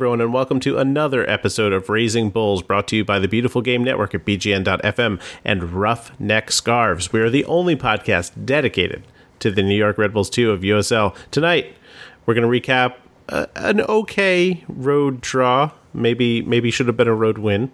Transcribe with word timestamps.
everyone, 0.00 0.22
and 0.22 0.32
welcome 0.32 0.58
to 0.58 0.78
another 0.78 1.28
episode 1.28 1.74
of 1.74 1.90
Raising 1.90 2.30
Bulls 2.30 2.62
brought 2.62 2.88
to 2.88 2.96
you 2.96 3.04
by 3.04 3.18
the 3.18 3.28
Beautiful 3.28 3.60
Game 3.60 3.84
Network 3.84 4.14
at 4.14 4.24
BGN.FM 4.24 5.20
and 5.44 5.74
Roughneck 5.74 6.50
Scarves. 6.50 7.12
We 7.12 7.20
are 7.20 7.28
the 7.28 7.44
only 7.44 7.76
podcast 7.76 8.46
dedicated 8.46 9.02
to 9.40 9.50
the 9.50 9.62
New 9.62 9.76
York 9.76 9.98
Red 9.98 10.14
Bulls 10.14 10.30
2 10.30 10.52
of 10.52 10.62
USL. 10.62 11.14
Tonight, 11.30 11.76
we're 12.24 12.32
going 12.32 12.50
to 12.50 12.60
recap 12.60 12.94
uh, 13.28 13.48
an 13.56 13.82
okay 13.82 14.64
road 14.68 15.20
draw. 15.20 15.72
Maybe, 15.92 16.40
maybe 16.40 16.70
should 16.70 16.86
have 16.86 16.96
been 16.96 17.06
a 17.06 17.14
road 17.14 17.36
win. 17.36 17.70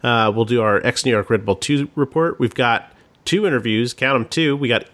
Uh, 0.00 0.30
we'll 0.32 0.44
do 0.44 0.62
our 0.62 0.80
ex 0.86 1.04
New 1.04 1.10
York 1.10 1.28
Red 1.28 1.44
Bull 1.44 1.56
2 1.56 1.90
report. 1.96 2.38
We've 2.38 2.54
got 2.54 2.92
two 3.24 3.48
interviews, 3.48 3.94
count 3.94 4.14
them 4.14 4.28
two. 4.28 4.56
We 4.56 4.68
got 4.68 4.84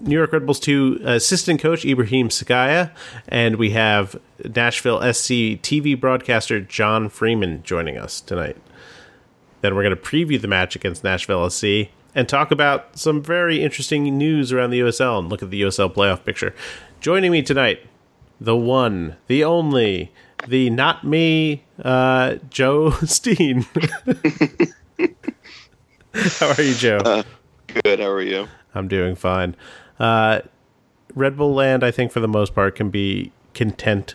New 0.00 0.16
York 0.16 0.32
Red 0.32 0.44
Bulls 0.46 0.60
2 0.60 1.00
assistant 1.04 1.60
coach 1.60 1.84
Ibrahim 1.84 2.28
Sekagya, 2.28 2.90
and 3.28 3.56
we 3.56 3.70
have 3.70 4.20
Nashville 4.44 5.00
SC 5.00 5.58
TV 5.62 5.98
broadcaster 5.98 6.60
John 6.60 7.08
Freeman 7.08 7.62
joining 7.62 7.96
us 7.96 8.20
tonight. 8.20 8.56
Then 9.62 9.74
we're 9.74 9.82
going 9.82 9.96
to 9.96 10.00
preview 10.02 10.40
the 10.40 10.48
match 10.48 10.76
against 10.76 11.02
Nashville 11.02 11.48
SC 11.48 11.88
and 12.14 12.28
talk 12.28 12.50
about 12.50 12.98
some 12.98 13.22
very 13.22 13.62
interesting 13.62 14.18
news 14.18 14.52
around 14.52 14.70
the 14.70 14.80
USL 14.80 15.18
and 15.18 15.28
look 15.28 15.42
at 15.42 15.50
the 15.50 15.62
USL 15.62 15.92
playoff 15.92 16.24
picture. 16.24 16.54
Joining 17.00 17.32
me 17.32 17.42
tonight, 17.42 17.80
the 18.40 18.56
one, 18.56 19.16
the 19.28 19.44
only, 19.44 20.12
the 20.46 20.68
not 20.70 21.04
me, 21.04 21.64
uh, 21.82 22.36
Joe 22.50 22.90
Steen. 23.04 23.66
How 26.14 26.48
are 26.48 26.62
you, 26.62 26.74
Joe? 26.74 26.98
Uh, 26.98 27.22
good. 27.82 28.00
How 28.00 28.08
are 28.08 28.22
you? 28.22 28.48
I'm 28.74 28.88
doing 28.88 29.14
fine. 29.14 29.56
Uh, 29.98 30.40
Red 31.14 31.36
Bull 31.36 31.54
Land, 31.54 31.82
I 31.82 31.90
think, 31.90 32.12
for 32.12 32.20
the 32.20 32.28
most 32.28 32.54
part, 32.54 32.74
can 32.76 32.90
be 32.90 33.32
content 33.54 34.14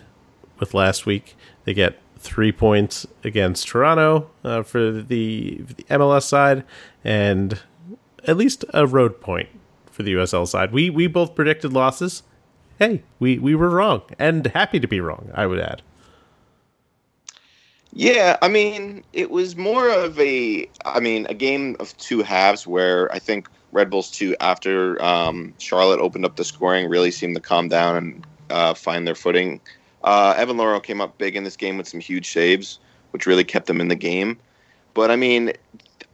with 0.58 0.74
last 0.74 1.06
week. 1.06 1.36
They 1.64 1.74
get 1.74 1.98
three 2.18 2.52
points 2.52 3.06
against 3.24 3.66
Toronto 3.66 4.30
uh, 4.44 4.62
for 4.62 4.92
the, 4.92 5.02
the, 5.62 5.82
MLS 5.90 6.22
side, 6.22 6.64
and 7.02 7.60
at 8.24 8.36
least 8.36 8.64
a 8.72 8.86
road 8.86 9.20
point 9.20 9.48
for 9.90 10.04
the 10.04 10.14
USL 10.14 10.46
side. 10.46 10.72
We 10.72 10.88
we 10.88 11.08
both 11.08 11.34
predicted 11.34 11.72
losses. 11.72 12.22
Hey, 12.78 13.02
we 13.18 13.38
we 13.38 13.54
were 13.54 13.70
wrong, 13.70 14.02
and 14.18 14.46
happy 14.46 14.78
to 14.78 14.86
be 14.86 15.00
wrong. 15.00 15.30
I 15.34 15.46
would 15.46 15.58
add. 15.58 15.82
Yeah, 17.94 18.38
I 18.40 18.48
mean, 18.48 19.04
it 19.12 19.30
was 19.30 19.54
more 19.54 19.90
of 19.90 20.18
a, 20.18 20.66
I 20.86 20.98
mean, 20.98 21.26
a 21.26 21.34
game 21.34 21.76
of 21.78 21.94
two 21.98 22.22
halves 22.22 22.66
where 22.66 23.12
I 23.12 23.18
think 23.18 23.50
Red 23.72 23.90
Bulls 23.90 24.10
too, 24.10 24.36
after 24.40 25.02
um, 25.02 25.54
Charlotte 25.58 25.98
opened 25.98 26.24
up 26.24 26.36
the 26.36 26.44
scoring, 26.44 26.88
really 26.88 27.10
seemed 27.10 27.34
to 27.34 27.40
calm 27.40 27.68
down 27.68 27.96
and 27.96 28.26
uh, 28.50 28.74
find 28.74 29.06
their 29.06 29.14
footing. 29.14 29.60
Uh, 30.04 30.34
Evan 30.36 30.56
Louro 30.56 30.82
came 30.82 31.00
up 31.00 31.18
big 31.18 31.36
in 31.36 31.44
this 31.44 31.56
game 31.56 31.78
with 31.78 31.88
some 31.88 32.00
huge 32.00 32.30
saves, 32.30 32.78
which 33.12 33.26
really 33.26 33.44
kept 33.44 33.66
them 33.66 33.80
in 33.80 33.88
the 33.88 33.96
game. 33.96 34.38
But 34.94 35.10
I 35.10 35.16
mean, 35.16 35.52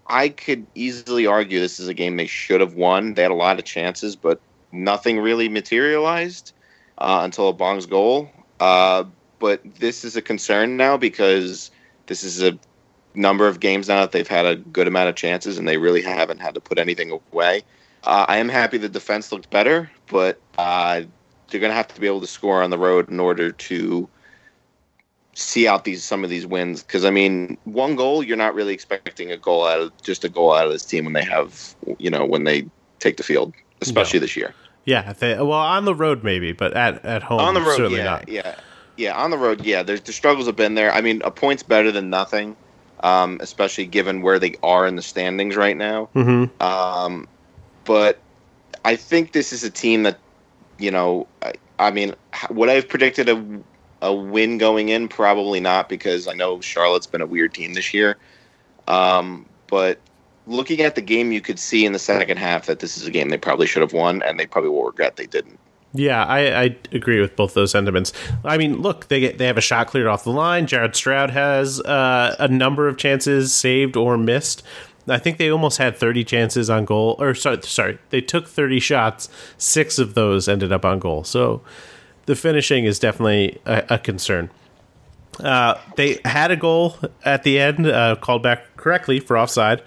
I 0.07 0.29
could 0.29 0.67
easily 0.75 1.27
argue 1.27 1.59
this 1.59 1.81
is 1.81 1.89
a 1.89 1.95
game 1.95 2.17
they 2.17 2.27
should 2.27 2.61
have 2.61 2.75
won. 2.75 3.15
They 3.15 3.23
had 3.23 3.31
a 3.31 3.35
lot 3.35 3.59
of 3.59 3.65
chances, 3.65 4.15
but 4.15 4.41
nothing 4.73 5.19
really 5.19 5.49
materialized 5.49 6.53
uh, 6.99 7.21
until 7.23 7.49
Abang's 7.49 7.87
goal. 7.87 8.31
Uh, 8.61 9.05
but 9.39 9.61
this 9.77 10.05
is 10.05 10.17
a 10.17 10.23
concern 10.23 10.77
now 10.77 10.97
because 10.97 11.71
this 12.07 12.25
is 12.25 12.43
a 12.43 12.59
number 13.19 13.47
of 13.47 13.61
games 13.61 13.89
now 13.89 14.01
that 14.01 14.13
they've 14.13 14.29
had 14.29 14.47
a 14.47 14.57
good 14.57 14.87
amount 14.87 15.09
of 15.09 15.17
chances 15.17 15.59
and 15.59 15.67
they 15.67 15.77
really 15.77 16.03
haven't 16.03 16.39
had 16.39 16.55
to 16.55 16.61
put 16.61 16.79
anything 16.79 17.11
away. 17.11 17.63
Uh, 18.05 18.25
I 18.29 18.39
am 18.39 18.49
happy 18.49 18.79
the 18.79 18.89
defense 18.89 19.33
looked 19.33 19.51
better, 19.51 19.91
but 20.07 20.41
uh, 20.57 21.03
they're 21.49 21.61
going 21.61 21.71
to 21.71 21.77
have 21.77 21.89
to 21.89 22.01
be 22.01 22.07
able 22.07 22.21
to 22.21 22.27
score 22.27 22.63
on 22.63 22.71
the 22.71 22.79
road 22.79 23.11
in 23.11 23.19
order 23.21 23.51
to 23.51 24.09
see 25.35 25.69
out 25.69 25.85
these 25.85 26.05
some 26.05 26.25
of 26.25 26.31
these 26.31 26.47
wins. 26.47 26.83
Because 26.83 27.05
I 27.05 27.11
mean, 27.11 27.59
one 27.65 27.97
goal 27.97 28.23
you're 28.23 28.37
not 28.37 28.55
really 28.55 28.73
expecting 28.73 29.33
a 29.33 29.37
goal 29.37 29.67
out 29.67 29.81
of 29.81 30.03
just 30.03 30.25
a 30.25 30.29
goal 30.29 30.55
out 30.55 30.67
of 30.67 30.73
this 30.73 30.85
team 30.85 31.05
when 31.05 31.15
they 31.15 31.25
have 31.25 31.75
you 31.99 32.11
know 32.11 32.25
when 32.25 32.45
they 32.45 32.67
take 33.01 33.17
the 33.17 33.23
field, 33.23 33.53
especially 33.81 34.21
no. 34.21 34.25
this 34.25 34.37
year. 34.37 34.55
Yeah, 34.85 35.13
they, 35.13 35.35
well, 35.35 35.53
on 35.53 35.85
the 35.85 35.95
road 35.95 36.25
maybe, 36.25 36.53
but 36.53 36.75
at 36.75 37.05
at 37.05 37.23
home 37.23 37.41
on 37.41 37.55
the 37.55 37.61
road, 37.61 37.77
certainly 37.77 37.99
yeah, 37.99 38.05
not. 38.05 38.29
Yeah, 38.29 38.55
yeah, 38.97 39.17
on 39.17 39.31
the 39.31 39.39
road, 39.39 39.65
yeah. 39.65 39.83
There's 39.83 40.01
the 40.01 40.13
struggles 40.13 40.47
have 40.47 40.57
been 40.57 40.75
there. 40.77 40.93
I 40.93 41.01
mean, 41.01 41.21
a 41.25 41.31
point's 41.31 41.63
better 41.63 41.93
than 41.93 42.11
nothing 42.11 42.57
um, 43.01 43.39
especially 43.41 43.87
given 43.87 44.23
where 44.23 44.39
they 44.39 44.55
are 44.63 44.87
in 44.87 44.97
the 44.97 45.03
standings 45.03 45.57
right 45.57 45.77
now. 45.77 46.09
Mm-hmm. 46.15 46.63
Um, 46.63 47.29
but 47.85 48.19
I 48.85 48.97
think 48.97 49.33
this 49.33 49.53
is 49.53 49.65
a 49.65 49.71
team 49.71 50.03
that, 50.05 50.19
you 50.79 50.91
know, 50.91 51.27
I, 51.43 51.53
I 51.79 51.91
mean, 51.91 52.15
would 52.51 52.69
I 52.69 52.75
have 52.75 52.89
predicted 52.89 53.29
a, 53.29 53.61
a 54.03 54.15
win 54.15 54.59
going 54.59 54.89
in? 54.89 55.09
Probably 55.09 55.61
not, 55.61 55.89
because 55.89 56.29
I 56.29 56.35
know 56.35 56.61
Charlotte's 56.61 57.07
been 57.07 57.21
a 57.21 57.27
weird 57.27 57.55
team 57.55 57.75
this 57.75 57.95
year. 57.95 58.17
Um, 58.87 59.47
but 59.69 59.99
looking 60.47 60.81
at 60.81 60.95
the 60.95 61.03
game, 61.03 61.31
you 61.31 61.41
could 61.41 61.59
see 61.59 61.85
in 61.85 61.93
the 61.93 61.99
second 61.99 62.39
half 62.39 62.67
that 62.67 62.81
this 62.81 62.97
is 62.97 63.07
a 63.07 63.11
game 63.11 63.29
they 63.29 63.39
probably 63.39 63.67
should 63.67 63.83
have 63.83 63.93
won, 63.93 64.23
and 64.23 64.41
they 64.41 64.47
probably 64.47 64.71
will 64.71 64.85
regret 64.85 65.17
they 65.17 65.27
didn't. 65.27 65.59
Yeah, 65.95 66.23
I, 66.25 66.65
I, 66.65 66.77
agree 66.93 67.19
with 67.19 67.35
both 67.35 67.55
those 67.55 67.71
sentiments. 67.71 68.13
I 68.45 68.59
mean, 68.59 68.83
look, 68.83 69.09
they 69.09 69.21
get, 69.21 69.39
they 69.39 69.47
have 69.47 69.57
a 69.57 69.63
shot 69.63 69.87
cleared 69.87 70.07
off 70.07 70.23
the 70.23 70.31
line. 70.31 70.67
Jared 70.67 70.95
Stroud 70.95 71.31
has 71.31 71.81
uh, 71.81 72.37
a 72.39 72.47
number 72.47 72.89
of 72.89 72.99
chances 72.99 73.55
saved 73.55 73.97
or 73.97 74.19
missed. 74.19 74.63
I 75.09 75.19
think 75.19 75.39
they 75.39 75.51
almost 75.51 75.79
had 75.79 75.97
30 75.97 76.25
chances 76.25 76.69
on 76.69 76.85
goal. 76.85 77.17
Or 77.19 77.35
sorry, 77.35 77.63
sorry, 77.63 77.99
they 78.11 78.21
took 78.21 78.47
30 78.47 78.81
shots. 78.81 79.31
Six 79.57 79.99
of 79.99 80.13
those 80.13 80.47
ended 80.47 80.73
up 80.73 80.85
on 80.85 80.99
goal. 80.99 81.25
So 81.25 81.63
the 82.27 82.37
finishing 82.37 82.85
is 82.85 82.99
definitely 82.99 83.59
a, 83.65 83.85
a 83.91 83.99
concern. 83.99 84.51
Uh, 85.41 85.77
they 85.97 86.19
had 86.25 86.51
a 86.51 86.57
goal 86.57 86.97
at 87.25 87.45
the 87.45 87.59
end, 87.59 87.87
uh, 87.87 88.17
called 88.17 88.43
back 88.43 88.77
correctly 88.77 89.21
for 89.21 89.39
offside. 89.39 89.83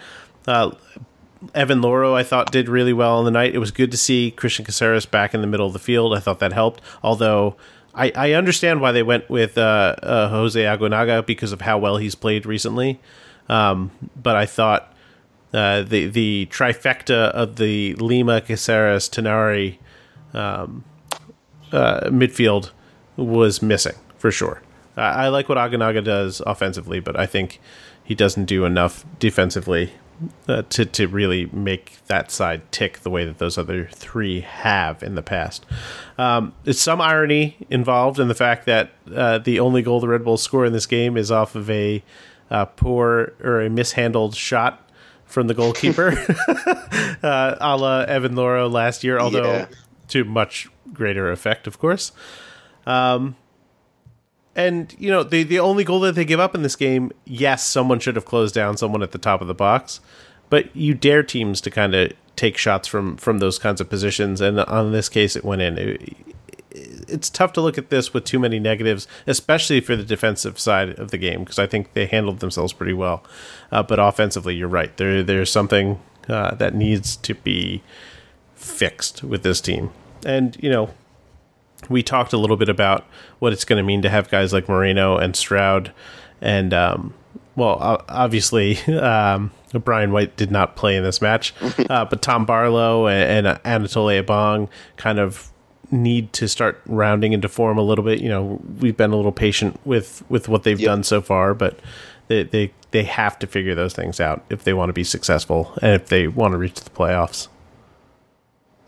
Evan 1.56 1.82
Louro, 1.82 2.14
I 2.14 2.24
thought, 2.24 2.52
did 2.52 2.70
really 2.70 2.94
well 2.94 3.18
on 3.18 3.26
the 3.26 3.32
night. 3.32 3.56
It 3.56 3.60
was 3.60 3.72
good 3.72 3.92
to 3.92 3.98
see 3.98 4.34
Cristian 4.36 4.66
Cásseres 4.66 5.10
back 5.10 5.34
in 5.34 5.42
the 5.42 5.48
middle 5.48 5.68
of 5.68 5.74
the 5.74 5.80
field. 5.80 6.14
I 6.14 6.20
thought 6.20 6.40
that 6.40 6.54
helped. 6.54 6.82
Although 7.04 7.56
I, 7.94 8.12
I 8.16 8.34
understand 8.34 8.82
why 8.82 8.92
they 8.92 9.04
went 9.04 9.30
with 9.30 9.58
uh, 9.58 9.96
uh, 10.02 10.30
Jose 10.30 10.62
Aguinaga 10.62 11.26
because 11.26 11.52
of 11.52 11.62
how 11.62 11.78
well 11.78 11.98
he's 11.98 12.16
played 12.16 12.46
recently. 12.46 13.00
Um, 13.50 13.92
but 14.22 14.36
I 14.36 14.46
thought 14.46 14.94
uh, 15.54 15.82
the 15.82 16.08
the 16.08 16.48
trifecta 16.52 17.32
of 17.32 17.58
the 17.58 17.96
Lima, 17.96 18.42
Caceres, 18.42 19.10
Tinari 19.10 19.78
um, 20.34 20.84
uh, 21.72 22.02
midfield 22.10 22.72
was 23.18 23.62
missing 23.62 23.96
for 24.18 24.32
sure. 24.32 24.62
I, 24.96 25.26
I 25.26 25.28
like 25.28 25.50
what 25.50 25.58
Aguinaga 25.58 26.04
does 26.04 26.42
offensively, 26.46 27.00
but 27.00 27.20
I 27.20 27.26
think 27.26 27.60
he 28.04 28.16
doesn't 28.16 28.46
do 28.46 28.64
enough 28.64 29.06
defensively 29.20 29.92
uh, 30.48 30.64
to 30.64 30.86
to 30.86 31.08
really 31.08 31.48
make 31.48 31.98
that 32.08 32.32
side 32.32 32.62
tick 32.72 33.00
the 33.00 33.10
way 33.10 33.26
that 33.26 33.38
those 33.38 33.58
other 33.58 33.88
three 33.92 34.42
have 34.42 35.02
in 35.04 35.16
the 35.16 35.22
past. 35.22 35.66
Um, 36.18 36.54
there's 36.64 36.80
some 36.80 37.02
irony 37.02 37.58
involved 37.70 38.20
in 38.20 38.28
the 38.28 38.36
fact 38.36 38.66
that 38.66 38.92
uh, 39.14 39.40
the 39.40 39.60
only 39.60 39.82
goal 39.82 40.00
the 40.00 40.08
Red 40.08 40.24
Bulls 40.24 40.44
score 40.44 40.66
in 40.66 40.74
this 40.74 40.86
game 40.86 41.18
is 41.18 41.32
off 41.32 41.56
of 41.56 41.70
a 41.70 42.04
uh, 42.50 42.66
poor 42.66 43.34
or 43.44 43.62
a 43.62 43.70
mishandled 43.70 44.36
shot 44.36 44.88
from 45.26 45.48
the 45.48 45.54
goalkeeper, 45.54 46.10
uh, 47.24 47.56
a 47.60 47.78
la 47.78 48.02
Evan 48.02 48.36
Louro 48.36 48.70
last 48.70 49.04
year, 49.04 49.20
although 49.20 49.54
yeah. 49.54 49.68
to 50.10 50.24
much 50.24 50.70
greater 50.94 51.32
effect, 51.32 51.68
of 51.68 51.80
course. 51.80 52.12
Um, 52.86 53.36
and 54.56 54.94
you 55.00 55.10
know 55.10 55.24
the 55.24 55.44
the 55.44 55.60
only 55.60 55.84
goal 55.84 56.00
that 56.02 56.16
they 56.16 56.26
give 56.26 56.40
up 56.40 56.56
in 56.56 56.62
this 56.62 56.76
game, 56.76 57.12
yes, 57.26 57.66
someone 57.66 58.00
should 58.00 58.16
have 58.16 58.26
closed 58.26 58.54
down 58.54 58.78
someone 58.78 59.04
at 59.04 59.12
the 59.12 59.18
top 59.18 59.42
of 59.42 59.48
the 59.48 59.54
box, 59.54 60.00
but 60.50 60.76
you 60.76 60.94
dare 60.94 61.24
teams 61.24 61.62
to 61.62 61.72
kind 61.72 61.96
of 61.96 62.12
take 62.36 62.58
shots 62.58 62.88
from 62.88 63.18
from 63.18 63.40
those 63.40 63.58
kinds 63.58 63.80
of 63.80 63.90
positions, 63.90 64.42
and 64.42 64.60
on 64.60 64.92
this 64.92 65.10
case, 65.10 65.36
it 65.36 65.46
went 65.46 65.62
in. 65.62 65.78
It, 65.78 66.18
it's 66.74 67.30
tough 67.30 67.52
to 67.54 67.62
look 67.62 67.78
at 67.78 67.90
this 67.90 68.14
with 68.14 68.24
too 68.24 68.40
many 68.40 68.58
negatives, 68.58 69.06
especially 69.28 69.82
for 69.82 69.98
the 69.98 70.06
defensive 70.06 70.58
side 70.58 70.98
of 70.98 71.12
the 71.12 71.18
game, 71.18 71.42
because 71.42 71.60
I 71.60 71.68
think 71.68 71.94
they 71.94 72.06
handled 72.06 72.40
themselves 72.40 72.72
pretty 72.72 72.94
well. 72.94 73.26
Uh, 73.74 73.84
but 73.84 74.00
offensively, 74.00 74.56
you're 74.56 74.70
right. 74.70 74.96
There 74.98 75.24
there's 75.24 75.52
something 75.52 76.00
uh, 76.30 76.56
that 76.56 76.74
needs 76.74 77.16
to 77.18 77.36
be 77.36 77.84
fixed 78.56 79.24
with 79.24 79.44
this 79.44 79.60
team, 79.62 79.92
and 80.26 80.58
you 80.62 80.70
know 80.70 80.92
we 81.92 82.04
talked 82.04 82.34
a 82.34 82.38
little 82.38 82.58
bit 82.58 82.70
about 82.70 83.06
what 83.40 83.54
it's 83.54 83.66
going 83.66 83.78
to 83.78 83.84
mean 83.84 84.02
to 84.02 84.10
have 84.10 84.30
guys 84.30 84.54
like 84.54 84.68
Moreno 84.68 85.18
and 85.18 85.36
Stroud, 85.36 85.92
and 86.42 86.74
um, 86.74 87.14
well, 87.56 88.04
obviously 88.10 88.78
um, 89.00 89.52
Brian 89.74 90.12
White 90.12 90.36
did 90.38 90.52
not 90.52 90.76
play 90.76 90.96
in 90.96 91.04
this 91.04 91.22
match, 91.22 91.54
uh, 91.90 92.06
but 92.06 92.22
Tom 92.22 92.46
Barlow 92.46 93.08
and, 93.08 93.48
and 93.48 93.60
Anatole 93.64 94.08
Abang 94.08 94.70
kind 94.98 95.20
of 95.20 95.52
need 95.92 96.32
to 96.34 96.48
start 96.48 96.82
rounding 96.86 97.34
into 97.34 97.50
form 97.50 97.78
a 97.78 97.82
little 97.82 98.06
bit. 98.06 98.22
You 98.22 98.30
know, 98.30 98.62
we've 98.80 98.96
been 98.96 99.12
a 99.12 99.16
little 99.16 99.32
patient 99.32 99.80
with 99.86 100.24
with 100.30 100.48
what 100.48 100.64
they've 100.64 100.80
yep. 100.80 100.88
done 100.88 101.04
so 101.04 101.22
far, 101.22 101.54
but 101.54 101.80
they 102.28 102.44
they 102.44 102.74
they 102.92 103.04
have 103.04 103.38
to 103.40 103.48
figure 103.48 103.76
those 103.76 103.94
things 103.94 104.20
out 104.20 104.44
if 104.50 104.64
they 104.64 104.74
want 104.74 104.90
to 104.90 104.94
be 104.94 105.04
successful 105.04 105.74
and 105.82 105.94
if 105.94 106.08
they 106.08 106.28
want 106.28 106.54
to 106.54 106.58
reach 106.58 106.80
the 106.82 106.90
playoffs. 106.90 107.48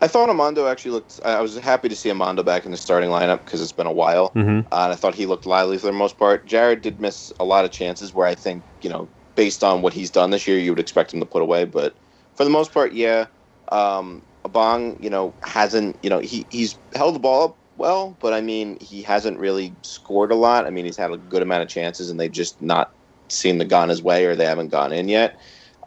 I 0.04 0.08
thought 0.08 0.28
Amando 0.28 0.70
actually 0.70 0.90
looked. 0.92 1.18
I 1.24 1.40
was 1.40 1.56
happy 1.56 1.88
to 1.88 1.96
see 1.96 2.10
Amando 2.10 2.44
back 2.44 2.66
in 2.66 2.72
the 2.72 2.76
starting 2.76 3.08
lineup 3.08 3.38
because 3.46 3.62
it's 3.62 3.72
been 3.72 3.86
a 3.86 3.92
while, 3.92 4.32
Mhm. 4.36 4.66
uh, 4.70 4.84
and 4.84 4.92
I 4.92 4.96
thought 4.96 5.14
he 5.14 5.24
looked 5.24 5.46
lively 5.46 5.78
for 5.78 5.86
the 5.86 5.92
most 5.94 6.18
part. 6.18 6.46
Jared 6.46 6.82
did 6.82 7.00
miss 7.00 7.32
a 7.40 7.44
lot 7.44 7.64
of 7.64 7.70
chances 7.70 8.12
where 8.12 8.26
I 8.26 8.34
think 8.34 8.64
you 8.82 8.90
know, 8.90 9.10
based 9.34 9.64
on 9.64 9.80
what 9.80 9.94
he's 9.94 10.10
done 10.10 10.30
this 10.30 10.46
year, 10.46 10.58
you 10.58 10.70
would 10.72 10.80
expect 10.80 11.14
him 11.14 11.20
to 11.20 11.26
put 11.26 11.40
away. 11.42 11.64
But 11.64 11.94
for 12.36 12.44
the 12.44 12.50
most 12.50 12.72
part, 12.74 12.92
yeah, 12.92 13.26
um, 13.72 14.26
Abang, 14.46 15.02
you 15.02 15.08
know, 15.10 15.36
hasn't 15.42 15.98
you 16.02 16.10
know 16.10 16.18
he 16.20 16.48
he's 16.50 16.78
held 16.94 17.14
the 17.14 17.20
ball 17.20 17.44
up 17.44 17.58
well, 17.76 18.18
but 18.20 18.34
I 18.34 18.42
mean 18.42 18.76
he 18.82 19.02
hasn't 19.02 19.38
really 19.38 19.78
scored 19.84 20.32
a 20.32 20.36
lot. 20.36 20.66
I 20.66 20.70
mean 20.70 20.84
he's 20.84 20.98
had 20.98 21.12
a 21.12 21.16
good 21.18 21.42
amount 21.42 21.62
of 21.62 21.70
chances, 21.70 22.10
and 22.10 22.20
they've 22.20 22.30
just 22.30 22.60
not 22.60 22.90
seen 23.30 23.56
the 23.58 23.64
gone 23.64 23.88
his 23.88 24.02
way, 24.02 24.26
or 24.26 24.36
they 24.36 24.44
haven't 24.44 24.68
gone 24.68 24.92
in 24.92 25.08
yet. 25.08 25.36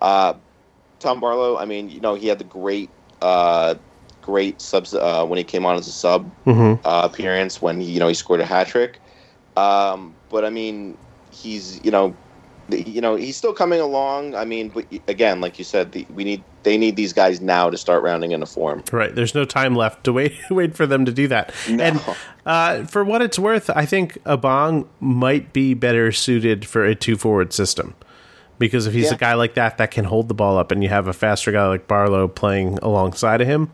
Uh, 0.02 0.34
Tom 1.00 1.20
Barlow, 1.22 1.58
I 1.58 1.66
mean, 1.66 1.90
you 1.90 2.02
know, 2.02 2.16
he 2.16 2.28
had 2.28 2.40
the 2.40 2.46
great, 2.46 2.94
uh, 3.22 3.76
great 4.28 4.62
subs 4.62 4.94
uh, 4.94 5.26
when 5.26 5.38
he 5.38 5.44
came 5.44 5.66
on 5.66 5.76
as 5.78 5.88
a 5.88 5.92
sub 5.92 6.30
Mm-hmm. 6.46 6.86
uh, 6.86 7.02
appearance 7.10 7.62
when 7.62 7.80
he, 7.80 7.90
you 7.94 8.00
know, 8.00 8.10
he 8.10 8.14
scored 8.14 8.42
a 8.42 8.46
hat 8.46 8.68
trick. 8.68 9.00
Um, 9.56 10.14
but 10.30 10.44
I 10.46 10.50
mean, 10.50 10.98
he's, 11.32 11.84
you 11.84 11.92
know, 11.92 12.14
the- 12.70 12.82
you 12.82 13.00
know, 13.00 13.16
he's 13.16 13.38
still 13.38 13.54
coming 13.54 13.80
along. 13.80 14.36
I 14.36 14.44
mean, 14.44 14.68
but 14.70 14.86
again, 15.08 15.40
like 15.40 15.58
you 15.58 15.64
said, 15.64 15.94
the, 15.94 16.06
we 16.14 16.24
need 16.26 16.44
they 16.64 16.78
need 16.78 16.98
these 16.98 17.14
guys 17.14 17.40
now 17.40 17.70
to 17.70 17.78
start 17.78 18.04
rounding 18.04 18.34
into 18.34 18.46
form. 18.46 18.84
Right. 18.92 19.16
There's 19.16 19.34
no 19.34 19.46
time 19.46 19.74
left 19.76 20.04
to 20.04 20.12
wait 20.14 20.34
wait 20.50 20.76
for 20.76 20.86
them 20.86 21.06
to 21.06 21.12
do 21.14 21.28
that. 21.30 21.54
No. 21.70 21.84
And 21.84 22.02
uh, 22.46 22.84
for 22.86 23.04
what 23.06 23.22
it's 23.22 23.40
worth, 23.40 23.70
I 23.70 23.86
think 23.86 24.22
Abang 24.26 24.86
might 25.00 25.54
be 25.54 25.74
better 25.74 26.12
suited 26.12 26.66
for 26.66 26.84
a 26.84 26.94
two 26.94 27.16
forward 27.16 27.54
system. 27.54 27.96
Because 28.60 28.86
if 28.88 28.94
he's 28.94 29.06
Yeah. 29.10 29.14
a 29.14 29.18
guy 29.18 29.34
like 29.36 29.54
that 29.54 29.78
that 29.78 29.92
can 29.92 30.04
hold 30.06 30.28
the 30.28 30.34
ball 30.34 30.58
up 30.58 30.72
and 30.72 30.82
you 30.84 30.90
have 30.90 31.08
a 31.08 31.14
faster 31.14 31.52
guy 31.52 31.68
like 31.68 31.88
Barlow 31.88 32.28
playing 32.28 32.80
alongside 32.82 33.40
of 33.40 33.48
him, 33.48 33.72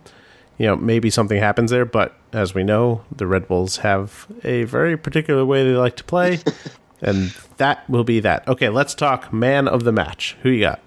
you 0.57 0.67
know, 0.67 0.75
maybe 0.75 1.09
something 1.09 1.39
happens 1.39 1.71
there. 1.71 1.85
But 1.85 2.15
as 2.31 2.53
we 2.53 2.63
know, 2.63 3.03
the 3.15 3.27
Red 3.27 3.47
Bulls 3.47 3.77
have 3.77 4.27
a 4.43 4.63
very 4.63 4.97
particular 4.97 5.45
way 5.45 5.63
they 5.63 5.75
like 5.75 5.95
to 5.97 6.03
play. 6.03 6.39
and 7.01 7.33
that 7.57 7.87
will 7.89 8.03
be 8.03 8.19
that. 8.21 8.47
Okay, 8.47 8.69
let's 8.69 8.95
talk 8.95 9.31
man 9.33 9.67
of 9.67 9.83
the 9.83 9.91
match. 9.91 10.37
Who 10.43 10.49
you 10.49 10.61
got? 10.61 10.79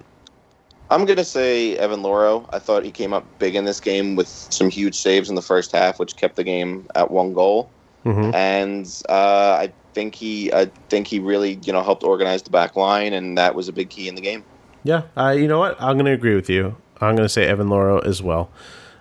I'm 0.88 1.04
gonna 1.04 1.24
say 1.24 1.76
Evan 1.78 2.02
Louro. 2.02 2.48
I 2.52 2.60
thought 2.60 2.84
he 2.84 2.92
came 2.92 3.12
up 3.12 3.24
big 3.40 3.56
in 3.56 3.64
this 3.64 3.80
game 3.80 4.14
with 4.14 4.28
some 4.28 4.70
huge 4.70 4.94
saves 4.94 5.28
in 5.28 5.34
the 5.34 5.42
first 5.42 5.72
half, 5.72 5.98
which 5.98 6.16
kept 6.16 6.36
the 6.36 6.44
game 6.44 6.86
at 6.94 7.10
one 7.10 7.32
goal. 7.32 7.68
Mhm. 8.04 8.32
And 8.32 9.02
uh, 9.08 9.58
I 9.60 9.72
think 9.94 10.14
he, 10.14 10.52
I 10.52 10.70
think 10.88 11.08
he 11.08 11.18
really, 11.18 11.58
you 11.64 11.72
know, 11.72 11.82
helped 11.82 12.04
organize 12.04 12.42
the 12.42 12.50
back 12.50 12.76
line, 12.76 13.12
and 13.12 13.36
that 13.36 13.56
was 13.56 13.66
a 13.66 13.72
big 13.72 13.90
key 13.90 14.08
in 14.08 14.14
the 14.14 14.20
game. 14.20 14.44
Yeah, 14.84 15.02
uh, 15.16 15.30
you 15.30 15.48
know 15.48 15.58
what? 15.58 15.76
I'm 15.82 15.96
going 15.96 16.06
to 16.06 16.12
agree 16.12 16.36
with 16.36 16.48
you. 16.48 16.76
I'm 17.00 17.16
going 17.16 17.26
to 17.26 17.28
say 17.28 17.46
Evan 17.46 17.68
Louro 17.68 18.04
as 18.06 18.22
well. 18.22 18.48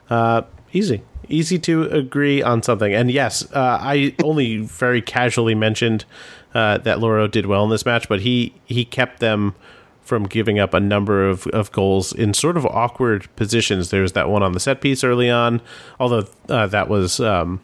Uh, 0.10 0.42
easy. 0.75 1.01
Easy 1.27 1.57
to 1.60 1.83
agree 1.83 2.44
on 2.44 2.62
something. 2.62 2.94
And 2.94 3.10
yes, 3.10 3.50
uh, 3.54 3.80
I 3.81 4.13
only 4.24 4.57
very 4.57 5.01
casually 5.01 5.56
mentioned 5.56 6.06
uh, 6.54 6.77
that 6.80 7.00
Louro 7.00 7.30
did 7.30 7.45
well 7.45 7.63
in 7.63 7.69
this 7.69 7.86
match, 7.86 8.07
but 8.07 8.22
he, 8.22 8.54
he 8.66 8.86
kept 8.86 9.19
them 9.19 9.56
from 10.01 10.25
giving 10.25 10.60
up 10.60 10.74
a 10.74 10.80
number 10.80 11.27
of, 11.27 11.48
of 11.48 11.72
goals 11.72 12.13
in 12.13 12.33
sort 12.33 12.57
of 12.57 12.66
awkward 12.68 13.27
positions. 13.36 13.89
There 13.89 14.04
was 14.04 14.13
that 14.13 14.30
one 14.30 14.44
on 14.44 14.51
the 14.51 14.60
set 14.60 14.80
piece 14.80 15.04
early 15.04 15.31
on, 15.31 15.62
although 16.00 16.27
uh, 16.48 16.68
that 16.68 16.88
was 16.88 17.19
um, 17.19 17.60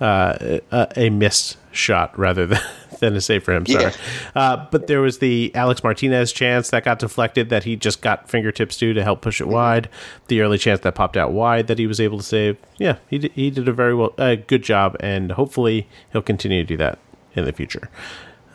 uh, 0.00 0.58
a, 0.72 0.88
a 0.96 1.10
missed 1.10 1.56
shot 1.70 2.18
rather 2.18 2.46
than, 2.46 2.60
than 3.00 3.16
a 3.16 3.20
save 3.20 3.44
for 3.44 3.52
him. 3.52 3.66
Sorry. 3.66 3.84
Yeah. 3.84 3.92
Uh, 4.34 4.66
but 4.70 4.86
there 4.86 5.00
was 5.00 5.18
the 5.18 5.52
Alex 5.54 5.82
Martinez 5.82 6.32
chance 6.32 6.70
that 6.70 6.84
got 6.84 6.98
deflected 6.98 7.48
that 7.50 7.64
he 7.64 7.76
just 7.76 8.00
got 8.02 8.28
fingertips 8.28 8.76
to 8.78 8.92
to 8.94 9.02
help 9.02 9.20
push 9.20 9.40
it 9.40 9.48
wide. 9.48 9.88
The 10.28 10.40
early 10.40 10.58
chance 10.58 10.80
that 10.80 10.94
popped 10.94 11.16
out 11.16 11.32
wide 11.32 11.66
that 11.66 11.78
he 11.78 11.86
was 11.86 12.00
able 12.00 12.18
to 12.18 12.24
save. 12.24 12.56
Yeah, 12.78 12.98
he 13.08 13.18
did, 13.18 13.32
he 13.32 13.50
did 13.50 13.68
a 13.68 13.72
very 13.72 13.94
well, 13.94 14.14
uh, 14.18 14.34
good 14.34 14.62
job, 14.62 14.96
and 15.00 15.32
hopefully 15.32 15.88
he'll 16.12 16.22
continue 16.22 16.62
to 16.62 16.66
do 16.66 16.76
that 16.76 16.98
in 17.34 17.44
the 17.44 17.52
future. 17.52 17.90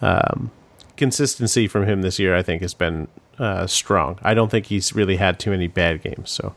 Um, 0.01 0.51
consistency 0.97 1.67
from 1.67 1.85
him 1.85 2.01
this 2.01 2.19
year, 2.19 2.35
I 2.35 2.43
think, 2.43 2.61
has 2.61 2.73
been 2.73 3.07
uh, 3.39 3.67
strong. 3.67 4.19
I 4.21 4.33
don't 4.33 4.51
think 4.51 4.67
he's 4.67 4.93
really 4.93 5.17
had 5.17 5.39
too 5.39 5.51
many 5.51 5.67
bad 5.67 6.01
games. 6.01 6.29
So 6.29 6.55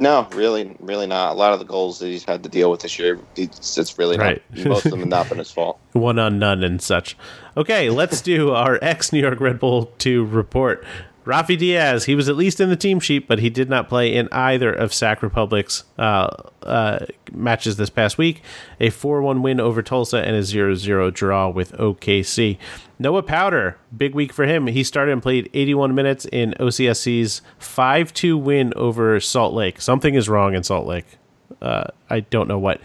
No, 0.00 0.26
really, 0.32 0.76
really 0.80 1.06
not. 1.06 1.32
A 1.32 1.34
lot 1.34 1.52
of 1.52 1.58
the 1.58 1.64
goals 1.64 1.98
that 2.00 2.06
he's 2.08 2.24
had 2.24 2.42
to 2.42 2.48
deal 2.48 2.70
with 2.70 2.80
this 2.80 2.98
year, 2.98 3.18
it's, 3.36 3.78
it's 3.78 3.98
really 3.98 4.16
Right. 4.18 4.42
not. 4.54 4.66
Most 4.66 4.86
of 4.86 4.92
them 4.92 5.08
not 5.08 5.28
been 5.28 5.38
his 5.38 5.50
fault. 5.50 5.78
one 5.92 6.18
on 6.18 6.38
none 6.38 6.62
and 6.64 6.80
such. 6.82 7.16
Okay, 7.56 7.88
let's 7.90 8.20
do 8.20 8.50
our 8.52 8.78
ex 8.82 9.12
New 9.12 9.20
York 9.20 9.40
Red 9.40 9.58
Bull 9.58 9.86
2 9.98 10.24
report. 10.24 10.84
Rafi 11.26 11.58
Diaz, 11.58 12.04
he 12.04 12.14
was 12.14 12.28
at 12.28 12.36
least 12.36 12.60
in 12.60 12.68
the 12.68 12.76
team 12.76 13.00
sheet, 13.00 13.26
but 13.26 13.40
he 13.40 13.50
did 13.50 13.68
not 13.68 13.88
play 13.88 14.14
in 14.14 14.28
either 14.30 14.72
of 14.72 14.94
Sac 14.94 15.22
Republic's 15.24 15.82
uh, 15.98 16.28
uh, 16.62 17.04
matches 17.32 17.76
this 17.76 17.90
past 17.90 18.16
week. 18.16 18.42
A 18.78 18.90
4 18.90 19.20
1 19.20 19.42
win 19.42 19.58
over 19.58 19.82
Tulsa 19.82 20.18
and 20.18 20.36
a 20.36 20.42
0 20.44 20.76
0 20.76 21.10
draw 21.10 21.48
with 21.48 21.72
OKC. 21.72 22.58
Noah 23.00 23.24
Powder, 23.24 23.76
big 23.94 24.14
week 24.14 24.32
for 24.32 24.46
him. 24.46 24.68
He 24.68 24.84
started 24.84 25.10
and 25.12 25.22
played 25.22 25.50
81 25.52 25.94
minutes 25.96 26.26
in 26.26 26.54
OCSC's 26.60 27.42
5 27.58 28.14
2 28.14 28.38
win 28.38 28.72
over 28.76 29.18
Salt 29.18 29.52
Lake. 29.52 29.80
Something 29.80 30.14
is 30.14 30.28
wrong 30.28 30.54
in 30.54 30.62
Salt 30.62 30.86
Lake. 30.86 31.18
Uh, 31.60 31.84
I 32.08 32.20
don't 32.20 32.46
know 32.46 32.58
what. 32.58 32.80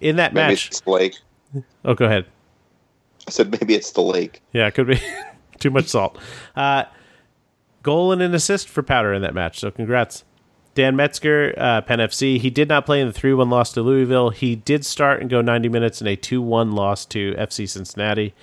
In 0.00 0.16
that 0.16 0.32
match 0.32 0.42
Maybe 0.48 0.52
match. 0.52 0.66
it's 0.68 0.80
the 0.80 0.90
lake. 0.90 1.14
Oh, 1.84 1.94
go 1.94 2.06
ahead. 2.06 2.24
I 3.28 3.30
said 3.30 3.50
maybe 3.52 3.74
it's 3.74 3.92
the 3.92 4.00
lake. 4.00 4.40
Yeah, 4.54 4.66
it 4.66 4.74
could 4.74 4.86
be 4.86 4.98
too 5.60 5.70
much 5.70 5.86
salt. 5.86 6.18
Goal 7.84 8.10
and 8.10 8.20
an 8.20 8.34
assist 8.34 8.68
for 8.68 8.82
Powder 8.82 9.14
in 9.14 9.22
that 9.22 9.34
match. 9.34 9.60
So 9.60 9.70
congrats. 9.70 10.24
Dan 10.74 10.96
Metzger, 10.96 11.54
uh, 11.56 11.82
Penn 11.82 12.00
FC. 12.00 12.40
He 12.40 12.50
did 12.50 12.68
not 12.68 12.84
play 12.84 13.00
in 13.00 13.06
the 13.06 13.12
3 13.12 13.32
1 13.32 13.48
loss 13.48 13.72
to 13.74 13.82
Louisville. 13.82 14.30
He 14.30 14.56
did 14.56 14.84
start 14.84 15.20
and 15.20 15.30
go 15.30 15.40
90 15.40 15.68
minutes 15.68 16.00
in 16.00 16.08
a 16.08 16.16
2 16.16 16.42
1 16.42 16.72
loss 16.72 17.04
to 17.06 17.34
FC 17.34 17.68
Cincinnati. 17.68 18.34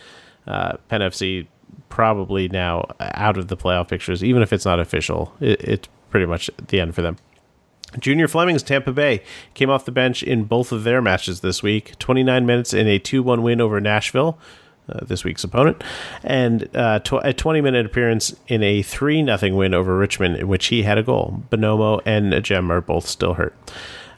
Uh, 0.47 0.77
Penn 0.87 1.01
FC 1.01 1.47
probably 1.89 2.47
now 2.47 2.85
out 2.99 3.37
of 3.37 3.49
the 3.49 3.57
playoff 3.57 3.89
pictures, 3.89 4.23
even 4.23 4.41
if 4.41 4.53
it's 4.53 4.63
not 4.63 4.79
official. 4.79 5.33
It, 5.41 5.61
it's 5.61 5.89
pretty 6.09 6.25
much 6.25 6.49
the 6.67 6.79
end 6.79 6.95
for 6.95 7.01
them. 7.01 7.17
Junior 7.99 8.29
Fleming's 8.29 8.63
Tampa 8.63 8.93
Bay 8.93 9.21
came 9.53 9.69
off 9.69 9.83
the 9.83 9.91
bench 9.91 10.23
in 10.23 10.45
both 10.45 10.71
of 10.71 10.85
their 10.85 11.01
matches 11.01 11.41
this 11.41 11.61
week 11.61 11.97
29 11.99 12.45
minutes 12.45 12.73
in 12.73 12.87
a 12.87 12.97
2 12.97 13.21
1 13.21 13.41
win 13.41 13.59
over 13.59 13.81
Nashville, 13.81 14.39
uh, 14.89 15.05
this 15.05 15.23
week's 15.23 15.43
opponent, 15.43 15.83
and 16.23 16.69
uh, 16.75 16.99
tw- 16.99 17.23
a 17.23 17.33
20 17.33 17.61
minute 17.61 17.85
appearance 17.85 18.35
in 18.47 18.63
a 18.63 18.81
3 18.81 19.25
0 19.25 19.55
win 19.55 19.73
over 19.73 19.97
Richmond, 19.97 20.37
in 20.37 20.47
which 20.47 20.67
he 20.67 20.83
had 20.83 20.97
a 20.97 21.03
goal. 21.03 21.43
Bonomo 21.49 22.01
and 22.05 22.43
Jem 22.43 22.71
are 22.71 22.81
both 22.81 23.07
still 23.07 23.35
hurt. 23.35 23.55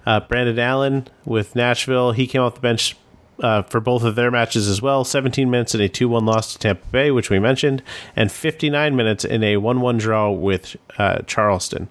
Uh, 0.06 0.20
Brandon 0.20 0.60
Allen 0.60 1.08
with 1.26 1.56
Nashville, 1.56 2.12
he 2.12 2.28
came 2.28 2.42
off 2.42 2.56
the 2.56 2.62
bench 2.62 2.96
uh, 3.42 3.64
for 3.64 3.80
both 3.80 4.04
of 4.04 4.16
their 4.16 4.32
matches 4.32 4.68
as 4.68 4.82
well 4.82 5.04
17 5.04 5.50
minutes 5.50 5.74
in 5.74 5.82
a 5.82 5.90
2 5.90 6.08
1 6.08 6.26
loss 6.26 6.54
to 6.54 6.60
Tampa 6.60 6.86
Bay, 6.88 7.12
which 7.12 7.30
we 7.30 7.40
mentioned, 7.40 7.82
and 8.16 8.32
59 8.32 8.96
minutes 8.96 9.26
in 9.26 9.44
a 9.44 9.58
1 9.58 9.82
1 9.82 9.98
draw 9.98 10.30
with 10.32 10.76
uh, 10.98 11.20
Charleston. 11.26 11.90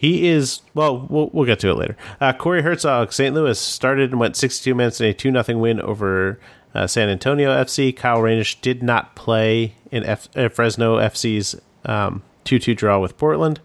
He 0.00 0.28
is 0.28 0.62
well. 0.72 1.06
We'll, 1.10 1.28
we'll 1.30 1.44
get 1.44 1.60
to 1.60 1.68
it 1.68 1.74
later. 1.74 1.94
Uh, 2.22 2.32
Corey 2.32 2.62
Herzog, 2.62 3.12
St. 3.12 3.34
Louis 3.34 3.58
started 3.58 4.12
and 4.12 4.18
went 4.18 4.34
62 4.34 4.74
minutes 4.74 4.98
in 4.98 5.08
a 5.08 5.12
two 5.12 5.30
0 5.30 5.58
win 5.58 5.78
over 5.78 6.40
uh, 6.74 6.86
San 6.86 7.10
Antonio 7.10 7.50
FC. 7.50 7.94
Kyle 7.94 8.20
Rainish 8.20 8.58
did 8.62 8.82
not 8.82 9.14
play 9.14 9.74
in 9.90 10.02
F- 10.04 10.34
uh, 10.34 10.48
Fresno 10.48 10.96
FC's 10.96 11.54
um, 11.84 12.22
two 12.44 12.58
two 12.58 12.74
draw 12.74 12.98
with 12.98 13.18
Portland. 13.18 13.60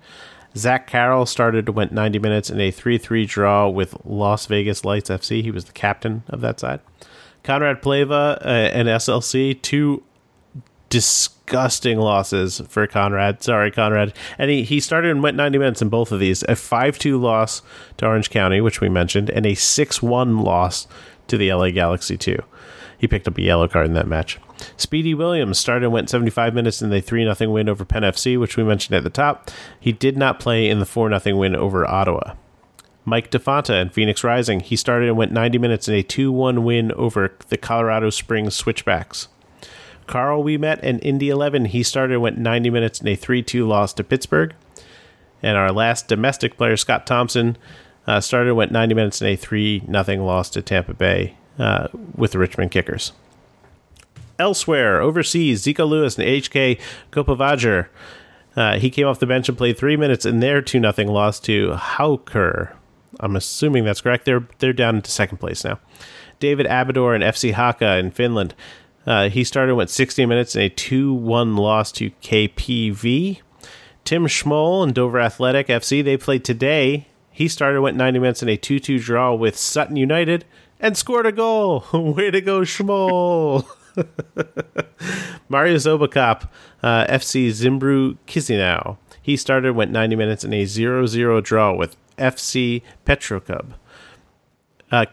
Zach 0.58 0.88
Carroll 0.88 1.26
started 1.26 1.70
went 1.70 1.94
90 1.94 2.20
minutes 2.20 2.50
in 2.50 2.60
a 2.60 2.70
3 2.70 2.98
3 2.98 3.26
draw 3.26 3.70
with 3.70 3.96
Las 4.04 4.46
Vegas 4.48 4.84
Lights 4.84 5.10
FC. 5.10 5.42
He 5.42 5.52
was 5.52 5.64
the 5.64 5.72
captain 5.72 6.24
of 6.28 6.42
that 6.42 6.60
side. 6.60 6.82
Konrad 7.46 7.82
Plewa 7.82 8.36
uh, 8.42 8.50
and 8.50 8.90
SLC, 8.90 9.62
two 9.62 10.04
disgusting 10.90 12.00
losses 12.00 12.62
for 12.68 12.88
Konrad. 12.88 13.44
Sorry, 13.44 13.72
Konrad. 13.72 14.14
And 14.38 14.50
he, 14.50 14.64
he 14.64 14.80
started 14.80 15.12
and 15.12 15.24
went 15.24 15.38
90 15.38 15.58
minutes 15.58 15.82
in 15.82 15.90
both 15.90 16.12
of 16.12 16.20
these. 16.20 16.44
A 16.44 16.56
5 16.56 16.98
2 16.98 17.18
loss 17.18 17.62
to 17.98 18.06
Orange 18.06 18.30
County, 18.30 18.62
which 18.62 18.82
we 18.82 18.90
mentioned, 18.90 19.30
and 19.30 19.46
a 19.46 19.56
6 19.56 20.02
1 20.02 20.40
loss 20.40 20.88
to 21.28 21.38
the 21.38 21.52
LA 21.52 21.70
Galaxy 21.72 22.18
2. 22.18 22.38
He 22.98 23.08
picked 23.08 23.28
up 23.28 23.38
a 23.38 23.42
yellow 23.42 23.68
card 23.68 23.88
in 23.88 23.94
that 23.94 24.08
match. 24.08 24.40
Speedy 24.78 25.14
Williams 25.14 25.60
started 25.60 25.86
and 25.86 25.94
went 25.94 26.10
75 26.10 26.54
minutes 26.54 26.82
in 26.82 26.90
the 26.90 27.02
3 27.02 27.32
0 27.34 27.52
win 27.52 27.70
over 27.70 27.84
Penn 27.84 28.04
FC, 28.04 28.40
which 28.40 28.58
we 28.58 28.64
mentioned 28.64 28.96
at 28.96 29.04
the 29.04 29.10
top. 29.10 29.52
He 29.80 29.92
did 29.92 30.18
not 30.18 30.40
play 30.40 30.70
in 30.70 30.80
the 30.80 30.86
4 30.86 31.18
0 31.20 31.38
win 31.38 31.56
over 31.56 31.86
Ottawa. 31.86 32.36
Mike 33.04 33.30
da 33.30 33.38
Fonte 33.38 33.70
and 33.70 33.94
Phoenix 33.94 34.24
Rising. 34.24 34.62
He 34.62 34.76
started 34.76 35.10
and 35.10 35.18
went 35.18 35.32
90 35.32 35.60
minutes 35.60 35.88
in 35.88 35.94
a 35.94 36.04
2 36.04 36.32
1 36.32 36.64
win 36.64 36.92
over 36.94 37.36
the 37.50 37.58
Colorado 37.58 38.10
Springs 38.10 38.56
Switchbacks. 38.56 39.28
Karl 40.08 40.44
Ouimette 40.44 40.82
in 40.82 41.00
Indy 41.00 41.30
11. 41.30 41.66
He 41.66 41.84
started 41.84 42.20
went 42.20 42.38
90 42.38 42.70
minutes 42.70 43.02
in 43.02 43.08
a 43.08 43.16
3 43.16 43.42
2 43.42 43.68
loss 43.68 43.94
to 43.94 44.04
Pittsburgh. 44.04 44.54
And 45.42 45.58
our 45.58 45.72
last 45.72 46.08
domestic 46.08 46.58
player, 46.58 46.78
Scott 46.78 47.06
Thompson, 47.06 47.58
uh, 48.08 48.20
started 48.22 48.56
went 48.56 48.72
90 48.72 48.96
minutes 48.96 49.22
in 49.22 49.28
a 49.28 49.36
3 49.36 49.84
0 49.90 50.26
loss 50.26 50.50
to 50.52 50.62
Tampa 50.62 50.94
Bay 50.94 51.36
uh, 51.60 51.88
with 52.16 52.32
the 52.32 52.40
Richmond 52.40 52.72
Kickers. 52.72 53.12
Elsewhere, 54.38 55.02
overseas, 55.02 55.64
Zico 55.64 55.88
Lewis 55.88 56.18
and 56.18 56.28
HK 56.28 56.80
Kópavogur. 57.12 57.88
Uh, 58.56 58.78
he 58.78 58.90
came 58.90 59.08
off 59.08 59.20
the 59.20 59.26
bench 59.26 59.50
and 59.50 59.58
played 59.58 59.78
three 59.78 59.98
minutes 59.98 60.26
in 60.26 60.40
their 60.40 60.62
2 60.62 60.80
0 60.80 61.12
loss 61.12 61.40
to 61.42 61.72
Haukar. 61.72 62.74
I'm 63.20 63.36
assuming 63.36 63.86
that's 63.86 64.02
correct. 64.02 64.26
They're 64.26 64.48
they're 64.60 64.74
down 64.74 64.98
into 64.98 65.12
second 65.12 65.38
place 65.38 65.64
now. 65.64 65.80
David 66.40 66.66
Abidor 66.66 67.16
and 67.16 67.24
FC 67.24 67.54
Haka 67.54 67.98
in 67.98 68.12
Finland. 68.12 68.54
Uh, 69.06 69.30
he 69.30 69.44
started 69.44 69.76
went 69.76 69.90
60 69.90 70.26
minutes 70.26 70.56
in 70.56 70.64
a 70.64 70.70
2-1 70.70 71.58
loss 71.58 71.92
to 71.94 72.12
KPV. 72.22 73.42
Tim 74.04 74.28
Schmoll 74.28 74.84
and 74.84 74.94
Dover 74.94 75.20
Athletic 75.20 75.68
FC. 75.68 76.04
They 76.04 76.18
played 76.18 76.44
today. 76.44 77.08
He 77.32 77.48
started 77.48 77.82
went 77.82 77.98
90 77.98 78.20
minutes 78.20 78.44
in 78.44 78.50
a 78.50 78.58
2-2 78.58 79.02
draw 79.02 79.34
with 79.34 79.58
Sutton 79.58 79.96
United 79.96 80.46
and 80.80 80.98
scored 80.98 81.26
a 81.26 81.32
goal. 81.32 81.86
Way 81.94 82.32
to 82.32 82.42
go, 82.42 82.62
Schmoll! 82.62 83.66
Mario 85.50 85.76
Zobacop, 85.76 86.50
uh, 86.84 87.06
FC 87.08 87.48
Zimbru 87.50 88.18
Chisinau. 88.28 88.98
He 89.22 89.38
started, 89.38 89.74
went 89.74 89.92
90 89.92 90.16
minutes 90.16 90.44
in 90.44 90.54
a 90.54 90.66
0 90.66 91.06
0 91.08 91.42
draw 91.42 91.74
with 91.74 91.96
FC 92.18 92.82
Petrocub. 93.06 93.74
Uh, 94.92 95.06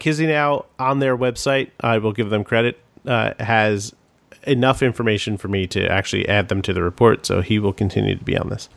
on 0.79 0.99
their 0.99 1.17
website, 1.17 1.71
I 1.79 1.97
will 1.97 2.13
give 2.13 2.29
them 2.29 2.43
credit, 2.43 2.79
uh, 3.05 3.33
has 3.39 3.93
enough 4.45 4.81
information 4.81 5.37
for 5.37 5.47
me 5.47 5.67
to 5.67 5.87
actually 5.87 6.27
add 6.27 6.49
them 6.49 6.61
to 6.61 6.73
the 6.73 6.83
report, 6.83 7.25
so 7.25 7.41
he 7.41 7.59
will 7.59 7.73
continue 7.73 8.15
to 8.15 8.23
be 8.23 8.37
on 8.37 8.49
this. 8.49 8.69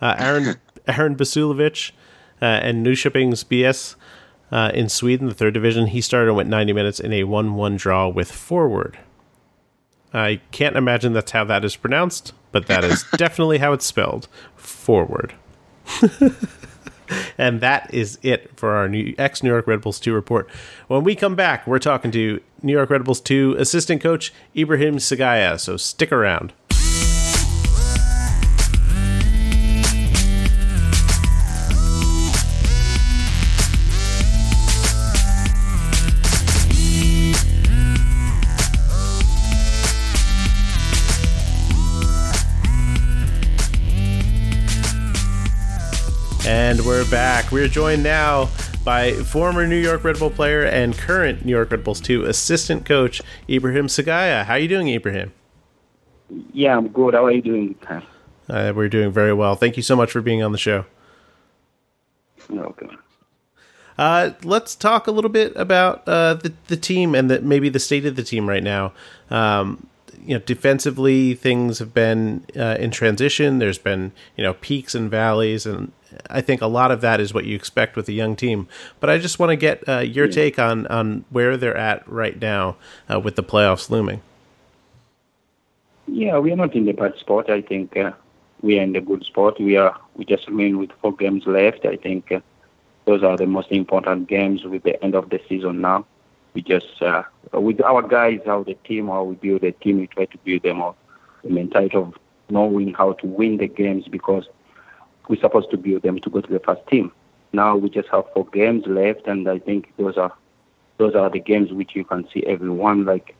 Uh, 0.00 0.14
Aaron 0.18 0.56
Aaron 0.88 1.16
Basuljevic 1.16 1.92
uh, 2.40 2.44
and 2.44 2.84
Nyköpings 2.84 3.44
BS 3.44 3.94
uh, 4.52 4.70
in 4.74 4.88
Sweden, 4.88 5.28
the 5.28 5.34
third 5.34 5.54
division, 5.54 5.86
he 5.86 6.00
started 6.00 6.28
and 6.28 6.36
went 6.36 6.48
90 6.48 6.72
minutes 6.74 7.00
in 7.00 7.12
a 7.12 7.24
1 7.24 7.54
1 7.54 7.76
draw 7.76 8.08
with 8.08 8.30
Forward. 8.30 8.98
I 10.12 10.42
can't 10.50 10.76
imagine 10.76 11.14
that's 11.14 11.30
how 11.30 11.44
that 11.44 11.64
is 11.64 11.74
pronounced, 11.74 12.34
but 12.52 12.66
that 12.66 12.84
is 12.84 13.04
definitely 13.16 13.58
how 13.58 13.72
it's 13.72 13.86
spelled. 13.86 14.28
Forward. 14.54 15.32
and 17.38 17.60
that 17.60 17.92
is 17.92 18.18
it 18.22 18.50
for 18.56 18.70
our 18.70 18.88
new 18.88 19.14
ex 19.18 19.42
New 19.42 19.50
York 19.50 19.66
Red 19.66 19.80
Bulls 19.80 20.00
2 20.00 20.12
report. 20.12 20.48
When 20.88 21.04
we 21.04 21.14
come 21.14 21.34
back, 21.34 21.66
we're 21.66 21.78
talking 21.78 22.10
to 22.12 22.40
New 22.62 22.72
York 22.72 22.90
Red 22.90 23.04
Bulls 23.04 23.20
2 23.20 23.56
assistant 23.58 24.02
coach 24.02 24.32
Ibrahim 24.56 24.96
Sekagya, 24.96 25.58
so 25.58 25.76
stick 25.76 26.12
around. 26.12 26.52
And 46.44 46.84
we're 46.84 47.08
back. 47.08 47.52
We're 47.52 47.68
joined 47.68 48.02
now 48.02 48.50
by 48.84 49.12
former 49.12 49.64
New 49.64 49.76
York 49.76 50.02
Red 50.02 50.18
Bull 50.18 50.30
player 50.30 50.64
and 50.64 50.98
current 50.98 51.44
New 51.44 51.52
York 51.52 51.70
Red 51.70 51.84
Bulls 51.84 52.00
2 52.00 52.24
assistant 52.24 52.84
coach 52.84 53.22
Ibrahim 53.48 53.86
Sekagya. 53.86 54.44
How 54.44 54.54
are 54.54 54.58
you 54.58 54.66
doing, 54.66 54.88
Ibrahim? 54.88 55.32
Yeah, 56.52 56.76
I'm 56.76 56.88
good. 56.88 57.14
How 57.14 57.26
are 57.26 57.30
you 57.30 57.42
doing? 57.42 57.76
Uh, 58.48 58.72
we're 58.74 58.88
doing 58.88 59.12
very 59.12 59.32
well. 59.32 59.54
Thank 59.54 59.76
you 59.76 59.84
so 59.84 59.94
much 59.94 60.10
for 60.10 60.20
being 60.20 60.42
on 60.42 60.50
the 60.50 60.58
show. 60.58 60.84
Okay. 62.50 62.88
Uh, 63.96 64.30
let's 64.42 64.74
talk 64.74 65.06
a 65.06 65.12
little 65.12 65.30
bit 65.30 65.52
about 65.54 66.02
uh, 66.08 66.34
the 66.34 66.52
the 66.66 66.76
team 66.76 67.14
and 67.14 67.30
the, 67.30 67.40
maybe 67.40 67.68
the 67.68 67.78
state 67.78 68.04
of 68.04 68.16
the 68.16 68.24
team 68.24 68.48
right 68.48 68.64
now. 68.64 68.92
Um, 69.30 69.86
you 70.24 70.34
know, 70.34 70.40
defensively, 70.40 71.34
things 71.34 71.78
have 71.78 71.92
been 71.92 72.44
uh, 72.56 72.76
in 72.78 72.90
transition. 72.90 73.58
There's 73.58 73.78
been 73.78 74.12
you 74.36 74.44
know 74.44 74.54
peaks 74.54 74.94
and 74.94 75.10
valleys, 75.10 75.66
and 75.66 75.92
I 76.30 76.40
think 76.40 76.60
a 76.60 76.66
lot 76.66 76.90
of 76.90 77.00
that 77.00 77.20
is 77.20 77.34
what 77.34 77.44
you 77.44 77.56
expect 77.56 77.96
with 77.96 78.08
a 78.08 78.12
young 78.12 78.36
team. 78.36 78.68
But 79.00 79.10
I 79.10 79.18
just 79.18 79.38
want 79.38 79.50
to 79.50 79.56
get 79.56 79.86
uh, 79.88 79.98
your 79.98 80.26
yeah. 80.26 80.32
take 80.32 80.58
on 80.58 80.86
on 80.86 81.24
where 81.30 81.56
they're 81.56 81.76
at 81.76 82.06
right 82.08 82.40
now 82.40 82.76
uh, 83.12 83.20
with 83.20 83.36
the 83.36 83.42
playoffs 83.42 83.90
looming. 83.90 84.22
Yeah, 86.06 86.38
we 86.38 86.52
are 86.52 86.56
not 86.56 86.74
in 86.74 86.84
the 86.84 86.92
bad 86.92 87.16
spot. 87.18 87.50
I 87.50 87.62
think 87.62 87.96
uh, 87.96 88.12
we 88.60 88.78
are 88.78 88.82
in 88.82 88.92
the 88.92 89.00
good 89.00 89.24
spot. 89.24 89.60
We 89.60 89.76
are 89.76 89.98
we 90.14 90.24
just 90.24 90.46
remain 90.46 90.78
with 90.78 90.90
four 91.00 91.14
games 91.16 91.46
left. 91.46 91.84
I 91.84 91.96
think 91.96 92.30
uh, 92.30 92.40
those 93.06 93.22
are 93.22 93.36
the 93.36 93.46
most 93.46 93.70
important 93.72 94.28
games 94.28 94.64
with 94.64 94.84
the 94.84 95.02
end 95.02 95.14
of 95.14 95.30
the 95.30 95.40
season 95.48 95.80
now. 95.80 96.06
We 96.54 96.62
just 96.62 97.00
uh, 97.00 97.22
with 97.52 97.80
our 97.82 98.02
guys, 98.02 98.40
how 98.44 98.62
the 98.62 98.74
team, 98.74 99.08
how 99.08 99.24
we 99.24 99.34
build 99.36 99.62
the 99.62 99.72
team, 99.72 99.98
we 100.00 100.06
try 100.06 100.26
to 100.26 100.38
build 100.38 100.62
them 100.62 100.82
up. 100.82 100.96
The 101.44 101.50
mentality 101.50 101.96
of 101.96 102.14
knowing 102.50 102.94
how 102.94 103.12
to 103.14 103.26
win 103.26 103.56
the 103.56 103.68
games 103.68 104.06
because 104.08 104.44
we're 105.28 105.40
supposed 105.40 105.70
to 105.70 105.76
build 105.76 106.02
them 106.02 106.20
to 106.20 106.30
go 106.30 106.40
to 106.40 106.52
the 106.52 106.60
first 106.60 106.86
team. 106.88 107.12
Now 107.52 107.76
we 107.76 107.90
just 107.90 108.08
have 108.08 108.24
four 108.34 108.46
games 108.46 108.84
left, 108.86 109.26
and 109.26 109.48
I 109.48 109.58
think 109.58 109.92
those 109.96 110.16
are 110.16 110.32
those 110.98 111.14
are 111.14 111.30
the 111.30 111.40
games 111.40 111.72
which 111.72 111.96
you 111.96 112.04
can 112.04 112.28
see 112.32 112.44
everyone 112.44 113.04
like 113.04 113.34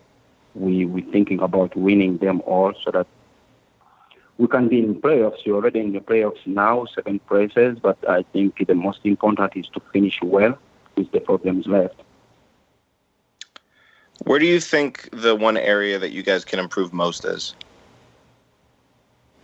we 0.54 0.84
we 0.86 1.02
thinking 1.02 1.40
about 1.40 1.76
winning 1.76 2.18
them 2.18 2.42
all 2.46 2.72
so 2.84 2.90
that 2.90 3.06
we 4.38 4.46
can 4.48 4.68
be 4.68 4.78
in 4.78 4.94
playoffs. 5.00 5.44
You're 5.44 5.56
already 5.56 5.80
in 5.80 5.92
the 5.92 6.00
playoffs 6.00 6.46
now, 6.46 6.86
second 6.86 7.26
places, 7.26 7.78
but 7.80 7.96
I 8.08 8.22
think 8.32 8.66
the 8.66 8.74
most 8.74 9.00
important 9.04 9.56
is 9.56 9.68
to 9.68 9.80
finish 9.92 10.20
well 10.22 10.58
with 10.96 11.10
the 11.12 11.20
problems 11.20 11.66
left. 11.66 12.01
Where 14.24 14.38
do 14.38 14.46
you 14.46 14.60
think 14.60 15.08
the 15.12 15.34
one 15.34 15.56
area 15.56 15.98
that 15.98 16.12
you 16.12 16.22
guys 16.22 16.44
can 16.44 16.58
improve 16.58 16.92
most 16.92 17.24
is? 17.24 17.54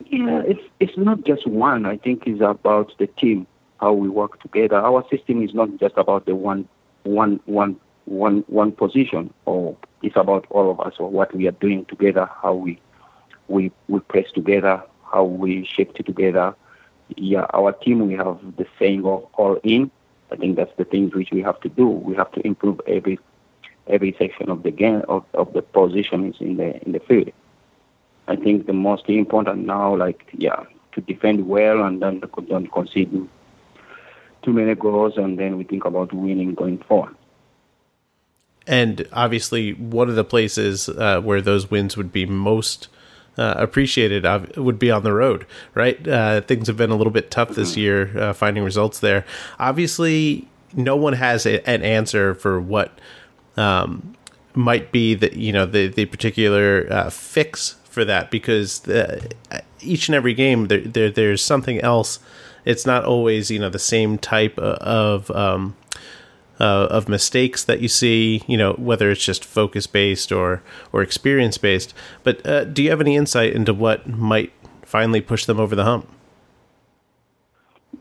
Yeah, 0.06 0.42
it's 0.46 0.62
it's 0.78 0.96
not 0.96 1.24
just 1.24 1.46
one. 1.46 1.84
I 1.84 1.96
think 1.96 2.26
it's 2.26 2.40
about 2.40 2.96
the 2.98 3.08
team, 3.08 3.46
how 3.80 3.92
we 3.92 4.08
work 4.08 4.40
together. 4.40 4.76
Our 4.76 5.04
system 5.10 5.42
is 5.42 5.52
not 5.52 5.76
just 5.78 5.96
about 5.96 6.26
the 6.26 6.34
one 6.34 6.68
one 7.02 7.40
one 7.46 7.76
one 8.04 8.44
one 8.46 8.72
position, 8.72 9.32
or 9.44 9.76
it's 10.02 10.16
about 10.16 10.46
all 10.50 10.70
of 10.70 10.80
us 10.80 10.94
or 10.98 11.10
what 11.10 11.34
we 11.34 11.48
are 11.48 11.52
doing 11.52 11.84
together, 11.86 12.30
how 12.42 12.54
we 12.54 12.80
we 13.48 13.72
we 13.88 14.00
press 14.00 14.30
together, 14.32 14.82
how 15.12 15.24
we 15.24 15.64
shift 15.64 16.04
together. 16.06 16.54
Yeah, 17.16 17.46
our 17.52 17.72
team 17.72 18.06
we 18.06 18.14
have 18.14 18.38
the 18.56 18.66
saying 18.78 19.04
of 19.04 19.26
all 19.34 19.58
in. 19.64 19.90
I 20.30 20.36
think 20.36 20.56
that's 20.56 20.76
the 20.76 20.84
things 20.84 21.14
which 21.14 21.30
we 21.32 21.42
have 21.42 21.58
to 21.60 21.68
do. 21.68 21.88
We 21.88 22.14
have 22.14 22.30
to 22.32 22.46
improve 22.46 22.80
every 22.86 23.18
every 23.88 24.14
section 24.18 24.50
of 24.50 24.62
the 24.62 24.70
game 24.70 25.02
of, 25.08 25.24
of 25.34 25.52
the 25.52 25.62
positions 25.62 26.36
in 26.40 26.56
the 26.56 26.82
in 26.84 26.92
the 26.92 27.00
field. 27.00 27.30
I 28.26 28.36
think 28.36 28.66
the 28.66 28.72
most 28.72 29.08
important 29.08 29.66
now, 29.66 29.96
like 29.96 30.28
yeah, 30.32 30.64
to 30.92 31.00
defend 31.00 31.48
well 31.48 31.82
and 31.82 32.02
then 32.02 32.22
don't 32.48 32.70
concede 32.72 33.28
too 34.42 34.52
many 34.52 34.74
goals, 34.74 35.16
and 35.16 35.38
then 35.38 35.56
we 35.56 35.64
think 35.64 35.84
about 35.84 36.12
winning 36.12 36.54
going 36.54 36.78
forward. 36.78 37.14
And 38.66 39.08
obviously, 39.12 39.72
one 39.72 40.10
of 40.10 40.14
the 40.14 40.24
places 40.24 40.88
uh, 40.90 41.20
where 41.22 41.40
those 41.40 41.70
wins 41.70 41.96
would 41.96 42.12
be 42.12 42.26
most 42.26 42.88
uh, 43.38 43.54
appreciated 43.56 44.26
uh, 44.26 44.40
would 44.56 44.78
be 44.78 44.90
on 44.90 45.04
the 45.04 45.12
road, 45.12 45.46
right? 45.74 46.06
Uh, 46.06 46.40
things 46.42 46.66
have 46.66 46.76
been 46.76 46.90
a 46.90 46.96
little 46.96 47.12
bit 47.12 47.30
tough 47.30 47.50
this 47.50 47.72
mm-hmm. 47.72 47.80
year 47.80 48.18
uh, 48.18 48.32
finding 48.32 48.62
results 48.62 49.00
there. 49.00 49.24
Obviously, 49.58 50.46
no 50.74 50.96
one 50.96 51.14
has 51.14 51.46
a, 51.46 51.66
an 51.68 51.82
answer 51.82 52.34
for 52.34 52.60
what 52.60 52.98
um, 53.58 54.14
might 54.54 54.90
be 54.92 55.14
the 55.14 55.36
you 55.38 55.52
know 55.52 55.66
the 55.66 55.88
the 55.88 56.06
particular 56.06 56.86
uh, 56.90 57.10
fix 57.10 57.76
for 57.84 58.04
that 58.04 58.30
because 58.30 58.80
the, 58.80 59.30
each 59.80 60.08
and 60.08 60.14
every 60.14 60.34
game 60.34 60.68
there, 60.68 60.80
there 60.80 61.10
there's 61.10 61.42
something 61.42 61.80
else. 61.80 62.20
It's 62.64 62.86
not 62.86 63.04
always 63.04 63.50
you 63.50 63.58
know 63.58 63.70
the 63.70 63.78
same 63.78 64.18
type 64.18 64.58
of 64.58 65.30
um, 65.30 65.76
uh, 66.60 66.88
of 66.90 67.08
mistakes 67.08 67.64
that 67.64 67.80
you 67.80 67.88
see. 67.88 68.42
You 68.46 68.56
know 68.56 68.72
whether 68.74 69.10
it's 69.10 69.24
just 69.24 69.44
focus 69.44 69.86
based 69.86 70.32
or 70.32 70.62
or 70.92 71.02
experience 71.02 71.58
based. 71.58 71.94
But 72.22 72.44
uh, 72.46 72.64
do 72.64 72.82
you 72.82 72.90
have 72.90 73.00
any 73.00 73.16
insight 73.16 73.52
into 73.52 73.74
what 73.74 74.08
might 74.08 74.52
finally 74.82 75.20
push 75.20 75.44
them 75.44 75.60
over 75.60 75.74
the 75.74 75.84
hump? 75.84 76.08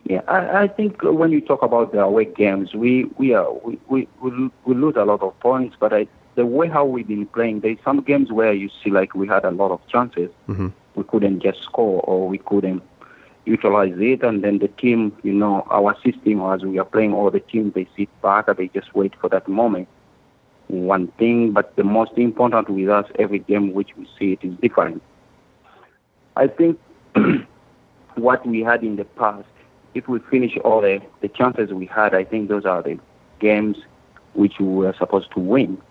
Yeah, 0.08 0.22
I, 0.28 0.64
I 0.64 0.68
think 0.68 1.02
when 1.04 1.32
you 1.32 1.42
talk 1.42 1.62
about 1.64 1.92
the 1.92 2.02
away 2.02 2.26
games, 2.26 2.74
we 2.74 3.06
we 3.18 3.34
are 3.34 3.52
we, 3.54 3.78
we, 3.90 4.08
we 4.22 4.74
lose 4.74 4.96
a 4.96 5.04
lot 5.04 5.22
of 5.22 5.38
points, 5.42 5.76
but 5.78 5.92
I 5.94 6.08
the 6.36 6.46
way 6.46 6.70
how 6.70 6.86
we've 6.86 7.08
been 7.08 7.26
playing, 7.26 7.60
there's 7.60 7.80
some 7.84 8.02
games 8.02 8.32
where 8.32 8.54
you 8.54 8.70
see 8.82 8.92
like 8.92 9.16
we 9.16 9.28
had 9.28 9.44
a 9.44 9.52
lot 9.52 9.72
of 9.72 9.86
chances. 9.88 10.30
Mm-hmm. 10.48 10.68
We 10.96 11.04
couldn't 11.04 11.42
just 11.42 11.62
score 11.64 12.00
or 12.02 12.30
we 12.30 12.38
couldn't 12.38 12.84
utilize 13.46 13.96
it. 13.98 14.24
And 14.24 14.44
then 14.44 14.60
the 14.60 14.68
team, 14.68 15.18
you 15.24 15.34
know, 15.34 15.66
our 15.72 15.96
system 16.06 16.42
as 16.42 16.62
we 16.64 16.78
are 16.78 16.86
playing, 16.86 17.14
all 17.14 17.32
the 17.32 17.40
teams, 17.40 17.74
they 17.74 17.88
sit 17.98 18.10
back 18.22 18.48
and 18.48 18.58
they 18.58 18.68
just 18.68 18.96
wait 18.96 19.14
for 19.20 19.30
that 19.30 19.48
moment. 19.48 19.88
One 20.68 21.08
thing, 21.18 21.54
but 21.54 21.76
the 21.76 21.84
most 21.84 22.12
important 22.18 22.70
with 22.70 22.88
us, 22.88 23.06
every 23.18 23.40
game 23.40 23.74
which 23.74 23.90
we 23.98 24.08
see 24.20 24.34
it 24.34 24.44
is 24.44 24.54
different. 24.62 25.02
I 26.36 26.48
think 26.48 26.80
what 28.16 28.46
we 28.46 28.62
had 28.62 28.84
in 28.84 28.96
the 28.96 29.06
past, 29.06 29.48
if 29.98 30.08
we 30.08 30.20
finish 30.20 30.56
all 30.64 30.82
the, 30.82 31.02
the 31.22 31.28
chances 31.28 31.74
we 31.74 31.88
had, 31.88 32.14
I 32.14 32.24
think 32.24 32.50
those 32.50 32.66
are 32.66 32.84
the 32.84 33.00
games 33.40 33.78
which 34.34 34.60
we 34.60 34.68
were 34.68 34.94
supposed 34.98 35.32
to 35.32 35.40
win 35.40 35.82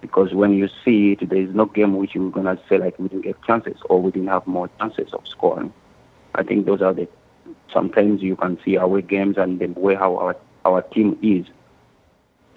because 0.00 0.32
when 0.32 0.54
you 0.54 0.68
see 0.84 1.12
it, 1.12 1.28
there 1.28 1.40
is 1.40 1.54
no 1.54 1.66
game 1.66 1.96
which 1.96 2.14
you're 2.14 2.30
gonna 2.30 2.58
say 2.68 2.78
like 2.78 2.98
we 2.98 3.08
didn't 3.08 3.24
get 3.24 3.42
chances 3.42 3.76
or 3.90 4.00
we 4.00 4.10
didn't 4.10 4.28
have 4.28 4.46
more 4.46 4.70
chances 4.78 5.12
of 5.12 5.26
scoring. 5.26 5.72
I 6.34 6.42
think 6.42 6.66
those 6.66 6.82
are 6.82 6.94
the 6.94 7.08
sometimes 7.72 8.22
you 8.22 8.36
can 8.36 8.58
see 8.64 8.78
our 8.78 9.00
games 9.00 9.36
and 9.36 9.58
the 9.58 9.66
way 9.66 9.94
how 9.94 10.16
our 10.16 10.36
our 10.64 10.82
team 10.82 11.18
is. 11.22 11.46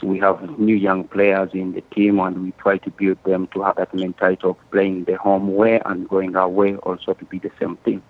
We 0.04 0.18
have 0.20 0.58
new 0.58 0.76
young 0.76 1.04
players 1.04 1.52
in 1.54 1.74
the 1.74 1.82
team, 1.82 2.20
and 2.20 2.44
we 2.44 2.52
try 2.54 2.78
to 2.80 2.90
build 2.90 3.24
them 3.24 3.48
to 3.54 3.62
have 3.62 3.76
that 3.76 3.94
mentality 3.94 4.44
of 4.44 4.58
playing 4.72 5.04
the 5.04 5.16
home 5.16 5.54
way 5.54 5.80
and 5.86 6.10
going 6.10 6.36
away 6.36 6.76
also 6.78 7.14
to 7.14 7.26
be 7.26 7.38
the 7.38 7.52
same 7.60 7.78
thing. 7.78 8.02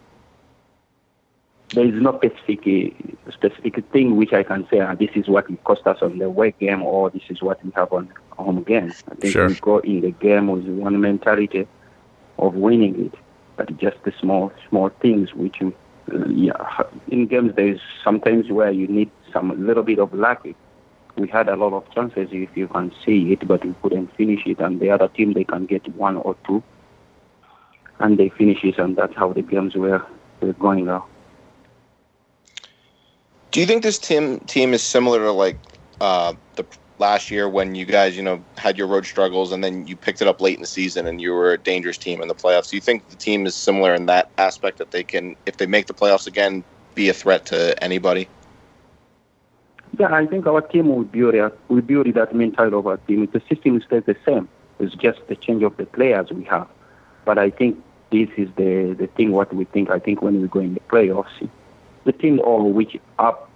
There 1.74 1.86
is 1.86 1.94
no 2.02 2.18
specific 2.18 2.94
specific 3.32 3.86
thing 3.92 4.18
which 4.18 4.34
I 4.34 4.44
can 4.44 4.68
say. 4.70 4.80
Uh, 4.82 4.94
this 4.96 5.12
is 5.16 5.28
what 5.30 5.50
it 5.50 5.64
cost 5.64 5.88
us 5.88 6.00
on 6.02 6.18
the 6.18 6.26
away 6.26 6.54
game, 6.60 6.82
or 6.84 7.10
this 7.10 7.24
is 7.30 7.42
what 7.42 7.64
we 7.64 7.72
have 7.76 7.94
on 7.94 8.10
home 8.32 8.64
game. 8.64 8.92
I 9.10 9.16
think 9.16 9.34
Sure. 9.34 9.48
we 9.48 9.56
go 9.56 9.78
in 9.80 10.02
the 10.02 10.12
game 10.12 10.48
with 10.48 10.66
one 10.68 11.00
mentality 11.00 11.68
of 12.38 12.56
winning 12.56 13.06
it, 13.06 13.14
but 13.56 13.76
just 13.78 14.04
the 14.04 14.12
small 14.20 14.52
small 14.68 14.90
things 15.02 15.34
which 15.34 15.62
you, 15.62 15.74
uh, 16.14 16.26
yeah, 16.28 16.82
in 17.08 17.28
games 17.28 17.56
there 17.56 17.70
is 17.70 17.80
sometimes 18.04 18.50
where 18.50 18.72
you 18.72 18.88
need 18.88 19.10
some 19.32 19.66
little 19.66 19.84
bit 19.84 20.00
of 20.00 20.14
luck. 20.14 20.46
We 21.16 21.28
had 21.28 21.48
a 21.48 21.56
lot 21.56 21.72
of 21.74 21.90
chances 21.94 22.30
if 22.32 22.50
you 22.56 22.68
can 22.68 22.92
see 23.06 23.32
it, 23.32 23.48
but 23.48 23.64
we 23.64 23.74
couldn't 23.82 24.14
finish 24.18 24.46
it, 24.46 24.60
and 24.60 24.80
the 24.82 24.90
other 24.90 25.08
team 25.08 25.34
they 25.34 25.46
can 25.46 25.68
get 25.68 25.88
one 25.96 26.18
or 26.18 26.36
two, 26.46 26.62
and 28.00 28.18
they 28.18 28.28
finish 28.30 28.62
it, 28.64 28.78
and 28.78 28.98
that's 28.98 29.16
how 29.16 29.32
the 29.32 29.42
games 29.42 29.76
were, 29.76 30.02
were 30.42 30.54
going 30.54 30.90
out. 30.90 31.08
Do 33.52 33.60
you 33.60 33.66
think 33.66 33.84
this 33.84 34.00
team 34.00 34.40
team 34.42 34.74
is 34.74 34.82
similar 34.82 35.20
to 35.20 35.32
like 35.32 35.58
uh, 36.00 36.34
the 36.56 36.66
last 37.00 37.30
year 37.30 37.50
when 37.50 37.76
you 37.76 37.86
guys, 37.86 38.16
you 38.16 38.24
know, 38.24 38.42
had 38.58 38.78
your 38.78 38.88
road 38.88 39.06
struggles 39.06 39.52
and 39.52 39.62
then 39.62 39.86
you 39.88 39.98
picked 39.98 40.22
it 40.22 40.28
up 40.28 40.40
late 40.40 40.56
in 40.56 40.62
the 40.62 40.68
season 40.68 41.06
and 41.06 41.20
you 41.20 41.34
were 41.34 41.52
a 41.52 41.58
dangerous 41.58 41.98
team 41.98 42.22
in 42.22 42.30
the 42.30 42.36
playoffs? 42.36 42.70
Do 42.70 42.78
you 42.78 42.82
think 42.82 43.10
the 43.10 43.18
team 43.18 43.46
is 43.46 43.54
similar 43.54 43.94
in 43.94 44.06
that 44.06 44.32
aspect 44.38 44.78
that 44.78 44.92
they 44.92 45.04
can, 45.04 45.36
if 45.46 45.58
they 45.58 45.66
make 45.66 45.88
the 45.88 45.94
playoffs 45.94 46.28
again, 46.28 46.64
be 46.96 47.10
a 47.10 47.14
threat 47.14 47.46
to 47.48 47.82
anybody? 47.84 48.30
Yeah, 50.00 50.14
I 50.14 50.26
think 50.26 50.48
our 50.48 50.62
team 50.62 50.88
will 50.88 51.04
build. 51.04 51.36
We 51.68 51.82
build 51.82 52.14
that 52.14 52.34
mentality 52.34 52.76
of 52.76 52.88
our 52.88 52.98
team. 52.98 53.26
The 53.26 53.42
system 53.50 53.82
stays 53.82 54.04
the 54.06 54.16
same. 54.26 54.48
It's 54.80 54.96
just 54.96 55.20
the 55.28 55.36
change 55.36 55.64
of 55.64 55.76
the 55.76 55.86
players 55.86 56.32
we 56.32 56.46
have. 56.46 56.70
But 57.26 57.38
I 57.38 57.50
think 57.50 57.84
this 58.12 58.30
is 58.38 58.50
the 58.56 58.96
the 58.98 59.08
thing. 59.08 59.32
What 59.32 59.54
we 59.54 59.66
think. 59.66 59.90
I 59.90 60.00
think 60.00 60.22
when 60.22 60.42
we 60.42 60.48
go 60.48 60.60
in 60.60 60.74
the 60.76 60.80
playoffs, 60.80 61.50
the 62.06 62.12
team 62.12 62.40
of 62.46 62.64
which 62.64 62.98
up 63.20 63.50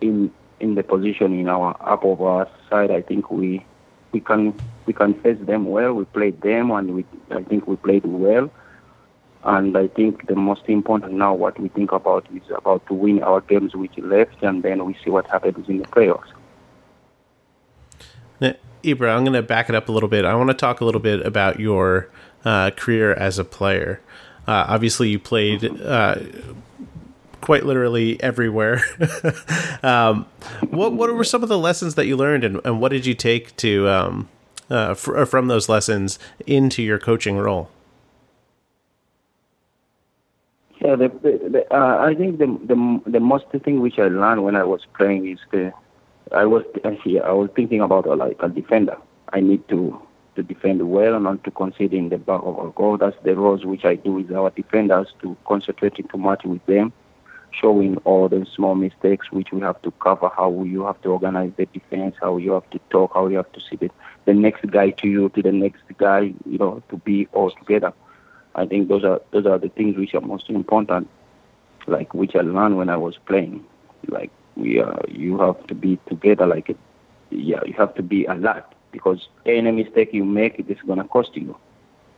in 0.00 0.30
in 0.60 0.74
the 0.74 0.82
position 0.82 1.38
in 1.38 1.48
our 1.48 1.76
up 1.80 2.04
of 2.04 2.20
our 2.20 2.48
side. 2.68 2.90
I 2.90 3.02
think 3.02 3.30
we 3.30 3.64
we 4.12 4.20
can 4.20 4.54
we 4.86 4.92
can 4.92 5.14
face 5.14 5.38
them 5.40 5.66
well. 5.66 5.94
We 5.94 6.04
played 6.04 6.40
them, 6.40 6.70
and 6.70 6.94
we 6.94 7.04
I 7.30 7.42
think 7.42 7.66
we 7.66 7.76
played 7.76 8.04
well. 8.04 8.50
And 9.44 9.76
I 9.78 9.86
think 9.86 10.26
the 10.26 10.34
most 10.34 10.62
important 10.68 11.12
now, 11.12 11.32
what 11.32 11.58
we 11.60 11.68
think 11.68 11.92
about 11.92 12.26
is 12.34 12.42
about 12.54 12.84
to 12.88 12.94
win 12.94 13.22
our 13.22 13.40
games 13.40 13.74
which 13.74 13.96
left, 13.98 14.42
and 14.42 14.62
then 14.62 14.84
we 14.84 14.96
see 15.04 15.10
what 15.10 15.28
happens 15.28 15.68
in 15.68 15.78
the 15.78 15.84
playoffs. 15.84 16.32
Now, 18.40 18.54
Ibra, 18.82 19.16
I'm 19.16 19.24
going 19.24 19.34
to 19.34 19.42
back 19.42 19.68
it 19.68 19.76
up 19.76 19.88
a 19.88 19.92
little 19.92 20.08
bit. 20.08 20.24
I 20.24 20.34
want 20.34 20.50
to 20.50 20.54
talk 20.54 20.80
a 20.80 20.84
little 20.84 21.00
bit 21.00 21.24
about 21.24 21.60
your 21.60 22.10
uh, 22.44 22.72
career 22.72 23.14
as 23.14 23.38
a 23.38 23.44
player. 23.44 24.00
Uh, 24.46 24.64
obviously, 24.68 25.10
you 25.10 25.20
played 25.20 25.64
uh, 25.82 26.16
quite 27.40 27.64
literally 27.64 28.22
everywhere. 28.22 28.82
um, 29.82 30.26
what 30.70 30.92
what 30.92 31.12
were 31.12 31.24
some 31.24 31.42
of 31.42 31.48
the 31.48 31.58
lessons 31.58 31.94
that 31.96 32.06
you 32.06 32.16
learned, 32.16 32.44
and, 32.44 32.60
and 32.64 32.80
what 32.80 32.90
did 32.90 33.06
you 33.06 33.14
take 33.14 33.56
to 33.56 33.88
um, 33.88 34.28
uh, 34.70 34.94
fr- 34.94 35.24
from 35.24 35.48
those 35.48 35.68
lessons 35.68 36.18
into 36.46 36.82
your 36.82 36.98
coaching 36.98 37.36
role? 37.36 37.70
Yeah, 40.80 40.94
the, 40.94 41.08
the, 41.08 41.66
uh, 41.74 41.98
I 41.98 42.14
think 42.14 42.38
the, 42.38 42.46
the 42.46 43.10
the 43.10 43.20
most 43.20 43.46
thing 43.64 43.80
which 43.80 43.98
I 43.98 44.08
learned 44.08 44.44
when 44.44 44.54
I 44.54 44.64
was 44.64 44.86
playing 44.96 45.28
is 45.28 45.38
the 45.50 45.72
I 46.32 46.46
was 46.46 46.64
actually 46.84 47.20
I 47.20 47.32
was 47.32 47.50
thinking 47.56 47.80
about 47.80 48.06
uh, 48.06 48.16
like 48.16 48.36
a 48.40 48.48
defender. 48.48 48.96
I 49.32 49.40
need 49.40 49.66
to 49.68 50.00
to 50.36 50.42
defend 50.44 50.88
well 50.88 51.14
and 51.14 51.24
not 51.24 51.42
to 51.44 51.50
concede 51.50 51.92
in 51.92 52.10
the 52.10 52.18
back 52.18 52.40
of 52.44 52.58
our 52.58 52.70
goal. 52.70 52.96
That's 52.96 53.16
the 53.24 53.34
roles 53.34 53.64
which 53.64 53.84
I 53.84 53.96
do 53.96 54.12
with 54.12 54.30
our 54.30 54.50
defenders 54.50 55.08
to 55.20 55.36
concentrate 55.46 55.96
too 55.96 56.18
much 56.18 56.44
with 56.44 56.64
them, 56.66 56.92
showing 57.50 57.96
all 57.98 58.28
the 58.28 58.46
small 58.54 58.74
mistakes 58.74 59.30
which 59.32 59.52
we 59.52 59.60
have 59.60 59.80
to 59.82 59.90
cover, 59.92 60.30
how 60.36 60.62
you 60.64 60.84
have 60.84 61.00
to 61.02 61.10
organize 61.10 61.52
the 61.56 61.66
defense, 61.66 62.14
how 62.20 62.36
you 62.36 62.52
have 62.52 62.68
to 62.70 62.78
talk, 62.90 63.12
how 63.14 63.26
you 63.26 63.36
have 63.36 63.50
to 63.52 63.60
see 63.60 63.76
the, 63.76 63.90
the 64.26 64.34
next 64.34 64.66
guy 64.70 64.90
to 64.90 65.08
you, 65.08 65.28
to 65.30 65.42
the 65.42 65.52
next 65.52 65.82
guy, 65.96 66.32
you 66.46 66.58
know, 66.58 66.82
to 66.90 66.96
be 66.98 67.26
all 67.32 67.50
together. 67.50 67.92
I 68.54 68.66
think 68.66 68.88
those 68.88 69.04
are 69.04 69.20
those 69.30 69.46
are 69.46 69.58
the 69.58 69.68
things 69.68 69.96
which 69.96 70.14
are 70.14 70.20
most 70.20 70.50
important, 70.50 71.08
like 71.86 72.12
which 72.14 72.34
I 72.34 72.40
learned 72.40 72.76
when 72.76 72.88
I 72.88 72.96
was 72.96 73.16
playing. 73.26 73.64
Like 74.08 74.30
we 74.56 74.80
are, 74.80 75.00
you 75.08 75.38
have 75.38 75.64
to 75.68 75.74
be 75.74 75.98
together. 76.08 76.46
Like, 76.46 76.70
it, 76.70 76.76
yeah, 77.30 77.60
you 77.64 77.74
have 77.74 77.94
to 77.94 78.02
be 78.02 78.24
alert 78.24 78.64
because 78.90 79.28
any 79.46 79.70
mistake 79.70 80.12
you 80.12 80.24
make, 80.24 80.58
it 80.58 80.70
is 80.70 80.78
gonna 80.86 81.04
cost 81.04 81.36
you. 81.36 81.56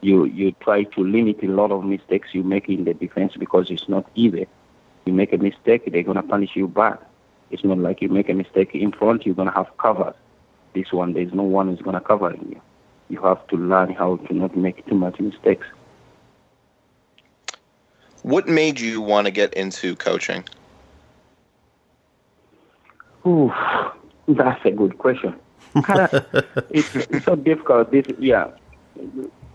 You 0.00 0.24
you 0.24 0.52
try 0.60 0.84
to 0.84 1.04
limit 1.04 1.42
a 1.42 1.48
lot 1.48 1.72
of 1.72 1.84
mistakes 1.84 2.28
you 2.32 2.42
make 2.42 2.68
in 2.68 2.84
the 2.84 2.94
defense 2.94 3.36
because 3.36 3.70
it's 3.70 3.88
not 3.88 4.08
easy. 4.14 4.46
You 5.04 5.12
make 5.12 5.32
a 5.32 5.38
mistake, 5.38 5.90
they're 5.90 6.02
gonna 6.02 6.22
punish 6.22 6.50
you 6.54 6.68
back. 6.68 7.00
It's 7.50 7.64
not 7.64 7.78
like 7.78 8.00
you 8.00 8.08
make 8.08 8.28
a 8.28 8.34
mistake 8.34 8.74
in 8.74 8.92
front, 8.92 9.26
you're 9.26 9.34
gonna 9.34 9.52
have 9.52 9.76
covers. 9.78 10.14
This 10.74 10.92
one, 10.92 11.14
there's 11.14 11.32
no 11.32 11.42
one 11.42 11.68
who's 11.68 11.82
gonna 11.82 12.00
cover 12.00 12.30
you. 12.30 12.60
You 13.08 13.20
have 13.22 13.44
to 13.48 13.56
learn 13.56 13.92
how 13.92 14.16
to 14.16 14.34
not 14.34 14.56
make 14.56 14.86
too 14.86 14.94
much 14.94 15.18
mistakes. 15.18 15.66
What 18.22 18.46
made 18.46 18.78
you 18.78 19.00
want 19.00 19.26
to 19.26 19.30
get 19.30 19.54
into 19.54 19.96
coaching? 19.96 20.44
Ooh, 23.26 23.52
that's 24.28 24.64
a 24.64 24.70
good 24.70 24.98
question. 24.98 25.34
it's, 26.70 26.94
it's 26.94 27.24
so 27.24 27.36
difficult. 27.36 27.90
This, 27.90 28.06
yeah. 28.18 28.50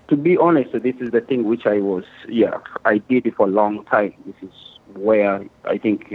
To 0.08 0.16
be 0.16 0.38
honest, 0.38 0.72
this 0.74 0.96
is 1.00 1.12
the 1.12 1.22
thing 1.22 1.46
which 1.46 1.66
I 1.66 1.80
was, 1.80 2.04
yeah, 2.28 2.58
I 2.84 3.00
did 3.00 3.26
it 3.26 3.36
for 3.36 3.48
a 3.48 3.50
long 3.50 3.86
time. 3.86 4.14
This 4.26 4.36
is 4.42 4.75
where 4.94 5.46
I 5.66 5.78
think 5.78 6.14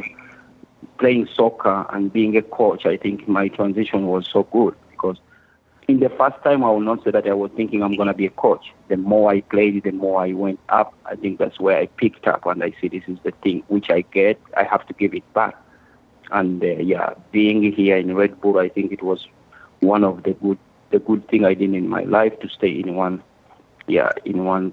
playing 0.98 1.28
soccer 1.34 1.86
and 1.90 2.12
being 2.12 2.36
a 2.36 2.42
coach, 2.42 2.86
I 2.86 2.96
think 2.96 3.26
my 3.28 3.48
transition 3.48 4.06
was 4.06 4.28
so 4.30 4.44
good 4.44 4.74
because 4.90 5.18
in 5.90 5.98
the 5.98 6.08
first 6.10 6.42
time, 6.44 6.62
I 6.62 6.70
will 6.70 6.80
not 6.80 7.02
say 7.02 7.10
that 7.10 7.26
I 7.26 7.32
was 7.32 7.50
thinking 7.56 7.82
I'm 7.82 7.96
to 7.96 8.14
be 8.14 8.26
a 8.26 8.30
coach. 8.30 8.72
The 8.88 8.96
more 8.96 9.30
I 9.30 9.40
played, 9.40 9.82
the 9.82 9.90
more 9.90 10.22
I 10.22 10.32
went 10.32 10.60
up. 10.68 10.94
I 11.04 11.16
think 11.16 11.38
that's 11.38 11.58
where 11.58 11.78
I 11.78 11.86
picked 11.86 12.28
up 12.28 12.46
and 12.46 12.62
I 12.62 12.72
see 12.80 12.88
this 12.88 13.02
is 13.08 13.18
the 13.24 13.32
thing 13.42 13.64
which 13.68 13.90
I 13.90 14.02
get. 14.02 14.40
I 14.56 14.62
have 14.62 14.86
to 14.86 14.94
give 14.94 15.14
it 15.14 15.24
back. 15.34 15.56
And 16.30 16.62
uh, 16.62 16.66
yeah, 16.66 17.14
being 17.32 17.72
here 17.72 17.96
in 17.96 18.14
Red 18.14 18.40
Bull, 18.40 18.58
I 18.58 18.68
think 18.68 18.92
it 18.92 19.02
was 19.02 19.26
one 19.80 20.04
of 20.04 20.22
the 20.22 20.32
good 20.34 20.58
the 20.90 21.00
good 21.00 21.26
thing 21.28 21.44
I 21.44 21.54
did 21.54 21.74
in 21.74 21.88
my 21.88 22.02
life 22.02 22.38
to 22.40 22.48
stay 22.48 22.70
in 22.70 22.94
one 22.94 23.22
yeah 23.86 24.10
in 24.24 24.44
one 24.44 24.72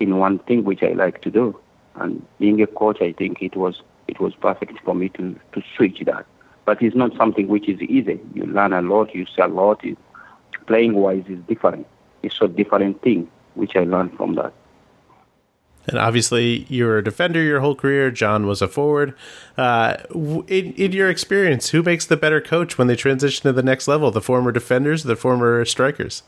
in 0.00 0.18
one 0.18 0.38
thing 0.40 0.64
which 0.64 0.82
I 0.82 0.92
like 0.92 1.20
to 1.22 1.30
do. 1.30 1.58
And 1.98 2.24
being 2.38 2.60
a 2.62 2.66
coach, 2.66 3.00
I 3.00 3.12
think 3.12 3.42
it 3.42 3.56
was 3.56 3.82
it 4.08 4.20
was 4.20 4.34
perfect 4.34 4.78
for 4.84 4.94
me 4.94 5.08
to 5.10 5.38
to 5.52 5.62
switch 5.76 6.02
that. 6.06 6.26
But 6.64 6.82
it's 6.82 6.96
not 6.96 7.16
something 7.16 7.46
which 7.48 7.68
is 7.68 7.80
easy. 7.80 8.20
You 8.34 8.44
learn 8.44 8.72
a 8.72 8.82
lot, 8.82 9.14
you 9.14 9.24
see 9.26 9.42
a 9.42 9.48
lot. 9.48 9.84
It, 9.84 9.96
playing 10.66 10.94
wise 10.94 11.24
is 11.28 11.38
different. 11.48 11.86
It's 12.22 12.38
a 12.40 12.48
different 12.48 13.02
thing 13.02 13.30
which 13.54 13.76
I 13.76 13.84
learned 13.84 14.16
from 14.16 14.34
that. 14.34 14.52
And 15.88 15.98
obviously, 15.98 16.66
you 16.68 16.84
were 16.86 16.98
a 16.98 17.04
defender 17.04 17.40
your 17.40 17.60
whole 17.60 17.76
career. 17.76 18.10
John 18.10 18.46
was 18.46 18.60
a 18.60 18.66
forward. 18.66 19.14
Uh, 19.56 19.96
in, 20.12 20.72
in 20.72 20.92
your 20.92 21.08
experience, 21.08 21.68
who 21.68 21.82
makes 21.82 22.04
the 22.04 22.16
better 22.16 22.40
coach 22.40 22.76
when 22.76 22.88
they 22.88 22.96
transition 22.96 23.42
to 23.44 23.52
the 23.52 23.62
next 23.62 23.86
level? 23.86 24.10
The 24.10 24.20
former 24.20 24.50
defenders, 24.50 25.04
the 25.04 25.14
former 25.14 25.64
strikers? 25.64 26.24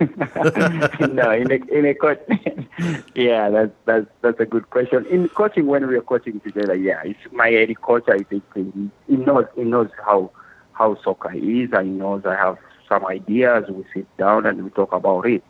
no, 1.12 1.30
in 1.32 1.52
a, 1.52 1.56
in 1.70 1.84
a 1.84 1.94
coach, 1.94 2.20
yeah, 3.14 3.50
that's 3.50 3.72
that's 3.84 4.06
that's 4.22 4.40
a 4.40 4.46
good 4.46 4.70
question. 4.70 5.04
In 5.06 5.28
coaching, 5.28 5.66
when 5.66 5.86
we 5.86 5.96
are 5.96 6.00
coaching 6.02 6.40
together, 6.40 6.74
yeah, 6.74 7.02
it's 7.04 7.18
my 7.32 7.48
head 7.50 7.78
coach. 7.82 8.04
I 8.08 8.20
think 8.22 8.42
he, 8.54 9.16
knows 9.16 9.44
he 9.56 9.64
knows 9.64 9.90
how 10.04 10.30
how 10.72 10.96
soccer 11.02 11.32
is. 11.34 11.74
I 11.74 11.82
knows 11.82 12.24
I 12.24 12.34
have 12.34 12.56
some 12.88 13.04
ideas. 13.04 13.66
We 13.68 13.84
sit 13.92 14.16
down 14.16 14.46
and 14.46 14.64
we 14.64 14.70
talk 14.70 14.94
about 14.94 15.26
it. 15.26 15.44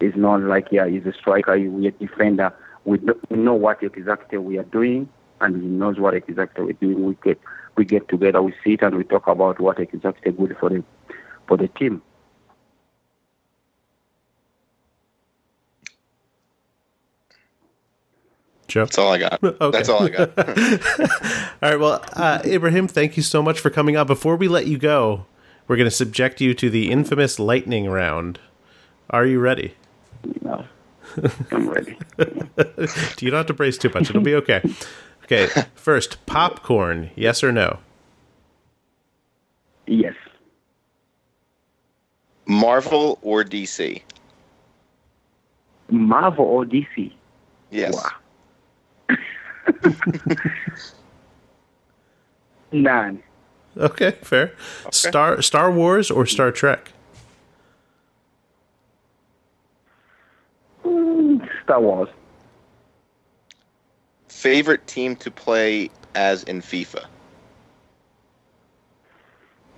It's 0.00 0.16
not 0.16 0.40
like 0.40 0.68
yeah, 0.70 0.86
he's 0.86 1.04
a 1.04 1.12
striker, 1.12 1.54
you're 1.54 1.88
a 1.88 1.90
defender. 1.90 2.54
We 2.86 2.98
know 3.28 3.54
what 3.54 3.82
exactly 3.82 4.38
we 4.38 4.56
are 4.56 4.64
doing, 4.64 5.10
and 5.42 5.60
he 5.60 5.68
knows 5.68 5.98
what 5.98 6.14
exactly 6.14 6.64
we're 6.64 6.72
doing. 6.72 7.04
We 7.04 7.18
get 7.22 7.38
we 7.76 7.84
get 7.84 8.08
together, 8.08 8.40
we 8.40 8.54
sit 8.64 8.80
and 8.80 8.96
we 8.96 9.04
talk 9.04 9.26
about 9.26 9.60
what 9.60 9.78
exactly 9.78 10.32
good 10.32 10.56
for 10.58 10.70
the 10.70 10.82
for 11.46 11.58
the 11.58 11.68
team. 11.68 12.00
Joe? 18.70 18.84
That's 18.84 18.98
all 18.98 19.12
I 19.12 19.18
got. 19.18 19.42
Okay. 19.60 19.70
That's 19.70 19.88
all 19.88 20.02
I 20.04 20.08
got. 20.08 20.38
All 21.62 21.70
right. 21.70 21.78
Well, 21.78 22.02
uh, 22.14 22.40
Ibrahim, 22.44 22.88
thank 22.88 23.16
you 23.16 23.22
so 23.22 23.42
much 23.42 23.60
for 23.60 23.68
coming 23.68 23.96
on. 23.96 24.06
Before 24.06 24.36
we 24.36 24.48
let 24.48 24.66
you 24.66 24.78
go, 24.78 25.26
we're 25.68 25.76
going 25.76 25.88
to 25.88 25.94
subject 25.94 26.40
you 26.40 26.54
to 26.54 26.70
the 26.70 26.90
infamous 26.90 27.38
lightning 27.38 27.88
round. 27.90 28.38
Are 29.10 29.26
you 29.26 29.38
ready? 29.40 29.74
You 30.24 30.40
know, 30.42 30.64
I'm 31.50 31.68
ready. 31.68 31.96
You 33.20 33.30
don't 33.30 33.38
have 33.38 33.46
to 33.46 33.54
brace 33.54 33.76
too 33.76 33.90
much. 33.92 34.08
It'll 34.08 34.22
be 34.22 34.34
okay. 34.36 34.62
Okay. 35.24 35.48
First, 35.74 36.24
popcorn. 36.26 37.10
Yes 37.16 37.44
or 37.44 37.52
no? 37.52 37.78
Yes. 39.86 40.14
Marvel 42.46 43.18
or 43.22 43.44
DC? 43.44 44.02
Marvel 45.90 46.44
or 46.44 46.64
DC? 46.64 47.12
Yes. 47.70 47.94
Wow. 47.94 48.10
None. 52.72 53.22
Okay, 53.76 54.16
fair. 54.22 54.52
Star 54.90 55.42
Star 55.42 55.70
Wars 55.70 56.10
or 56.10 56.26
Star 56.26 56.50
Trek? 56.50 56.92
Mm, 60.84 61.48
Star 61.62 61.80
Wars. 61.80 62.08
Favorite 64.28 64.86
team 64.86 65.16
to 65.16 65.30
play 65.30 65.90
as 66.14 66.42
in 66.44 66.60
FIFA? 66.60 67.04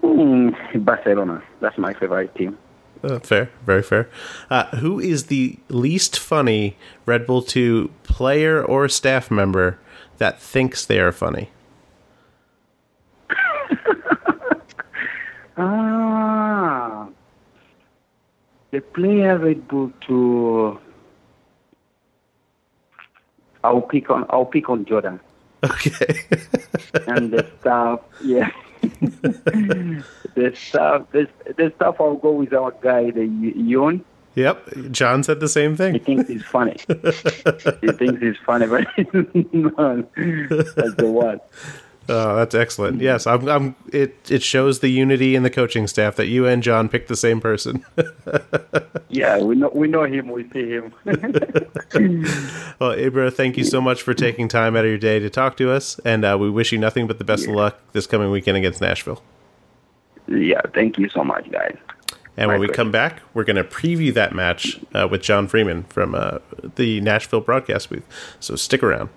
Mm, 0.03 0.85
Barcelona. 0.85 1.43
That's 1.61 1.77
my 1.79 1.93
favorite 1.95 2.35
team. 2.35 2.59
Uh, 3.03 3.19
fair, 3.19 3.51
very 3.67 3.83
fair. 3.83 4.09
Uh, 4.49 4.65
who 4.77 5.01
is 5.01 5.27
the 5.27 5.59
least 5.69 6.19
funny 6.19 6.77
Red 7.05 7.27
Bull 7.27 7.43
2 7.43 7.91
player 8.05 8.62
or 8.65 8.88
staff 8.88 9.31
member 9.31 9.79
that 10.18 10.40
thinks 10.40 10.85
they 10.87 10.98
are 11.01 11.12
funny? 11.12 11.51
Ah. 15.55 17.09
The 18.70 18.81
player 18.81 19.55
Bull 19.55 19.92
to 20.07 20.81
I'll 23.62 23.83
pick 23.83 24.11
on 24.11 24.25
I'll 24.31 24.46
pick 24.46 24.70
on 24.70 24.85
Jordan. 24.87 25.20
Okay. 25.62 26.25
and 27.07 27.31
the 27.31 27.46
staff, 27.61 28.01
yeah. 28.25 28.51
the 28.81 30.53
staff, 30.55 31.07
the, 31.12 31.29
the 31.57 31.72
staff. 31.77 31.96
I'll 32.01 32.16
go 32.16 32.33
with 32.33 32.53
our 32.53 32.72
guy, 32.83 33.11
the 33.11 33.27
Yon. 33.27 34.05
Yep, 34.35 34.68
John 34.90 35.23
said 35.23 35.40
the 35.40 35.49
same 35.49 35.77
thing. 35.77 35.95
He 35.95 35.99
thinks 36.01 36.29
he's 36.29 36.45
funny. 36.45 36.77
he 36.88 36.95
thinks 37.92 38.21
he's 38.21 38.37
funny, 38.45 38.66
but 38.66 38.87
no, 39.55 40.07
that's 40.14 40.95
the 40.95 41.11
one. 41.11 41.40
Oh, 42.09 42.35
that's 42.35 42.55
excellent. 42.55 43.01
Yes, 43.01 43.27
I'm, 43.29 43.49
I'm. 43.49 43.77
It 43.92 44.31
it 44.31 44.42
shows 44.42 44.81
the 44.81 44.88
unity 44.88 45.37
in 45.37 45.45
the 45.45 45.51
coaching 45.51 45.87
staff 45.87 46.16
that 46.16 46.27
you 46.27 46.47
and 46.47 46.61
John 46.62 46.88
picked 46.88 47.09
the 47.09 47.16
same 47.16 47.40
person. 47.40 47.85
Yeah, 49.09 49.40
we 49.42 49.57
know 49.57 49.71
we 49.75 49.88
know 49.88 50.05
him. 50.05 50.29
We 50.29 50.49
see 50.49 50.71
him. 50.71 50.95
well, 51.05 51.12
Ibra, 52.97 53.31
thank 53.31 53.59
you 53.59 53.64
so 53.64 53.79
much 53.79 54.01
for 54.01 54.14
taking 54.14 54.49
time 54.49 54.75
out 54.75 54.87
of 54.87 54.88
your 54.88 54.97
day 54.97 55.18
to 55.18 55.29
talk 55.29 55.59
to 55.59 55.71
us, 55.71 55.99
and 56.03 56.25
uh, 56.25 56.38
we 56.40 56.49
wish 56.49 56.73
you 56.73 56.79
nothing 56.79 57.07
but 57.07 57.18
the 57.18 57.25
best 57.25 57.47
of 57.47 57.55
luck 57.55 57.79
this 57.92 58.07
coming 58.07 58.31
weekend 58.31 58.57
against 58.57 58.81
Nashville. 58.81 59.23
yeah, 60.29 60.62
thank 60.73 60.97
you 60.99 61.11
so 61.11 61.23
much, 61.23 61.51
guys. 61.51 61.77
And 62.37 62.49
when 62.49 62.61
we 62.61 62.68
come 62.68 62.90
back, 62.90 63.21
we're 63.35 63.45
going 63.45 63.57
to 63.57 63.64
preview 63.64 64.12
that 64.14 64.35
match 64.35 64.81
uh, 64.95 65.07
with 65.11 65.23
John 65.23 65.47
Freeman 65.47 65.85
from 65.85 66.14
uh, 66.14 66.38
the 66.77 67.01
Nashville 67.01 67.40
broadcast 67.40 67.90
booth. 67.90 68.05
So 68.40 68.57
stick 68.57 68.83
around. 68.83 69.11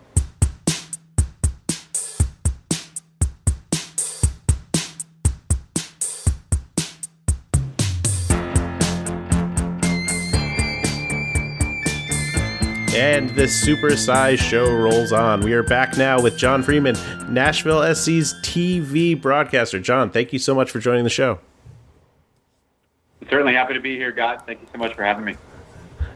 And 12.95 13.29
this 13.31 13.65
supersized 13.65 14.39
show 14.39 14.73
rolls 14.73 15.11
on. 15.11 15.41
We 15.41 15.53
are 15.53 15.63
back 15.63 15.97
now 15.97 16.21
with 16.21 16.37
John 16.37 16.63
Freeman, 16.63 16.95
Nashville 17.29 17.93
SC's 17.93 18.33
TV 18.41 19.19
broadcaster. 19.21 19.79
John, 19.79 20.09
thank 20.09 20.31
you 20.31 20.39
so 20.39 20.55
much 20.55 20.71
for 20.71 20.79
joining 20.79 21.03
the 21.03 21.09
show. 21.09 21.39
Certainly 23.35 23.55
happy 23.55 23.73
to 23.73 23.81
be 23.81 23.97
here, 23.97 24.13
guys. 24.13 24.39
Thank 24.45 24.61
you 24.61 24.67
so 24.71 24.77
much 24.77 24.93
for 24.93 25.03
having 25.03 25.25
me. 25.25 25.35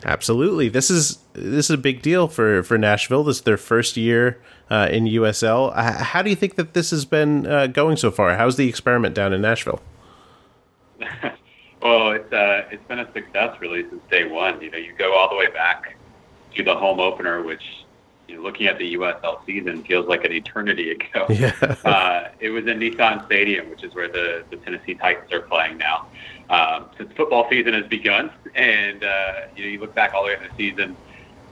Absolutely, 0.06 0.70
this 0.70 0.90
is 0.90 1.18
this 1.34 1.66
is 1.66 1.72
a 1.72 1.78
big 1.78 2.02
deal 2.02 2.30
for 2.30 2.64
for 2.64 2.78
Nashville. 2.78 3.26
This 3.26 3.40
is 3.40 3.42
their 3.42 3.58
first 3.58 3.98
year 3.98 4.42
uh, 4.70 4.88
in 4.90 5.04
USL. 5.04 5.74
Uh, 5.76 6.02
how 6.02 6.22
do 6.22 6.30
you 6.30 6.36
think 6.38 6.56
that 6.56 6.74
this 6.74 6.92
has 6.92 7.04
been 7.04 7.46
uh, 7.46 7.68
going 7.68 7.98
so 7.98 8.10
far? 8.10 8.38
How's 8.38 8.56
the 8.56 8.70
experiment 8.70 9.16
down 9.16 9.34
in 9.34 9.42
Nashville? 9.42 9.82
well, 11.82 12.12
it's 12.12 12.32
uh, 12.32 12.70
it's 12.72 12.88
been 12.88 13.00
a 13.00 13.12
success 13.12 13.60
really 13.60 13.84
since 13.90 14.02
day 14.10 14.24
one. 14.24 14.62
You 14.62 14.72
know, 14.72 14.78
you 14.78 14.94
go 14.94 15.14
all 15.14 15.28
the 15.28 15.36
way 15.36 15.52
back 15.52 15.98
to 16.56 16.64
the 16.64 16.74
home 16.74 17.02
opener, 17.02 17.44
which 17.44 17.84
you 18.30 18.36
know, 18.38 18.44
looking 18.44 18.68
at 18.68 18.78
the 18.78 18.96
USL 18.96 19.46
season 19.46 19.84
feels 19.84 20.08
like 20.08 20.24
an 20.24 20.32
eternity 20.32 20.92
ago. 20.92 21.28
Yeah. 21.30 21.52
uh, 21.84 22.30
it 22.40 22.52
was 22.52 22.66
in 22.66 22.80
Nissan 22.80 23.26
Stadium, 23.26 23.70
which 23.70 23.84
is 23.84 23.94
where 23.94 24.08
the, 24.08 24.46
the 24.52 24.56
Tennessee 24.56 24.94
Titans 24.94 25.34
are 25.34 25.42
playing 25.42 25.78
now. 25.78 26.08
Um, 26.50 26.86
since 26.98 27.12
football 27.14 27.48
season 27.50 27.74
has 27.74 27.86
begun, 27.88 28.32
and 28.56 29.04
uh, 29.04 29.34
you 29.56 29.64
know, 29.64 29.70
you 29.70 29.80
look 29.80 29.94
back 29.94 30.14
all 30.14 30.24
the 30.24 30.30
way 30.30 30.36
in 30.36 30.44
the 30.44 30.56
season, 30.58 30.98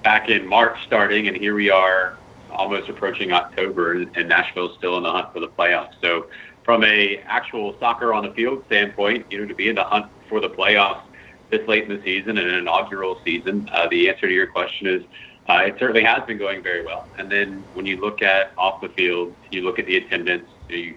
back 0.03 0.29
in 0.29 0.47
March 0.47 0.77
starting, 0.85 1.27
and 1.27 1.37
here 1.37 1.53
we 1.53 1.69
are, 1.69 2.17
almost 2.51 2.89
approaching 2.89 3.31
October, 3.31 3.93
and 3.93 4.29
Nashville's 4.29 4.75
still 4.77 4.97
in 4.97 5.03
the 5.03 5.11
hunt 5.11 5.31
for 5.33 5.39
the 5.39 5.49
playoffs. 5.49 5.93
So, 6.01 6.27
from 6.63 6.83
a 6.83 7.17
actual 7.27 7.77
soccer 7.79 8.13
on 8.13 8.23
the 8.25 8.33
field 8.33 8.63
standpoint, 8.65 9.25
you 9.29 9.39
know, 9.39 9.45
to 9.45 9.55
be 9.55 9.69
in 9.69 9.75
the 9.75 9.83
hunt 9.83 10.07
for 10.27 10.39
the 10.39 10.49
playoffs 10.49 11.01
this 11.49 11.65
late 11.67 11.83
in 11.83 11.95
the 11.95 12.03
season 12.03 12.37
and 12.37 12.47
an 12.47 12.55
inaugural 12.55 13.21
season, 13.23 13.69
uh, 13.71 13.87
the 13.87 14.09
answer 14.09 14.27
to 14.27 14.33
your 14.33 14.47
question 14.47 14.87
is 14.87 15.03
uh, 15.47 15.61
it 15.65 15.75
certainly 15.79 16.03
has 16.03 16.25
been 16.25 16.37
going 16.37 16.61
very 16.61 16.85
well. 16.85 17.07
And 17.17 17.31
then 17.31 17.63
when 17.73 17.85
you 17.85 17.97
look 18.01 18.21
at 18.21 18.51
off 18.57 18.81
the 18.81 18.89
field, 18.89 19.33
you 19.51 19.61
look 19.61 19.79
at 19.79 19.85
the 19.85 19.97
attendance. 19.97 20.49
You, 20.69 20.95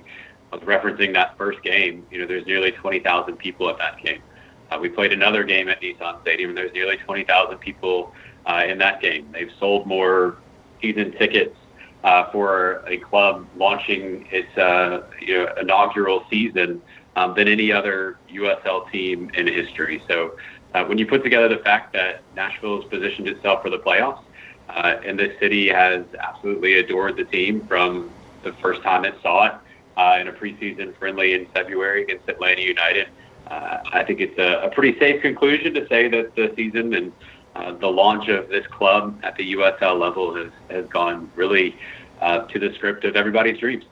I 0.52 0.56
was 0.56 0.64
referencing 0.64 1.14
that 1.14 1.36
first 1.36 1.62
game. 1.62 2.06
You 2.10 2.20
know, 2.20 2.26
there's 2.26 2.46
nearly 2.46 2.72
20,000 2.72 3.36
people 3.36 3.68
at 3.68 3.78
that 3.78 4.02
game. 4.02 4.22
Uh, 4.70 4.78
we 4.80 4.88
played 4.88 5.12
another 5.12 5.44
game 5.44 5.68
at 5.68 5.80
Nissan 5.80 6.20
Stadium, 6.22 6.50
and 6.50 6.58
there's 6.58 6.72
nearly 6.72 6.96
20,000 6.96 7.58
people 7.58 8.12
uh, 8.46 8.64
in 8.66 8.78
that 8.78 9.00
game. 9.00 9.28
They've 9.32 9.50
sold 9.58 9.86
more 9.86 10.36
season 10.80 11.12
tickets 11.12 11.56
uh, 12.04 12.30
for 12.30 12.82
a 12.86 12.98
club 12.98 13.46
launching 13.56 14.26
its 14.30 14.56
uh, 14.56 15.02
you 15.20 15.38
know, 15.38 15.54
inaugural 15.60 16.24
season 16.30 16.80
um, 17.16 17.34
than 17.34 17.48
any 17.48 17.70
other 17.72 18.18
USL 18.32 18.90
team 18.90 19.30
in 19.34 19.46
history. 19.46 20.02
So 20.08 20.36
uh, 20.74 20.84
when 20.84 20.98
you 20.98 21.06
put 21.06 21.22
together 21.22 21.48
the 21.48 21.62
fact 21.62 21.92
that 21.92 22.22
Nashville 22.34 22.80
has 22.80 22.90
positioned 22.90 23.28
itself 23.28 23.62
for 23.62 23.70
the 23.70 23.78
playoffs, 23.78 24.22
uh, 24.68 25.00
and 25.04 25.18
this 25.18 25.38
city 25.40 25.68
has 25.68 26.04
absolutely 26.18 26.78
adored 26.78 27.16
the 27.16 27.24
team 27.24 27.66
from 27.66 28.10
the 28.44 28.52
first 28.54 28.82
time 28.82 29.04
it 29.04 29.14
saw 29.20 29.46
it 29.46 29.54
uh, 30.00 30.18
in 30.18 30.28
a 30.28 30.32
preseason 30.32 30.96
friendly 30.96 31.34
in 31.34 31.44
February 31.46 32.02
against 32.04 32.26
Atlanta 32.28 32.62
United. 32.62 33.08
Uh, 33.48 33.78
I 33.92 34.02
think 34.02 34.20
it's 34.20 34.38
a, 34.38 34.66
a 34.66 34.70
pretty 34.70 34.98
safe 34.98 35.20
conclusion 35.20 35.74
to 35.74 35.86
say 35.88 36.08
that 36.08 36.34
the 36.36 36.52
season 36.56 36.94
and 36.94 37.12
uh, 37.54 37.72
the 37.74 37.86
launch 37.86 38.28
of 38.28 38.48
this 38.48 38.66
club 38.68 39.20
at 39.22 39.36
the 39.36 39.54
USL 39.54 39.98
level 39.98 40.34
has, 40.34 40.50
has 40.70 40.86
gone 40.86 41.30
really 41.34 41.76
uh, 42.20 42.46
to 42.46 42.58
the 42.58 42.72
script 42.74 43.04
of 43.04 43.14
everybody's 43.14 43.58
dreams. 43.58 43.84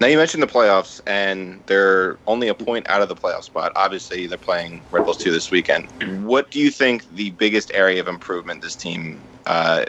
Now 0.00 0.08
you 0.08 0.18
mentioned 0.18 0.42
the 0.42 0.48
playoffs, 0.48 1.00
and 1.06 1.62
they're 1.66 2.18
only 2.26 2.48
a 2.48 2.54
point 2.54 2.90
out 2.90 3.00
of 3.00 3.08
the 3.08 3.14
playoff 3.14 3.44
spot. 3.44 3.72
Obviously, 3.76 4.26
they're 4.26 4.36
playing 4.36 4.82
Red 4.90 5.04
Bulls 5.04 5.16
two 5.16 5.30
this 5.30 5.50
weekend. 5.50 5.86
What 6.26 6.50
do 6.50 6.58
you 6.58 6.70
think 6.70 7.08
the 7.14 7.30
biggest 7.30 7.70
area 7.72 8.00
of 8.00 8.08
improvement 8.08 8.60
this 8.60 8.74
team, 8.74 9.20
uh, 9.46 9.84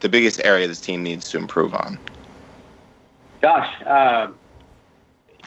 the 0.00 0.08
biggest 0.08 0.40
area 0.42 0.66
this 0.66 0.80
team 0.80 1.02
needs 1.02 1.28
to 1.28 1.36
improve 1.36 1.74
on? 1.74 1.98
Gosh, 3.44 3.82
um, 3.84 4.38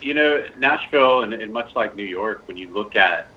you 0.03 0.13
know, 0.13 0.45
Nashville, 0.59 1.23
and, 1.23 1.33
and 1.33 1.51
much 1.51 1.75
like 1.75 1.95
New 1.95 2.05
York, 2.05 2.43
when 2.47 2.55
you 2.55 2.69
look 2.71 2.95
at 2.95 3.27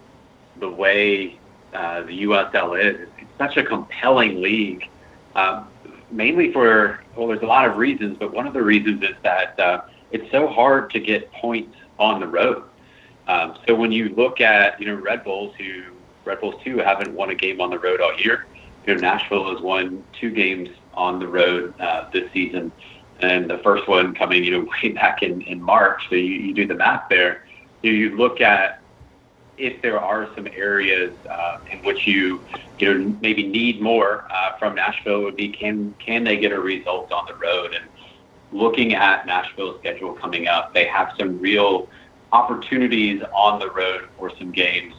the 0.59 0.69
way 0.69 1.39
uh, 1.73 2.03
the 2.03 2.25
USL 2.25 2.79
is, 2.79 3.09
it's 3.17 3.31
such 3.39 3.57
a 3.57 3.65
compelling 3.65 4.43
league. 4.43 4.87
Um, 5.35 5.67
mainly 6.11 6.53
for 6.53 7.03
well, 7.17 7.29
there's 7.29 7.41
a 7.41 7.47
lot 7.47 7.71
of 7.71 7.79
reasons, 7.79 8.19
but 8.21 8.35
one 8.35 8.47
of 8.47 8.53
the 8.53 8.63
reasons 8.63 9.03
is 9.03 9.17
that 9.23 9.59
uh, 9.59 9.81
it's 10.11 10.31
so 10.31 10.47
hard 10.47 10.91
to 10.91 11.01
get 11.01 11.33
points 11.33 11.75
on 11.99 12.21
the 12.21 12.27
road. 12.27 12.63
Um, 13.29 13.57
so 13.67 13.75
when 13.75 13.91
you 13.91 14.11
look 14.11 14.43
at 14.43 14.79
you 14.79 14.85
know 14.89 14.95
Red 14.97 15.25
Bulls, 15.25 15.55
who 15.57 15.85
Red 16.27 16.39
Bulls 16.39 16.57
two 16.63 16.77
haven't 16.81 17.15
won 17.15 17.31
a 17.31 17.35
game 17.35 17.63
on 17.63 17.71
the 17.71 17.79
road 17.79 18.03
all 18.03 18.15
year. 18.21 18.45
You 18.87 18.95
know 18.95 19.01
Nashville 19.01 19.55
has 19.55 19.63
won 19.63 20.05
two 20.21 20.31
games 20.31 20.69
on 20.93 21.19
the 21.19 21.29
road 21.29 21.73
uh, 21.81 22.11
this 22.11 22.31
season, 22.35 22.71
and 23.23 23.49
the 23.49 23.59
first 23.59 23.89
one 23.89 24.15
coming 24.15 24.45
you 24.45 24.51
know 24.53 24.71
way 24.83 24.91
back 24.91 25.23
in 25.23 25.43
in 25.43 25.61
March. 25.63 26.09
So 26.09 26.15
you, 26.15 26.35
you 26.35 26.55
do 26.55 26.67
the 26.67 26.75
math 26.75 27.09
there. 27.09 27.45
You, 27.83 27.93
you 27.93 28.17
look 28.17 28.41
at 28.41 28.81
if 29.57 29.83
there 29.83 30.01
are 30.01 30.29
some 30.35 30.49
areas 30.55 31.15
uh, 31.29 31.59
in 31.71 31.79
which 31.81 32.07
you 32.07 32.43
you 32.79 32.95
know 32.95 33.19
maybe 33.21 33.47
need 33.47 33.81
more 33.81 34.27
uh, 34.31 34.57
from 34.59 34.75
Nashville 34.75 35.23
would 35.23 35.37
be 35.37 35.49
can 35.49 35.95
can 35.99 36.25
they 36.25 36.37
get 36.37 36.53
a 36.53 36.61
result 36.61 37.13
on 37.13 37.27
the 37.27 37.35
road 37.35 37.75
and 37.75 37.85
looking 38.53 38.95
at 38.95 39.27
Nashville's 39.27 39.79
schedule 39.79 40.13
coming 40.15 40.49
up, 40.49 40.75
they 40.75 40.87
have 40.87 41.13
some 41.19 41.39
real 41.39 41.89
opportunities 42.33 43.23
on 43.33 43.59
the 43.59 43.71
road 43.71 44.09
for 44.19 44.31
some 44.37 44.51
games 44.51 44.95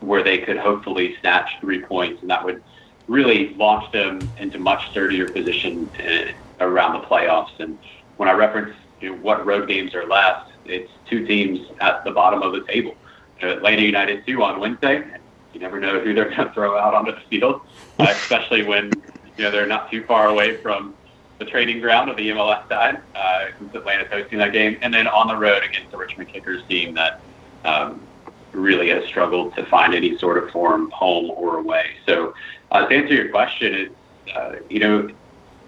where 0.00 0.22
they 0.22 0.38
could 0.38 0.56
hopefully 0.56 1.16
snatch 1.20 1.50
three 1.60 1.82
points, 1.82 2.20
and 2.20 2.30
that 2.30 2.44
would 2.44 2.62
really 3.08 3.54
launch 3.54 3.90
them 3.92 4.18
into 4.38 4.58
much 4.58 4.90
sturdier 4.90 5.28
position 5.28 5.88
uh, 6.00 6.32
around 6.60 7.00
the 7.00 7.06
playoffs. 7.06 7.58
And 7.58 7.78
when 8.16 8.28
I 8.28 8.32
reference 8.32 8.74
you 9.00 9.10
know, 9.10 9.16
what 9.16 9.44
road 9.46 9.68
games 9.68 9.94
are 9.94 10.06
left, 10.06 10.52
it's 10.64 10.90
two 11.08 11.26
teams 11.26 11.66
at 11.80 12.04
the 12.04 12.10
bottom 12.10 12.42
of 12.42 12.52
the 12.52 12.62
table. 12.64 12.94
Atlanta 13.40 13.82
United 13.82 14.24
two 14.26 14.42
on 14.42 14.60
Wednesday. 14.60 15.04
You 15.52 15.60
never 15.60 15.78
know 15.78 16.00
who 16.00 16.14
they're 16.14 16.30
going 16.36 16.48
to 16.48 16.54
throw 16.54 16.78
out 16.78 16.94
onto 16.94 17.12
the 17.12 17.20
field, 17.28 17.60
uh, 17.98 18.06
especially 18.08 18.62
when 18.62 18.90
you 19.36 19.44
know 19.44 19.50
they're 19.50 19.66
not 19.66 19.90
too 19.90 20.04
far 20.04 20.28
away 20.28 20.56
from 20.58 20.94
the 21.38 21.44
training 21.44 21.80
ground 21.80 22.08
of 22.08 22.16
the 22.16 22.30
MLS 22.30 22.66
side, 22.68 23.00
uh, 23.14 23.46
since 23.58 23.74
Atlanta's 23.74 24.08
hosting 24.10 24.38
that 24.38 24.52
game, 24.52 24.78
and 24.80 24.92
then 24.92 25.06
on 25.06 25.28
the 25.28 25.36
road 25.36 25.62
against 25.62 25.90
the 25.90 25.96
Richmond 25.98 26.30
Kickers 26.30 26.62
team 26.66 26.94
that 26.94 27.20
um, 27.64 28.00
really 28.52 28.88
has 28.88 29.04
struggled 29.04 29.54
to 29.54 29.66
find 29.66 29.94
any 29.94 30.16
sort 30.16 30.42
of 30.42 30.50
form, 30.50 30.90
home 30.90 31.30
or 31.30 31.58
away. 31.58 31.90
So, 32.06 32.34
uh, 32.70 32.86
to 32.86 32.94
answer 32.94 33.14
your 33.14 33.28
question, 33.28 33.74
is 33.74 33.90
uh, 34.34 34.56
you 34.70 34.80
know 34.80 35.10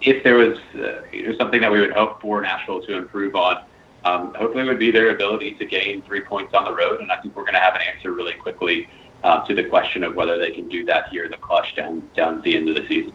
if 0.01 0.23
there 0.23 0.35
was 0.35 0.57
uh, 0.75 1.01
something 1.37 1.61
that 1.61 1.71
we 1.71 1.79
would 1.79 1.91
hope 1.91 2.21
for 2.21 2.41
Nashville 2.41 2.81
to 2.83 2.97
improve 2.97 3.35
on, 3.35 3.63
um, 4.05 4.33
hopefully 4.33 4.63
it 4.63 4.67
would 4.67 4.79
be 4.79 4.91
their 4.91 5.09
ability 5.09 5.55
to 5.55 5.65
gain 5.65 6.01
three 6.03 6.21
points 6.21 6.53
on 6.53 6.63
the 6.63 6.73
road, 6.73 7.01
and 7.01 7.11
I 7.11 7.17
think 7.21 7.35
we're 7.35 7.43
going 7.43 7.55
to 7.55 7.59
have 7.59 7.75
an 7.75 7.81
answer 7.81 8.11
really 8.11 8.33
quickly 8.33 8.87
uh, 9.23 9.45
to 9.45 9.53
the 9.53 9.65
question 9.65 10.03
of 10.03 10.15
whether 10.15 10.37
they 10.37 10.51
can 10.51 10.69
do 10.69 10.85
that 10.85 11.09
here 11.09 11.25
in 11.25 11.31
the 11.31 11.37
clutch 11.37 11.75
down 11.75 12.07
down 12.15 12.37
to 12.37 12.41
the 12.41 12.55
end 12.55 12.69
of 12.69 12.75
the 12.75 12.87
season 12.87 13.13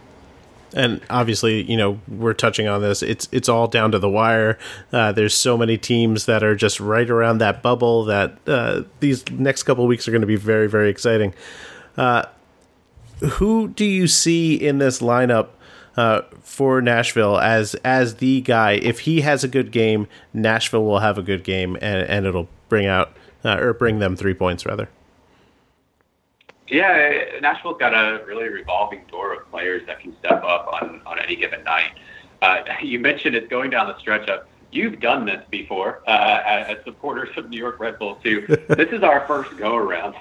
and 0.75 1.01
obviously, 1.09 1.63
you 1.63 1.77
know, 1.77 2.01
we're 2.09 2.35
touching 2.35 2.67
on 2.67 2.83
this. 2.83 3.03
It's 3.03 3.29
it's 3.31 3.49
all 3.49 3.69
down 3.69 3.93
to 3.93 3.99
the 3.99 4.09
wire. 4.09 4.59
Uh, 4.93 5.13
there's 5.13 5.35
so 5.35 5.57
many 5.57 5.79
teams 5.79 6.27
that 6.27 6.43
are 6.43 6.57
just 6.57 6.81
right 6.81 7.09
around 7.09 7.39
that 7.39 7.63
bubble 7.63 8.05
that 8.05 8.37
uh, 8.47 8.83
these 9.01 9.29
next 9.31 9.63
couple 9.63 9.87
weeks 9.87 10.09
are 10.09 10.11
going 10.11 10.21
to 10.21 10.27
be 10.27 10.37
very 10.37 10.69
very 10.69 10.91
exciting. 10.91 11.33
Uh, 11.97 12.25
who 13.35 13.69
do 13.69 13.85
you 13.85 14.09
see 14.09 14.55
in 14.55 14.79
this 14.79 15.01
lineup 15.01 15.51
uh, 15.97 16.23
for 16.41 16.81
Nashville 16.81 17.39
as 17.39 17.75
as 17.85 18.17
the 18.17 18.41
guy? 18.41 18.73
If 18.73 19.01
he 19.01 19.21
has 19.23 19.45
a 19.45 19.49
good 19.49 19.71
game, 19.71 20.07
Nashville 20.33 20.85
will 20.85 21.01
have 21.01 21.19
a 21.19 21.23
good 21.23 21.45
game, 21.45 21.77
and 21.81 22.09
and 22.09 22.27
it'll 22.27 22.49
bring 22.69 22.87
out 22.87 23.17
uh, 23.45 23.59
or 23.59 23.73
bring 23.73 23.99
them 23.99 24.17
three 24.17 24.35
points 24.35 24.67
rather. 24.67 24.89
Yeah, 26.69 27.41
Nashville's 27.41 27.79
got 27.79 27.93
a 27.93 28.25
really 28.25 28.49
revolving 28.49 29.05
door 29.11 29.35
of 29.35 29.51
players 29.51 29.83
that 29.87 30.01
can 30.01 30.17
step 30.19 30.43
up 30.43 30.67
on, 30.73 31.03
on 31.05 31.19
any 31.19 31.37
given 31.37 31.63
night. 31.63 31.93
Uh, 32.41 32.63
you 32.83 32.99
mentioned 32.99 33.37
it's 33.37 33.49
going 33.49 33.71
down 33.71 33.87
the 33.87 33.99
stretch 33.99 34.29
of 34.29 34.47
you've 34.73 34.99
done 34.99 35.25
this 35.25 35.43
before 35.51 36.03
uh, 36.07 36.43
as 36.45 36.79
supporters 36.85 37.29
of 37.37 37.49
New 37.49 37.59
York 37.59 37.79
Red 37.79 37.99
Bulls 37.99 38.19
too. 38.23 38.47
this 38.69 38.91
is 38.91 39.03
our 39.03 39.27
first 39.27 39.57
go 39.57 39.77
around. 39.77 40.15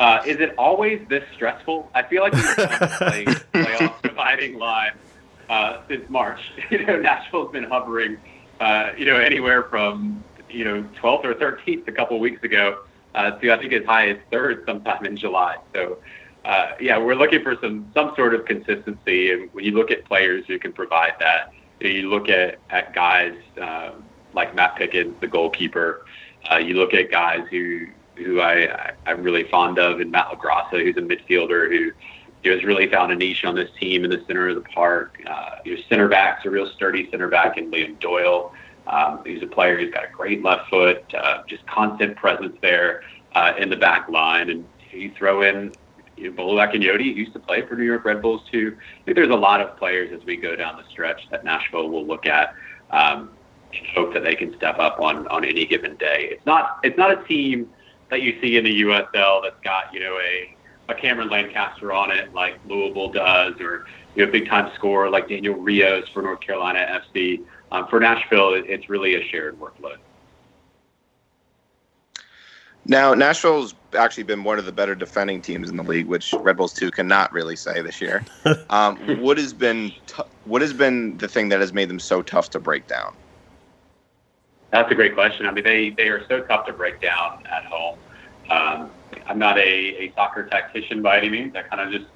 Uh, 0.00 0.22
is 0.24 0.38
it 0.38 0.54
always 0.56 1.00
this 1.08 1.24
stressful? 1.34 1.90
I 1.94 2.04
feel 2.04 2.22
like 2.22 2.32
been 2.32 2.42
playing 2.98 3.26
playoff 3.52 4.00
dividing 4.00 4.58
line 4.58 4.92
uh, 5.48 5.82
since 5.88 6.08
March. 6.08 6.40
You 6.70 6.84
know, 6.84 6.98
Nashville's 6.98 7.52
been 7.52 7.64
hovering, 7.64 8.18
uh, 8.60 8.90
you 8.96 9.06
know, 9.06 9.16
anywhere 9.16 9.64
from 9.64 10.22
you 10.50 10.64
know 10.64 10.82
12th 11.00 11.24
or 11.24 11.34
13th 11.34 11.86
a 11.88 11.92
couple 11.92 12.18
weeks 12.20 12.42
ago 12.42 12.80
uh, 13.14 13.32
to 13.32 13.52
I 13.52 13.58
think 13.58 13.72
as 13.72 13.84
high 13.84 14.08
as 14.10 14.18
third 14.30 14.64
sometime 14.66 15.04
in 15.06 15.16
July. 15.16 15.56
So 15.74 15.98
uh, 16.44 16.72
yeah, 16.80 16.98
we're 16.98 17.14
looking 17.14 17.42
for 17.42 17.56
some 17.60 17.90
some 17.94 18.14
sort 18.16 18.34
of 18.34 18.44
consistency. 18.44 19.32
And 19.32 19.52
when 19.52 19.64
you 19.64 19.72
look 19.72 19.90
at 19.90 20.04
players 20.04 20.44
who 20.46 20.58
can 20.58 20.72
provide 20.72 21.14
that, 21.20 21.52
you, 21.80 22.08
look 22.08 22.28
at 22.28 22.58
at 22.70 22.94
guys 22.94 23.34
uh, 23.60 23.92
like 24.34 24.54
Matt 24.54 24.76
Pickens, 24.76 25.14
the 25.20 25.26
goalkeeper. 25.26 26.04
Uh, 26.50 26.56
you 26.56 26.74
look 26.74 26.94
at 26.94 27.10
guys 27.10 27.44
who 27.50 27.86
who 28.16 28.40
I, 28.40 28.92
I'm 29.06 29.22
really 29.22 29.44
fond 29.44 29.78
of, 29.78 30.00
and 30.00 30.10
Matt 30.10 30.26
LaGrassa, 30.26 30.82
who's 30.82 30.96
a 30.96 31.00
midfielder 31.00 31.68
who 31.68 31.92
who 32.44 32.50
has 32.50 32.64
really 32.64 32.88
found 32.88 33.12
a 33.12 33.16
niche 33.16 33.44
on 33.44 33.54
this 33.54 33.70
team 33.78 34.04
in 34.04 34.10
the 34.10 34.22
center 34.26 34.48
of 34.48 34.54
the 34.54 34.68
park. 34.70 35.20
Uh, 35.26 35.56
your 35.64 35.78
center 35.88 36.08
back's 36.08 36.44
a 36.46 36.50
real 36.50 36.70
sturdy 36.70 37.10
center 37.10 37.28
back 37.28 37.58
in 37.58 37.70
Liam 37.70 37.98
Doyle. 37.98 38.52
Um, 38.86 39.22
he's 39.24 39.42
a 39.42 39.46
player 39.46 39.78
who's 39.78 39.92
got 39.92 40.04
a 40.04 40.12
great 40.12 40.42
left 40.42 40.70
foot, 40.70 41.04
uh, 41.14 41.42
just 41.46 41.66
constant 41.66 42.16
presence 42.16 42.56
there 42.62 43.02
uh, 43.34 43.52
in 43.58 43.68
the 43.68 43.76
back 43.76 44.08
line. 44.08 44.50
And 44.50 44.64
you 44.92 45.12
throw 45.16 45.42
in 45.42 45.72
you 46.16 46.30
know, 46.30 46.42
Bolu 46.42 46.54
Akinyode, 46.66 47.04
used 47.04 47.32
to 47.34 47.38
play 47.38 47.62
for 47.66 47.76
New 47.76 47.84
York 47.84 48.04
Red 48.04 48.22
Bulls 48.22 48.42
too. 48.50 48.76
I 48.78 49.04
think 49.04 49.16
there's 49.16 49.30
a 49.30 49.36
lot 49.36 49.60
of 49.60 49.76
players 49.76 50.10
as 50.12 50.24
we 50.24 50.36
go 50.36 50.56
down 50.56 50.76
the 50.76 50.88
stretch 50.90 51.28
that 51.30 51.44
Nashville 51.44 51.88
will 51.88 52.06
look 52.06 52.26
at 52.26 52.54
um, 52.90 53.30
and 53.74 53.86
hope 53.88 54.14
that 54.14 54.24
they 54.24 54.34
can 54.34 54.56
step 54.56 54.78
up 54.78 55.00
on 55.00 55.28
on 55.28 55.44
any 55.44 55.66
given 55.66 55.96
day. 55.96 56.28
It's 56.30 56.46
not 56.46 56.78
it's 56.82 56.96
not 56.96 57.10
a 57.10 57.22
team 57.24 57.68
that 58.10 58.22
you 58.22 58.40
see 58.40 58.56
in 58.56 58.64
the 58.64 58.82
USL 58.82 59.42
that's 59.42 59.60
got 59.62 59.92
you 59.92 60.00
know 60.00 60.18
a 60.18 60.54
a 60.88 60.94
Cameron 60.94 61.28
Lancaster 61.28 61.92
on 61.92 62.10
it 62.10 62.32
like 62.34 62.58
Louisville 62.66 63.10
does, 63.10 63.54
or 63.60 63.86
you 64.14 64.24
know, 64.24 64.32
big 64.32 64.48
time 64.48 64.72
scorer 64.74 65.10
like 65.10 65.28
Daniel 65.28 65.54
Rios 65.54 66.08
for 66.08 66.22
North 66.22 66.40
Carolina 66.40 67.02
FC. 67.14 67.44
Um, 67.70 67.86
for 67.88 68.00
Nashville, 68.00 68.54
it's 68.54 68.88
really 68.88 69.14
a 69.14 69.28
shared 69.28 69.58
workload. 69.60 69.98
Now, 72.86 73.12
Nashville's 73.12 73.74
actually 73.92 74.22
been 74.22 74.44
one 74.44 74.58
of 74.58 74.64
the 74.64 74.72
better 74.72 74.94
defending 74.94 75.42
teams 75.42 75.68
in 75.68 75.76
the 75.76 75.82
league, 75.82 76.06
which 76.06 76.32
Red 76.32 76.56
Bulls 76.56 76.72
two 76.72 76.90
cannot 76.90 77.30
really 77.32 77.56
say 77.56 77.82
this 77.82 78.00
year. 78.00 78.24
um, 78.70 78.96
what 79.20 79.36
has 79.36 79.52
been 79.52 79.92
t- 80.06 80.22
what 80.44 80.62
has 80.62 80.72
been 80.72 81.18
the 81.18 81.28
thing 81.28 81.50
that 81.50 81.60
has 81.60 81.74
made 81.74 81.90
them 81.90 82.00
so 82.00 82.22
tough 82.22 82.48
to 82.50 82.58
break 82.58 82.86
down? 82.86 83.14
That's 84.70 84.90
a 84.90 84.94
great 84.94 85.14
question. 85.14 85.44
I 85.44 85.50
mean, 85.50 85.64
they 85.64 85.90
they 85.90 86.08
are 86.08 86.26
so 86.28 86.40
tough 86.40 86.64
to 86.66 86.72
break 86.72 87.02
down 87.02 87.44
at 87.46 87.64
home. 87.66 87.98
Um, 88.48 88.90
I'm 89.28 89.38
not 89.38 89.58
a, 89.58 89.62
a 89.62 90.12
soccer 90.14 90.44
tactician 90.44 91.02
by 91.02 91.18
any 91.18 91.28
means. 91.28 91.54
I 91.54 91.62
kind 91.62 91.80
of 91.80 91.92
just 91.92 92.10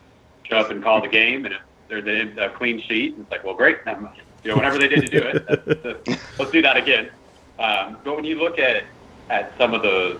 show 0.44 0.57
up 0.57 0.70
and 0.70 0.83
call 0.83 1.01
the 1.03 1.09
game, 1.09 1.44
and 1.44 1.55
if 1.55 1.61
there's 1.88 2.38
a, 2.38 2.48
clean 2.57 2.81
sheet, 2.83 3.16
it's 3.18 3.31
like, 3.31 3.44
well, 3.44 3.55
great. 3.55 3.79
I'm, 3.87 4.09
you 4.42 4.51
know, 4.51 4.57
whatever 4.57 4.79
they 4.79 4.88
did 4.88 5.07
to 5.07 5.20
do 5.20 5.22
it, 5.25 6.09
let's 6.38 6.51
do 6.51 6.62
that 6.62 6.77
again. 6.77 7.11
Um, 7.59 7.98
but 8.03 8.16
when 8.16 8.25
you 8.25 8.38
look 8.38 8.59
at 8.59 8.85
at 9.31 9.57
some 9.57 9.72
of 9.72 9.83
the 9.83 10.18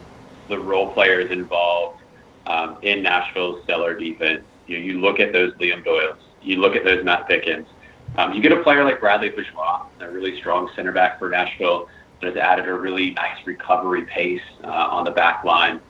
the 0.49 0.59
role 0.59 0.93
players 0.93 1.31
involved 1.31 2.01
um, 2.47 2.79
in 2.83 3.03
Nashville's 3.03 3.65
stellar 3.65 3.99
defense, 3.99 4.45
you 4.67 4.79
know, 4.79 4.85
you 4.85 5.01
look 5.01 5.19
at 5.19 5.33
those 5.33 5.53
Liam 5.55 5.85
Doyles, 5.85 6.19
you 6.43 6.57
look 6.57 6.77
at 6.77 6.85
those 6.85 7.05
Matt 7.05 7.27
Pickens. 7.27 7.67
Um, 8.17 8.35
you 8.35 8.43
get 8.43 8.53
a 8.53 8.63
player 8.63 8.85
like 8.85 9.01
Bradley 9.01 9.31
Bourgeois, 9.31 9.87
a 10.01 10.11
really 10.11 10.39
strong 10.39 10.71
center 10.77 10.93
back 10.93 11.19
for 11.19 11.31
Nashville, 11.31 11.89
that 12.21 12.29
has 12.29 12.37
added 12.37 12.69
a 12.69 12.75
really 12.75 13.13
nice 13.13 13.39
recovery 13.47 14.05
pace 14.05 14.43
uh, 14.65 14.69
on 14.69 15.05
the 15.05 15.11
back 15.11 15.45
line. 15.45 15.81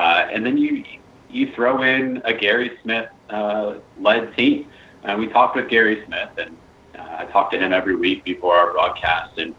Uh, 0.00 0.26
and 0.32 0.46
then 0.46 0.56
you 0.56 0.82
you 1.28 1.52
throw 1.52 1.82
in 1.82 2.22
a 2.24 2.32
Gary 2.32 2.70
Smith 2.82 3.10
uh, 3.28 3.74
led 3.98 4.34
team. 4.34 4.66
Uh, 5.04 5.14
we 5.18 5.26
talked 5.26 5.56
with 5.56 5.68
Gary 5.68 6.02
Smith, 6.06 6.30
and 6.38 6.56
I 6.98 7.26
talk 7.26 7.50
to 7.50 7.58
him 7.58 7.74
every 7.74 7.96
week 7.96 8.24
before 8.24 8.56
our 8.56 8.72
broadcast, 8.72 9.36
and 9.36 9.54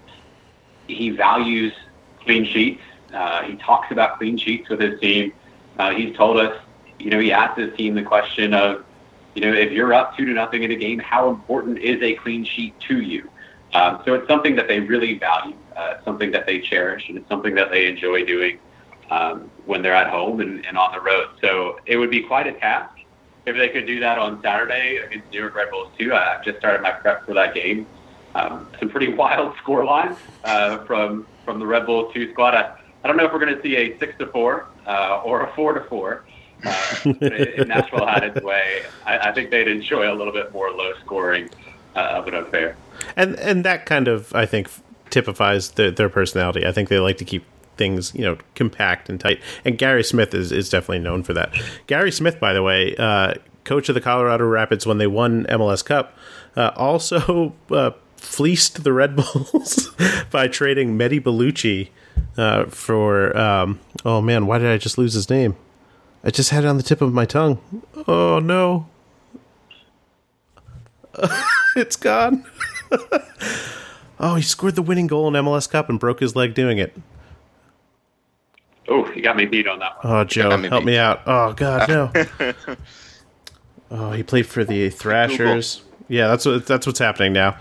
he 0.87 1.11
values 1.11 1.73
clean 2.23 2.43
sheets. 2.45 2.81
Uh, 3.13 3.43
he 3.43 3.55
talks 3.57 3.91
about 3.91 4.17
clean 4.17 4.35
sheets 4.35 4.67
with 4.67 4.81
his 4.81 4.99
team. 4.99 5.31
Uh, 5.77 5.91
he's 5.91 6.15
told 6.15 6.37
us, 6.37 6.59
you 6.97 7.11
know, 7.11 7.19
he 7.19 7.31
asked 7.31 7.59
his 7.59 7.71
team 7.77 7.93
the 7.93 8.01
question 8.01 8.55
of, 8.55 8.83
you 9.35 9.41
know, 9.41 9.53
if 9.53 9.71
you're 9.71 9.93
up 9.93 10.17
two 10.17 10.25
to 10.25 10.31
nothing 10.33 10.63
in 10.63 10.71
a 10.71 10.75
game, 10.75 10.97
how 10.97 11.29
important 11.29 11.77
is 11.77 12.01
a 12.01 12.15
clean 12.15 12.43
sheet 12.43 12.73
to 12.79 12.99
you? 12.99 13.29
Um, 13.75 14.01
so 14.05 14.15
it's 14.15 14.27
something 14.27 14.55
that 14.55 14.67
they 14.67 14.79
really 14.79 15.19
value, 15.19 15.55
uh, 15.75 16.03
something 16.03 16.31
that 16.31 16.47
they 16.47 16.59
cherish, 16.61 17.09
and 17.09 17.19
it's 17.19 17.29
something 17.29 17.53
that 17.55 17.69
they 17.69 17.85
enjoy 17.85 18.25
doing 18.25 18.57
um, 19.11 19.51
when 19.67 19.83
they're 19.83 19.93
at 19.93 20.09
home 20.09 20.39
and, 20.39 20.65
and 20.65 20.75
on 20.75 20.91
the 20.91 20.99
road. 20.99 21.29
So 21.39 21.79
it 21.85 21.97
would 21.97 22.09
be 22.09 22.23
quite 22.23 22.47
a 22.47 22.53
task 22.53 22.97
if 23.45 23.55
they 23.55 23.69
could 23.69 23.87
do 23.87 23.99
that 23.99 24.17
on 24.17 24.41
Saturday 24.41 24.97
against 24.97 25.31
New 25.31 25.39
York 25.39 25.55
Red 25.55 25.71
Bulls 25.71 25.91
too, 25.97 26.13
I've 26.13 26.43
just 26.43 26.59
started 26.59 26.81
my 26.81 26.91
prep 26.91 27.25
for 27.25 27.33
that 27.33 27.53
game. 27.53 27.87
Um, 28.35 28.67
some 28.79 28.89
pretty 28.89 29.13
wild 29.13 29.55
score 29.57 29.83
lines 29.83 30.17
uh, 30.43 30.79
from 30.85 31.27
from 31.45 31.59
the 31.59 31.65
Red 31.65 31.85
Bulls 31.85 32.13
two 32.13 32.31
squad. 32.31 32.53
I, 32.53 32.75
I 33.03 33.07
don't 33.07 33.17
know 33.17 33.25
if 33.25 33.33
we're 33.33 33.39
going 33.39 33.55
to 33.55 33.61
see 33.61 33.75
a 33.77 33.97
six 33.97 34.17
to 34.19 34.27
four 34.27 34.67
uh, 34.85 35.21
or 35.23 35.41
a 35.41 35.55
four 35.55 35.73
to 35.73 35.83
four. 35.85 36.23
Uh, 36.63 36.95
if 37.03 37.67
Nashville 37.67 38.05
had 38.05 38.23
its 38.23 38.45
way, 38.45 38.83
I, 39.03 39.17
I, 39.17 39.31
think 39.31 39.49
they'd 39.49 39.67
enjoy 39.67 40.13
a 40.13 40.13
little 40.13 40.31
bit 40.31 40.53
more 40.53 40.69
low 40.69 40.93
scoring 41.03 41.49
uh, 41.95 41.99
of 41.99 42.27
an 42.27 42.35
affair. 42.35 42.75
And 43.15 43.35
and 43.39 43.65
that 43.65 43.87
kind 43.87 44.07
of 44.07 44.33
I 44.35 44.45
think 44.45 44.69
typifies 45.09 45.71
the, 45.71 45.89
their 45.89 46.07
personality. 46.07 46.67
I 46.67 46.71
think 46.71 46.89
they 46.89 46.99
like 46.99 47.17
to 47.17 47.25
keep 47.25 47.43
things 47.77 48.13
you 48.15 48.21
know 48.21 48.37
compact 48.55 49.09
and 49.09 49.19
tight. 49.19 49.41
And 49.65 49.77
Gary 49.77 50.03
Smith 50.03 50.33
is 50.33 50.51
is 50.51 50.69
definitely 50.69 50.99
known 50.99 51.23
for 51.23 51.33
that. 51.33 51.53
Gary 51.87 52.11
Smith, 52.11 52.39
by 52.39 52.53
the 52.53 52.63
way, 52.63 52.95
uh, 52.97 53.35
coach 53.63 53.89
of 53.89 53.95
the 53.95 54.01
Colorado 54.01 54.45
Rapids 54.45 54.85
when 54.85 54.97
they 54.97 55.07
won 55.07 55.45
MLS 55.45 55.83
Cup, 55.83 56.17
uh, 56.55 56.71
also 56.75 57.53
uh, 57.69 57.91
fleeced 58.17 58.83
the 58.83 58.93
Red 58.93 59.15
Bulls 59.15 59.89
by 60.31 60.47
trading 60.47 60.97
Mehdi 60.97 61.21
Ballouchy 61.21 61.89
uh, 62.37 62.65
for. 62.65 63.35
Um, 63.37 63.79
oh 64.05 64.21
man, 64.21 64.45
why 64.45 64.57
did 64.57 64.67
I 64.67 64.77
just 64.77 64.97
lose 64.97 65.13
his 65.13 65.29
name? 65.29 65.55
I 66.23 66.29
just 66.29 66.51
had 66.51 66.63
it 66.63 66.67
on 66.67 66.77
the 66.77 66.83
tip 66.83 67.01
of 67.01 67.13
my 67.13 67.25
tongue. 67.25 67.59
Oh 68.07 68.39
no. 68.39 68.87
it's 71.75 71.95
gone. 71.95 72.45
oh, 74.19 74.35
he 74.35 74.41
scored 74.41 74.75
the 74.75 74.81
winning 74.81 75.07
goal 75.07 75.27
in 75.27 75.33
MLS 75.43 75.69
Cup 75.69 75.89
and 75.89 75.99
broke 75.99 76.19
his 76.19 76.35
leg 76.35 76.53
doing 76.53 76.77
it. 76.77 76.95
Oh, 78.87 79.09
you 79.13 79.21
got 79.21 79.37
me 79.37 79.45
beat 79.45 79.67
on 79.67 79.79
that 79.79 80.03
one. 80.03 80.13
Oh, 80.13 80.23
Joe, 80.23 80.57
me 80.57 80.67
help 80.69 80.81
beat. 80.81 80.91
me 80.91 80.97
out. 80.97 81.21
Oh 81.25 81.53
God, 81.53 81.87
no. 81.87 82.11
oh, 83.91 84.11
he 84.11 84.23
played 84.23 84.47
for 84.47 84.63
the 84.63 84.89
Thrashers. 84.89 85.83
Yeah, 86.07 86.27
that's 86.27 86.45
what 86.45 86.65
that's 86.65 86.85
what's 86.85 86.99
happening 86.99 87.33
now. 87.33 87.57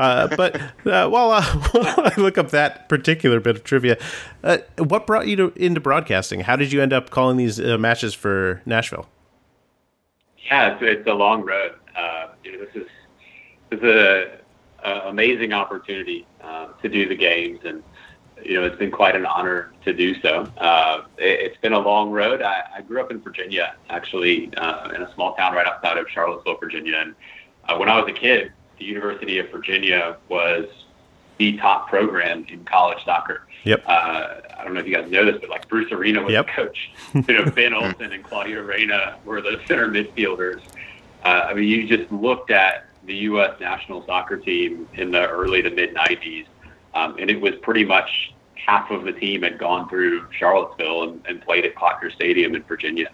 Uh, 0.00 0.34
but 0.34 0.56
uh, 0.86 1.06
while, 1.10 1.30
uh, 1.30 1.42
while 1.72 1.94
I 1.98 2.14
look 2.16 2.38
up 2.38 2.50
that 2.50 2.88
particular 2.88 3.38
bit 3.38 3.56
of 3.56 3.64
trivia, 3.64 3.98
uh, 4.42 4.58
what 4.78 5.06
brought 5.06 5.28
you 5.28 5.36
to, 5.36 5.52
into 5.56 5.78
broadcasting? 5.78 6.40
How 6.40 6.56
did 6.56 6.72
you 6.72 6.80
end 6.80 6.94
up 6.94 7.10
calling 7.10 7.36
these 7.36 7.60
uh, 7.60 7.76
matches 7.76 8.14
for 8.14 8.62
Nashville? 8.64 9.06
Yeah, 10.46 10.72
it's, 10.72 10.82
it's 10.82 11.06
a 11.06 11.12
long 11.12 11.44
road. 11.44 11.74
Uh, 11.94 12.28
you 12.42 12.52
know, 12.52 12.64
this 12.64 12.74
is 12.76 12.88
this 13.68 13.78
is 13.80 13.84
a, 13.84 14.38
a 14.82 15.08
amazing 15.08 15.52
opportunity 15.52 16.26
uh, 16.42 16.68
to 16.80 16.88
do 16.88 17.06
the 17.06 17.14
games, 17.14 17.60
and 17.64 17.82
you 18.44 18.54
know, 18.54 18.64
it's 18.64 18.78
been 18.78 18.90
quite 18.90 19.16
an 19.16 19.26
honor 19.26 19.72
to 19.84 19.92
do 19.92 20.20
so. 20.20 20.42
Uh, 20.58 21.02
it, 21.18 21.52
has 21.52 21.60
been 21.60 21.72
a 21.72 21.78
long 21.78 22.10
road. 22.10 22.42
I, 22.42 22.62
I, 22.76 22.82
grew 22.82 23.00
up 23.00 23.10
in 23.10 23.20
Virginia, 23.20 23.74
actually, 23.88 24.52
uh, 24.56 24.90
in 24.94 25.02
a 25.02 25.14
small 25.14 25.34
town 25.34 25.54
right 25.54 25.66
outside 25.66 25.98
of 25.98 26.08
Charlottesville, 26.08 26.56
Virginia. 26.58 26.96
And 26.96 27.14
uh, 27.68 27.76
when 27.76 27.88
I 27.88 28.00
was 28.00 28.08
a 28.08 28.12
kid, 28.12 28.52
the 28.78 28.84
University 28.84 29.38
of 29.38 29.50
Virginia 29.50 30.16
was 30.28 30.66
the 31.38 31.56
top 31.58 31.88
program 31.88 32.44
in 32.48 32.64
college 32.64 33.04
soccer. 33.04 33.46
Yep. 33.64 33.84
Uh, 33.86 34.40
I 34.58 34.64
don't 34.64 34.74
know 34.74 34.80
if 34.80 34.86
you 34.86 34.94
guys 34.94 35.10
know 35.10 35.24
this, 35.24 35.40
but 35.40 35.50
like 35.50 35.68
Bruce 35.68 35.90
Arena 35.92 36.22
was 36.22 36.32
yep. 36.32 36.46
the 36.46 36.52
coach. 36.52 36.90
you 37.14 37.34
know, 37.34 37.44
Ben 37.50 37.74
Olsen 37.74 38.12
and 38.12 38.22
Claudio 38.24 38.62
Reyna 38.62 39.18
were 39.24 39.40
the 39.40 39.60
center 39.66 39.88
midfielders. 39.88 40.60
Uh, 41.24 41.46
I 41.48 41.54
mean, 41.54 41.68
you 41.68 41.86
just 41.86 42.10
looked 42.10 42.50
at 42.50 42.86
the 43.04 43.14
U.S. 43.14 43.58
national 43.60 44.04
soccer 44.06 44.36
team 44.36 44.88
in 44.94 45.10
the 45.10 45.28
early 45.28 45.62
to 45.62 45.70
mid 45.70 45.94
90s 45.94 46.46
um, 46.94 47.16
and 47.18 47.30
it 47.30 47.40
was 47.40 47.54
pretty 47.62 47.84
much 47.84 48.32
half 48.54 48.90
of 48.90 49.04
the 49.04 49.12
team 49.12 49.42
had 49.42 49.58
gone 49.58 49.88
through 49.88 50.26
Charlottesville 50.32 51.04
and, 51.04 51.26
and 51.26 51.40
played 51.40 51.64
at 51.64 51.74
Klöckner 51.74 52.12
Stadium 52.12 52.54
in 52.54 52.62
Virginia. 52.64 53.10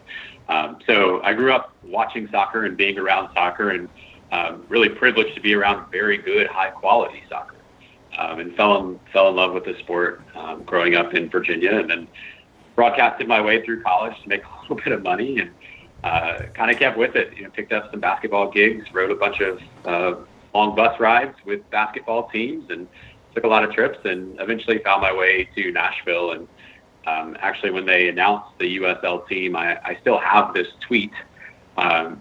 Um, 0.49 0.79
so 0.87 1.23
I 1.23 1.35
grew 1.35 1.53
up 1.53 1.73
watching 1.85 2.29
soccer 2.31 2.65
and 2.65 2.77
being 2.77 2.99
around 2.99 3.33
soccer 3.35 3.71
and 3.71 3.89
um, 4.33 4.65
really 4.69 4.89
privileged 4.89 5.35
to 5.35 5.41
be 5.41 5.55
around 5.55 5.91
very 5.91 6.19
good, 6.19 6.47
high 6.47 6.71
quality 6.71 7.23
soccer. 7.29 7.55
Um, 8.19 8.41
and 8.41 8.57
fell 8.57 8.79
in, 8.79 9.01
fell 9.13 9.29
in 9.29 9.37
love 9.37 9.53
with 9.53 9.65
the 9.67 9.79
sport 9.81 10.23
um, 10.35 10.63
growing 10.63 10.95
up 10.95 11.13
in 11.13 11.29
Virginia 11.29 11.79
and 11.79 11.91
then 11.91 12.09
broadcasted 12.75 13.29
my 13.29 13.41
way 13.43 13.63
through 13.63 13.83
college 13.83 14.15
to 14.23 14.29
make 14.29 14.43
a 14.43 14.49
little 14.63 14.77
bit 14.77 14.93
of 14.93 15.03
money 15.03 15.39
and 15.39 15.51
uh, 16.03 16.47
kind 16.55 16.71
of 16.71 16.79
kept 16.79 16.97
with 16.97 17.15
it. 17.15 17.37
You 17.37 17.45
know, 17.45 17.51
picked 17.51 17.73
up 17.73 17.91
some 17.91 18.01
basketball 18.01 18.51
gigs, 18.51 18.87
rode 18.93 19.11
a 19.11 19.17
bunch 19.17 19.41
of 19.41 19.61
uh, 19.85 20.15
long 20.55 20.75
bus 20.75 20.99
rides 20.99 21.37
with 21.45 21.69
basketball 21.71 22.29
teams 22.31 22.71
and 22.71 22.89
took 23.37 23.45
a 23.45 23.49
lot 23.49 23.63
of 23.63 23.71
trips 23.71 23.99
and 24.05 24.41
eventually 24.41 24.79
found 24.79 25.03
my 25.03 25.13
way 25.13 25.47
to 25.55 25.71
Nashville. 25.71 26.33
And 26.33 26.49
um, 27.07 27.37
actually, 27.41 27.71
when 27.71 27.85
they 27.85 28.09
announced 28.09 28.49
the 28.59 28.79
USL 28.79 29.29
team, 29.29 29.55
I, 29.55 29.79
I 29.85 29.99
still 30.01 30.19
have 30.19 30.55
this 30.55 30.69
tweet. 30.81 31.13
Um, 31.77 32.21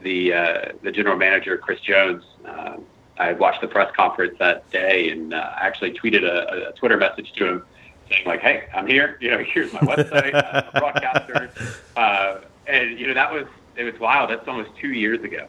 the 0.00 0.32
uh, 0.32 0.72
the 0.82 0.92
general 0.92 1.16
manager, 1.16 1.58
Chris 1.58 1.80
Jones, 1.80 2.22
uh, 2.46 2.76
I 3.18 3.32
watched 3.32 3.60
the 3.60 3.68
press 3.68 3.92
conference 3.96 4.36
that 4.38 4.68
day 4.70 5.10
and 5.10 5.34
uh, 5.34 5.50
actually 5.60 5.92
tweeted 5.92 6.22
a, 6.24 6.68
a 6.68 6.72
Twitter 6.72 6.96
message 6.96 7.32
to 7.34 7.46
him 7.46 7.64
saying 8.08 8.24
like, 8.24 8.40
"Hey, 8.40 8.68
I'm 8.72 8.86
here. 8.86 9.18
You 9.20 9.32
know, 9.32 9.38
here's 9.52 9.72
my 9.72 9.80
website. 9.80 10.34
A 10.34 10.70
broadcaster." 10.78 11.50
Uh, 11.96 12.38
and 12.68 12.98
you 12.98 13.08
know, 13.08 13.14
that 13.14 13.32
was 13.32 13.46
it 13.76 13.82
was 13.82 13.98
wild. 13.98 14.30
That's 14.30 14.46
almost 14.46 14.70
two 14.80 14.92
years 14.92 15.22
ago 15.24 15.48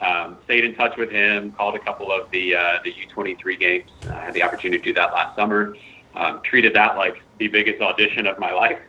um, 0.00 0.38
stayed 0.44 0.64
in 0.64 0.74
touch 0.74 0.96
with 0.96 1.10
him, 1.10 1.52
called 1.52 1.74
a 1.74 1.78
couple 1.78 2.12
of 2.12 2.30
the 2.30 2.54
uh, 2.54 2.78
the 2.84 2.92
U23 2.92 3.58
games. 3.58 3.90
I 4.10 4.24
had 4.24 4.34
the 4.34 4.42
opportunity 4.42 4.78
to 4.78 4.84
do 4.84 4.94
that 4.94 5.12
last 5.12 5.36
summer. 5.36 5.76
Um, 6.14 6.40
treated 6.42 6.74
that 6.74 6.96
like 6.96 7.22
the 7.38 7.48
biggest 7.48 7.80
audition 7.80 8.26
of 8.26 8.38
my 8.38 8.52
life. 8.64 8.80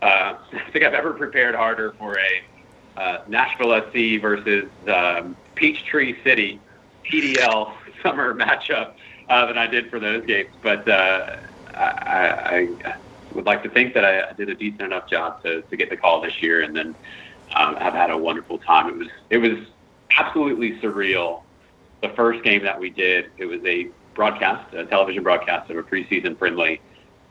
Uh, 0.00 0.34
I 0.52 0.70
think 0.70 0.84
I've 0.84 0.94
ever 0.94 1.12
prepared 1.12 1.54
harder 1.54 1.92
for 1.98 2.18
a 2.18 3.00
uh, 3.00 3.22
Nashville 3.28 3.80
SC 3.90 4.20
versus 4.20 4.68
um, 4.88 5.36
Peachtree 5.54 6.22
City 6.22 6.60
PDL 7.04 7.72
summer 8.02 8.34
matchup 8.34 8.94
uh, 9.28 9.46
than 9.46 9.58
I 9.58 9.66
did 9.66 9.90
for 9.90 9.98
those 9.98 10.24
games. 10.24 10.50
But 10.62 10.88
uh, 10.88 11.36
I, 11.74 12.68
I, 12.84 12.96
would 13.32 13.44
like 13.44 13.62
to 13.62 13.68
think 13.68 13.94
that 13.94 14.04
I, 14.04 14.32
did 14.32 14.48
a 14.48 14.54
decent 14.54 14.80
enough 14.80 15.08
job 15.08 15.42
to, 15.42 15.62
to 15.62 15.76
get 15.76 15.90
the 15.90 15.96
call 15.96 16.20
this 16.20 16.42
year, 16.42 16.62
and 16.62 16.74
then 16.74 16.94
um, 17.54 17.76
have 17.76 17.92
had 17.92 18.10
a 18.10 18.16
wonderful 18.16 18.58
time. 18.58 18.88
It 18.88 18.96
was 18.96 19.08
it 19.30 19.38
was 19.38 19.58
absolutely 20.16 20.78
surreal. 20.80 21.42
The 22.02 22.10
first 22.10 22.44
game 22.44 22.62
that 22.62 22.78
we 22.78 22.90
did, 22.90 23.30
it 23.38 23.46
was 23.46 23.60
a 23.64 23.88
broadcast, 24.14 24.72
a 24.74 24.84
television 24.86 25.22
broadcast 25.22 25.70
of 25.70 25.76
a 25.76 25.82
preseason 25.82 26.38
friendly, 26.38 26.80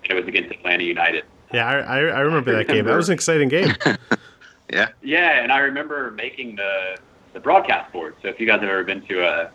and 0.03 0.11
it 0.11 0.15
was 0.15 0.27
against 0.27 0.51
Atlanta 0.51 0.83
United. 0.83 1.23
Yeah, 1.53 1.65
I, 1.65 1.77
I, 1.79 1.97
I 1.99 2.19
remember 2.19 2.55
that 2.55 2.67
game. 2.67 2.85
That 2.85 2.95
was 2.95 3.09
an 3.09 3.13
exciting 3.15 3.49
game. 3.49 3.73
yeah. 4.73 4.89
Yeah, 5.01 5.41
and 5.41 5.51
I 5.51 5.59
remember 5.59 6.11
making 6.11 6.55
the 6.57 6.97
the 7.33 7.39
broadcast 7.39 7.93
board. 7.93 8.15
So 8.21 8.29
if 8.29 8.39
you 8.39 8.47
guys 8.47 8.61
have 8.61 8.69
ever 8.69 8.83
been 8.83 9.05
to 9.07 9.21
a, 9.23 9.51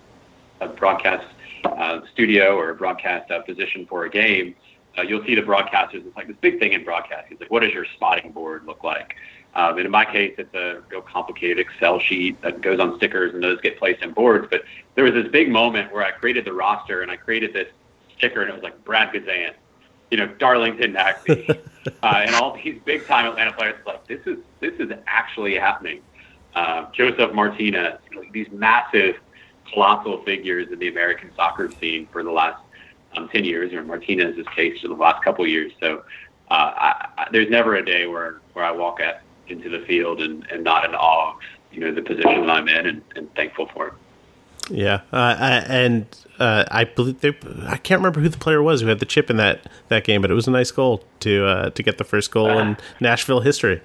a 0.61 0.69
broadcast 0.69 1.27
uh, 1.65 2.01
studio 2.13 2.57
or 2.57 2.71
a 2.71 2.75
broadcast 2.75 3.31
uh, 3.31 3.41
position 3.43 3.87
for 3.87 4.05
a 4.05 4.11
game, 4.11 4.55
uh, 4.97 5.03
you'll 5.03 5.25
see 5.25 5.35
the 5.35 5.43
broadcasters. 5.43 6.07
It's 6.07 6.17
like 6.17 6.29
this 6.29 6.37
big 6.41 6.61
thing 6.61 6.73
in 6.73 6.85
broadcasting. 6.85 7.33
It's 7.33 7.41
like, 7.41 7.51
what 7.51 7.61
does 7.61 7.73
your 7.73 7.87
spotting 7.97 8.31
board 8.31 8.67
look 8.67 8.85
like? 8.85 9.17
Um, 9.55 9.77
and 9.77 9.85
in 9.85 9.91
my 9.91 10.05
case, 10.05 10.35
it's 10.39 10.55
a 10.55 10.81
real 10.89 11.03
complicated 11.03 11.59
Excel 11.59 12.01
sheet 12.01 12.41
that 12.41 12.63
goes 12.63 12.81
on 12.81 12.97
stickers 12.97 13.35
and 13.35 13.43
those 13.43 13.61
get 13.61 13.79
placed 13.79 14.03
in 14.03 14.13
boards. 14.13 14.47
But 14.51 14.63
there 14.95 15.05
was 15.05 15.13
this 15.13 15.29
big 15.29 15.51
moment 15.51 15.93
where 15.93 16.05
I 16.05 16.11
created 16.11 16.47
the 16.47 16.55
roster 16.55 17.03
and 17.03 17.11
I 17.11 17.17
created 17.17 17.53
this 17.53 17.69
sticker 18.17 18.41
and 18.41 18.51
it 18.51 18.55
was 18.55 18.63
like 18.63 18.83
Brad 18.85 19.13
Guzan, 19.13 19.53
you 20.11 20.17
know, 20.17 20.27
Darlington 20.27 20.95
Nagbe, 20.95 21.51
uh, 22.03 22.23
and 22.27 22.35
all 22.35 22.59
these 22.63 22.81
big 22.85 23.07
time 23.07 23.27
Atlanta 23.27 23.53
players. 23.53 23.75
Like 23.87 24.07
this 24.07 24.21
is 24.27 24.39
this 24.61 24.75
is 24.79 24.91
actually 25.07 25.57
happening. 25.57 26.01
Uh, 26.55 26.87
Josef 26.93 27.33
Martinez, 27.35 27.99
you 28.11 28.17
know, 28.17 28.29
these 28.33 28.51
massive, 28.53 29.17
colossal 29.71 30.23
figures 30.23 30.71
in 30.71 30.79
the 30.79 30.89
American 30.89 31.31
soccer 31.35 31.71
scene 31.81 32.07
for 32.13 32.23
the 32.23 32.31
last 32.31 32.63
um, 33.17 33.29
10 33.29 33.45
years, 33.45 33.73
or 33.73 33.83
Martinez's 33.83 34.47
case 34.55 34.81
for 34.81 34.89
the 34.89 34.95
last 34.95 35.23
couple 35.25 35.45
of 35.45 35.51
years. 35.51 35.73
So 35.81 36.03
uh, 36.51 36.73
I, 36.77 37.09
I, 37.17 37.29
there's 37.33 37.49
never 37.49 37.77
a 37.77 37.85
day 37.85 38.07
where, 38.07 38.41
where 38.53 38.65
I 38.65 38.71
walk 38.71 39.01
at 39.01 39.23
into 39.53 39.69
the 39.69 39.85
field 39.87 40.21
and, 40.21 40.47
and 40.51 40.65
not 40.65 40.85
in 40.85 40.95
awe 40.95 41.35
of 41.35 41.37
you 41.73 41.81
know 41.81 41.93
the 41.93 42.03
position 42.03 42.41
that 42.41 42.51
I'm 42.51 42.69
in 42.69 42.87
and, 42.87 43.03
and 43.17 43.35
thankful 43.35 43.67
for 43.69 43.89
it. 43.89 43.95
Yeah, 44.71 45.01
uh, 45.13 45.63
and 45.69 46.07
uh, 46.39 46.65
I 46.71 46.85
believe 46.85 47.21
they, 47.21 47.37
I 47.67 47.77
can't 47.77 48.01
remember 48.01 48.21
who 48.21 48.29
the 48.29 48.39
player 48.39 48.63
was 48.63 48.81
who 48.81 48.87
had 48.87 49.01
the 49.01 49.07
chip 49.07 49.29
in 49.29 49.37
that, 49.37 49.67
that 49.89 50.05
game, 50.05 50.23
but 50.23 50.31
it 50.31 50.35
was 50.35 50.47
a 50.47 50.53
nice 50.53 50.71
goal 50.71 51.05
to 51.21 51.47
uh, 51.47 51.71
to 51.71 51.83
get 51.83 51.99
the 51.99 52.05
first 52.05 52.31
goal 52.31 52.51
in 52.51 52.69
uh-huh. 52.69 52.95
Nashville 53.01 53.41
history. 53.41 53.81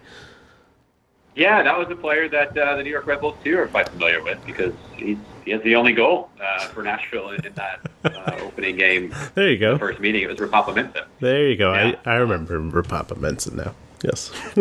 Yeah, 1.36 1.62
that 1.62 1.78
was 1.78 1.88
a 1.92 1.96
player 1.96 2.28
that 2.30 2.58
uh, 2.58 2.76
the 2.78 2.84
New 2.84 2.90
York 2.90 3.06
Red 3.06 3.22
Bulls 3.22 3.36
too 3.44 3.58
are 3.60 3.68
quite 3.68 3.90
familiar 3.90 4.24
with 4.24 4.44
because 4.46 4.74
he's 4.96 5.18
he 5.46 5.52
has 5.52 5.62
the 5.62 5.76
only 5.76 5.94
goal 5.94 6.30
uh, 6.42 6.68
for 6.68 6.84
Nashville 6.84 7.30
in, 7.30 7.46
in 7.46 7.54
that 7.54 7.80
uh, 8.04 8.40
opening 8.42 8.76
game. 8.76 9.14
There 9.34 9.50
you 9.50 9.58
go. 9.58 9.74
The 9.74 9.80
first 9.80 10.00
meeting 10.00 10.24
it 10.24 10.28
was 10.28 10.38
Ropapa. 10.38 11.06
There 11.20 11.48
you 11.48 11.56
go. 11.56 11.74
Yeah. 11.74 11.96
I, 12.06 12.14
I 12.14 12.16
remember 12.16 12.60
Ropapa 12.60 13.54
now. 13.54 13.74
Yes. 14.04 14.32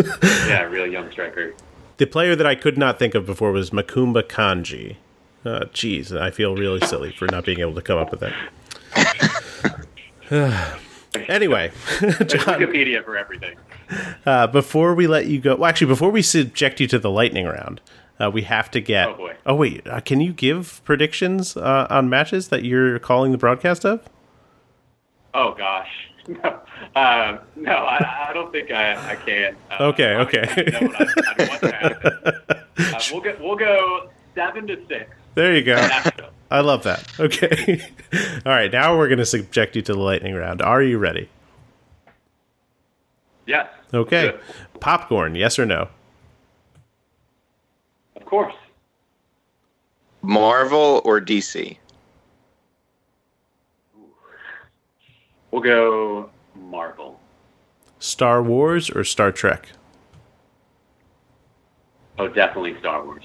yeah, 0.49 0.62
real 0.62 0.87
young 0.87 1.11
striker. 1.11 1.54
The 1.98 2.06
player 2.06 2.37
that 2.37 2.46
I 2.46 2.54
could 2.54 2.77
not 2.79 2.98
think 2.98 3.15
of 3.15 3.27
before 3.27 3.52
was 3.52 3.71
Macoumba 3.71 4.23
Kandji. 4.23 4.96
Uh, 5.44 5.67
I 6.21 6.31
feel 6.31 6.56
really 6.56 6.81
silly 6.87 7.13
for 7.13 7.27
not 7.27 7.44
being 7.44 7.60
able 7.60 7.75
to 7.75 7.83
come 7.83 7.98
up 7.98 8.10
with 8.10 8.21
that. 8.21 8.35
anyway, 11.29 11.71
John, 12.00 12.60
Wikipedia 12.60 13.04
for 13.04 13.17
everything. 13.17 13.56
Uh, 14.25 14.48
before 14.48 14.94
we 14.94 15.06
let 15.06 15.27
you 15.27 15.40
go, 15.40 15.54
well, 15.54 15.69
actually, 15.69 15.87
before 15.87 16.10
we 16.10 16.23
subject 16.23 16.81
you 16.81 16.88
to 16.88 16.98
the 16.98 17.10
lightning 17.10 17.46
round, 17.46 17.81
uh, 18.19 18.31
we 18.31 18.42
have 18.42 18.71
to 18.73 18.81
get. 18.81 19.08
Oh 19.08 19.15
boy! 19.15 19.37
Oh 19.46 19.54
wait, 19.54 19.87
uh, 19.87 20.00
can 20.00 20.21
you 20.21 20.33
give 20.33 20.81
predictions 20.85 21.56
uh, 21.56 21.87
on 21.88 22.08
matches 22.08 22.48
that 22.48 22.65
you're 22.65 22.98
calling 22.98 23.33
the 23.33 23.38
broadcast 23.38 23.85
of? 23.85 24.08
Oh 25.33 25.54
gosh, 25.56 25.90
no, 26.29 26.60
uh, 26.97 27.38
no, 27.57 27.73
I, 27.73 28.29
I, 28.29 28.33
don't 28.33 28.51
think 28.51 28.71
I, 28.71 29.13
I 29.13 29.17
can. 29.17 29.57
Uh, 29.71 29.85
okay, 29.85 30.15
okay. 30.17 30.73
Uh, 32.79 33.01
we'll 33.11 33.23
go. 33.23 33.37
We'll 33.40 33.57
go 33.57 34.11
seven 34.35 34.67
to 34.67 34.77
six. 34.87 35.11
There 35.35 35.57
you 35.57 35.63
go. 35.63 35.77
I 36.51 36.61
love 36.61 36.83
that. 36.83 37.11
Okay. 37.19 37.81
All 38.44 38.53
right. 38.53 38.71
Now 38.71 38.97
we're 38.99 39.09
going 39.09 39.19
to 39.19 39.25
subject 39.25 39.77
you 39.77 39.83
to 39.83 39.94
the 39.94 39.99
lightning 39.99 40.35
round. 40.35 40.61
Are 40.61 40.83
you 40.83 40.99
ready? 40.99 41.31
Yes. 43.47 43.69
Okay. 43.94 44.33
Good. 44.33 44.40
Popcorn. 44.81 45.35
Yes 45.35 45.59
or 45.59 45.65
no? 45.65 45.88
Of 48.15 48.27
course. 48.27 48.55
Marvel 50.21 51.01
or 51.07 51.19
DC? 51.19 51.79
We'll 55.51 55.63
go 55.63 56.29
Marvel. 56.61 57.21
Star 57.98 58.42
Wars 58.42 58.90
or 58.90 59.04
Star 59.04 59.33
Trek? 59.33 59.69
Oh, 62.19 62.29
definitely 62.29 62.79
Star 62.79 63.04
Wars. 63.04 63.25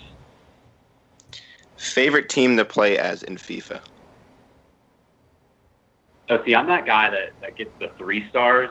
Favorite 1.77 2.29
team 2.29 2.57
to 2.57 2.65
play 2.65 2.97
as 2.97 3.23
in 3.23 3.35
FIFA? 3.35 3.81
Oh, 6.29 6.43
see, 6.45 6.55
I'm 6.55 6.67
that 6.67 6.85
guy 6.85 7.09
that, 7.09 7.31
that 7.41 7.55
gets 7.55 7.71
the 7.79 7.89
three 7.97 8.27
stars 8.29 8.69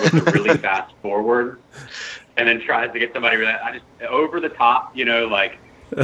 with 0.00 0.14
a 0.14 0.32
really 0.32 0.56
fast 0.58 0.92
forward 1.02 1.60
and 2.36 2.48
then 2.48 2.60
tries 2.60 2.92
to 2.92 2.98
get 2.98 3.12
somebody 3.12 3.36
that 3.36 3.62
I 3.62 3.72
just 3.72 3.84
over 4.08 4.40
the 4.40 4.48
top, 4.48 4.96
you 4.96 5.04
know, 5.04 5.26
like 5.26 5.58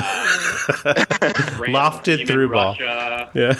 Lofted 1.68 2.26
through 2.26 2.50
ball. 2.50 2.72
Russia. 2.72 3.30
Yeah. 3.34 3.52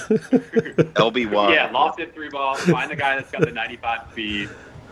LB 0.95 1.31
one. 1.31 1.53
Yeah, 1.53 1.69
lofted 1.71 2.13
through 2.15 2.31
ball. 2.31 2.55
Find 2.57 2.91
the 2.91 2.97
guy 2.97 3.17
that's 3.17 3.31
got 3.31 3.43
the 3.43 3.51
95 3.53 4.11
speed. 4.13 4.49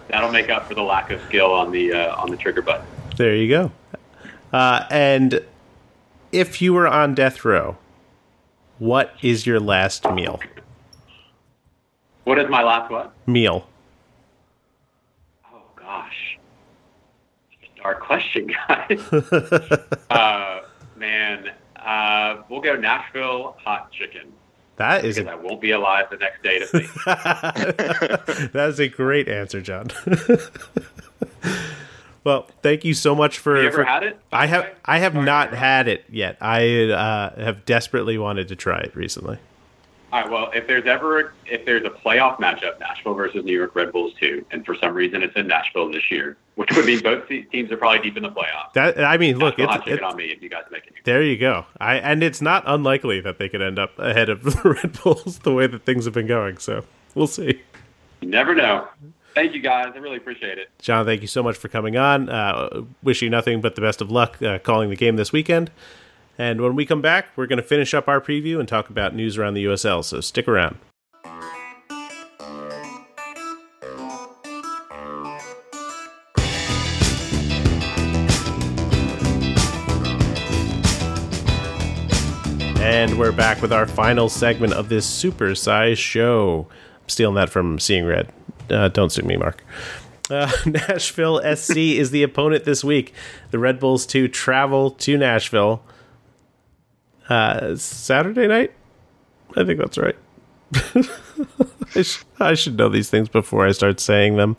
That'll 0.08 0.30
make 0.32 0.50
up 0.50 0.66
for 0.68 0.74
the 0.74 0.82
lack 0.82 1.10
of 1.10 1.20
skill 1.22 1.52
on 1.52 1.70
the 1.72 1.92
uh, 1.92 2.16
on 2.16 2.30
the 2.30 2.36
trigger 2.36 2.60
button. 2.62 2.86
there 3.16 3.34
you 3.34 3.48
go. 3.48 3.72
Uh, 4.52 4.84
and 4.90 5.40
if 6.32 6.60
you 6.60 6.74
were 6.74 6.86
on 6.86 7.14
death 7.14 7.44
row, 7.44 7.78
what 8.78 9.14
is 9.22 9.46
your 9.46 9.58
last 9.60 10.10
meal? 10.12 10.40
What 12.24 12.38
is 12.38 12.48
my 12.50 12.62
last 12.62 12.90
what? 12.90 13.12
Meal. 13.26 13.66
Oh 15.52 15.62
gosh, 15.76 16.38
dark 17.82 18.00
question, 18.00 18.48
guys. 18.68 19.00
uh, 20.10 20.51
man, 21.02 21.50
uh, 21.76 22.42
we'll 22.48 22.62
go 22.62 22.76
Nashville 22.76 23.56
hot 23.62 23.92
chicken 23.92 24.32
That 24.76 25.04
is 25.04 25.16
because 25.16 25.28
a 25.28 25.32
I 25.32 25.34
won't 25.34 25.60
be 25.60 25.72
alive 25.72 26.06
the 26.10 26.16
next 26.16 26.42
day 26.42 26.60
to 26.60 26.66
see. 26.66 26.86
that 27.04 28.66
is 28.68 28.80
a 28.80 28.88
great 28.88 29.28
answer, 29.28 29.60
John. 29.60 29.88
well, 32.24 32.46
thank 32.62 32.84
you 32.84 32.94
so 32.94 33.14
much 33.14 33.38
for. 33.38 33.56
Have 33.56 33.64
you 33.64 33.68
ever 33.68 33.76
for- 33.78 33.84
had 33.84 34.02
it? 34.04 34.18
I 34.32 34.46
have. 34.46 34.70
I 34.84 34.98
have 35.00 35.12
Sorry 35.12 35.26
not 35.26 35.52
had 35.52 35.88
it 35.88 36.04
yet. 36.08 36.38
I 36.40 36.84
uh, 36.84 37.42
have 37.42 37.66
desperately 37.66 38.16
wanted 38.16 38.48
to 38.48 38.56
try 38.56 38.78
it 38.78 38.96
recently. 38.96 39.38
All 40.12 40.20
right. 40.20 40.30
Well, 40.30 40.50
if 40.54 40.66
there's 40.66 40.86
ever 40.86 41.32
if 41.46 41.64
there's 41.64 41.86
a 41.86 41.90
playoff 41.90 42.36
matchup, 42.36 42.78
Nashville 42.78 43.14
versus 43.14 43.44
New 43.46 43.56
York 43.56 43.74
Red 43.74 43.92
Bulls 43.92 44.12
too, 44.20 44.44
and 44.50 44.64
for 44.64 44.74
some 44.74 44.92
reason 44.92 45.22
it's 45.22 45.34
in 45.36 45.46
Nashville 45.46 45.90
this 45.90 46.10
year, 46.10 46.36
which 46.56 46.70
would 46.76 46.84
mean 46.84 47.00
both 47.00 47.26
teams 47.28 47.72
are 47.72 47.78
probably 47.78 48.00
deep 48.00 48.18
in 48.18 48.22
the 48.22 48.28
playoffs. 48.28 48.74
That 48.74 49.02
I 49.02 49.16
mean, 49.16 49.38
look, 49.38 49.56
Nashville 49.56 49.94
it's, 49.94 50.02
it's 50.02 50.02
on 50.02 50.16
me 50.16 50.26
if 50.26 50.42
you 50.42 50.50
guys 50.50 50.64
make 50.70 50.86
it. 50.86 50.92
there. 51.04 51.22
You 51.22 51.38
go. 51.38 51.64
I 51.80 51.94
and 51.96 52.22
it's 52.22 52.42
not 52.42 52.62
unlikely 52.66 53.22
that 53.22 53.38
they 53.38 53.48
could 53.48 53.62
end 53.62 53.78
up 53.78 53.98
ahead 53.98 54.28
of 54.28 54.42
the 54.62 54.76
Red 54.82 55.02
Bulls 55.02 55.38
the 55.40 55.52
way 55.54 55.66
that 55.66 55.86
things 55.86 56.04
have 56.04 56.12
been 56.12 56.26
going. 56.26 56.58
So 56.58 56.84
we'll 57.14 57.26
see. 57.26 57.62
You 58.20 58.28
never 58.28 58.54
know. 58.54 58.88
Thank 59.34 59.54
you 59.54 59.60
guys. 59.60 59.92
I 59.94 59.98
really 59.98 60.18
appreciate 60.18 60.58
it. 60.58 60.68
John, 60.78 61.06
thank 61.06 61.22
you 61.22 61.26
so 61.26 61.42
much 61.42 61.56
for 61.56 61.68
coming 61.68 61.96
on. 61.96 62.28
Uh, 62.28 62.82
wish 63.02 63.22
you 63.22 63.30
nothing 63.30 63.62
but 63.62 63.76
the 63.76 63.80
best 63.80 64.02
of 64.02 64.10
luck 64.10 64.40
uh, 64.42 64.58
calling 64.58 64.90
the 64.90 64.96
game 64.96 65.16
this 65.16 65.32
weekend. 65.32 65.70
And 66.42 66.60
when 66.60 66.74
we 66.74 66.84
come 66.84 67.00
back, 67.00 67.28
we're 67.36 67.46
going 67.46 67.58
to 67.58 67.62
finish 67.62 67.94
up 67.94 68.08
our 68.08 68.20
preview 68.20 68.58
and 68.58 68.66
talk 68.66 68.90
about 68.90 69.14
news 69.14 69.38
around 69.38 69.54
the 69.54 69.64
USL. 69.64 70.02
So 70.02 70.20
stick 70.20 70.48
around. 70.48 70.76
And 82.82 83.20
we're 83.20 83.30
back 83.30 83.62
with 83.62 83.72
our 83.72 83.86
final 83.86 84.28
segment 84.28 84.72
of 84.72 84.88
this 84.88 85.06
super 85.06 85.54
size 85.54 86.00
show. 86.00 86.66
I'm 87.02 87.08
stealing 87.08 87.36
that 87.36 87.50
from 87.50 87.78
Seeing 87.78 88.04
Red. 88.04 88.32
Uh, 88.68 88.88
don't 88.88 89.12
sue 89.12 89.22
me, 89.22 89.36
Mark. 89.36 89.62
Uh, 90.28 90.50
Nashville 90.66 91.40
SC 91.54 91.76
is 91.76 92.10
the 92.10 92.24
opponent 92.24 92.64
this 92.64 92.82
week. 92.82 93.14
The 93.52 93.60
Red 93.60 93.78
Bulls 93.78 94.04
to 94.06 94.26
travel 94.26 94.90
to 94.90 95.16
Nashville 95.16 95.84
uh, 97.32 97.76
Saturday 97.76 98.46
night. 98.46 98.72
I 99.56 99.64
think 99.64 99.78
that's 99.78 99.98
right. 99.98 100.16
I, 101.94 102.02
sh- 102.02 102.24
I 102.38 102.54
should 102.54 102.76
know 102.76 102.88
these 102.88 103.10
things 103.10 103.28
before 103.28 103.66
I 103.66 103.72
start 103.72 104.00
saying 104.00 104.36
them. 104.36 104.56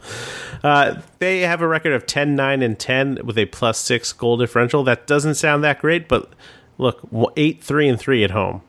Uh, 0.64 1.02
they 1.20 1.42
have 1.42 1.62
a 1.62 1.68
record 1.68 1.94
of 1.94 2.06
10 2.06 2.36
9 2.36 2.62
and 2.62 2.78
10 2.80 3.20
with 3.24 3.38
a 3.38 3.46
plus 3.46 3.78
6 3.80 4.12
goal 4.14 4.38
differential. 4.38 4.84
That 4.84 5.08
doesn't 5.08 5.36
sound 5.36 5.64
that 5.64 5.80
great, 5.80 6.08
but 6.08 6.32
look, 6.78 7.08
8 7.38 7.64
3 7.64 7.90
and 7.90 8.00
3 8.00 8.24
at 8.24 8.32
home. 8.32 8.62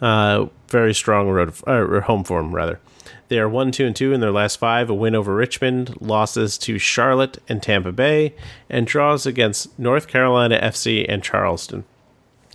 Uh, 0.00 0.46
very 0.68 0.94
strong 0.94 1.28
road 1.28 1.54
or 1.66 2.00
home 2.02 2.24
form 2.24 2.54
rather. 2.54 2.80
They 3.28 3.38
are 3.38 3.48
one, 3.48 3.72
two, 3.72 3.86
and 3.86 3.96
two 3.96 4.12
in 4.12 4.20
their 4.20 4.30
last 4.30 4.56
five. 4.56 4.88
A 4.88 4.94
win 4.94 5.14
over 5.14 5.34
Richmond, 5.34 6.00
losses 6.00 6.56
to 6.58 6.78
Charlotte 6.78 7.38
and 7.48 7.62
Tampa 7.62 7.90
Bay, 7.92 8.34
and 8.70 8.86
draws 8.86 9.26
against 9.26 9.76
North 9.78 10.06
Carolina 10.06 10.60
FC 10.62 11.04
and 11.08 11.22
Charleston. 11.24 11.84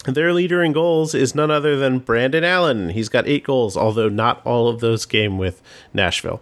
Their 0.06 0.34
leader 0.34 0.64
in 0.64 0.72
goals 0.74 1.14
is 1.14 1.36
none 1.36 1.52
other 1.52 1.78
than 1.78 1.99
Brandon 1.99 2.43
Allen. 2.43 2.89
He's 2.89 3.10
got 3.10 3.28
eight 3.28 3.43
goals, 3.43 3.78
although 3.78 4.10
not 4.10 4.41
all 4.45 4.68
of 4.68 4.80
those 4.80 5.06
came 5.06 5.38
with 5.38 5.62
Nashville. 5.93 6.41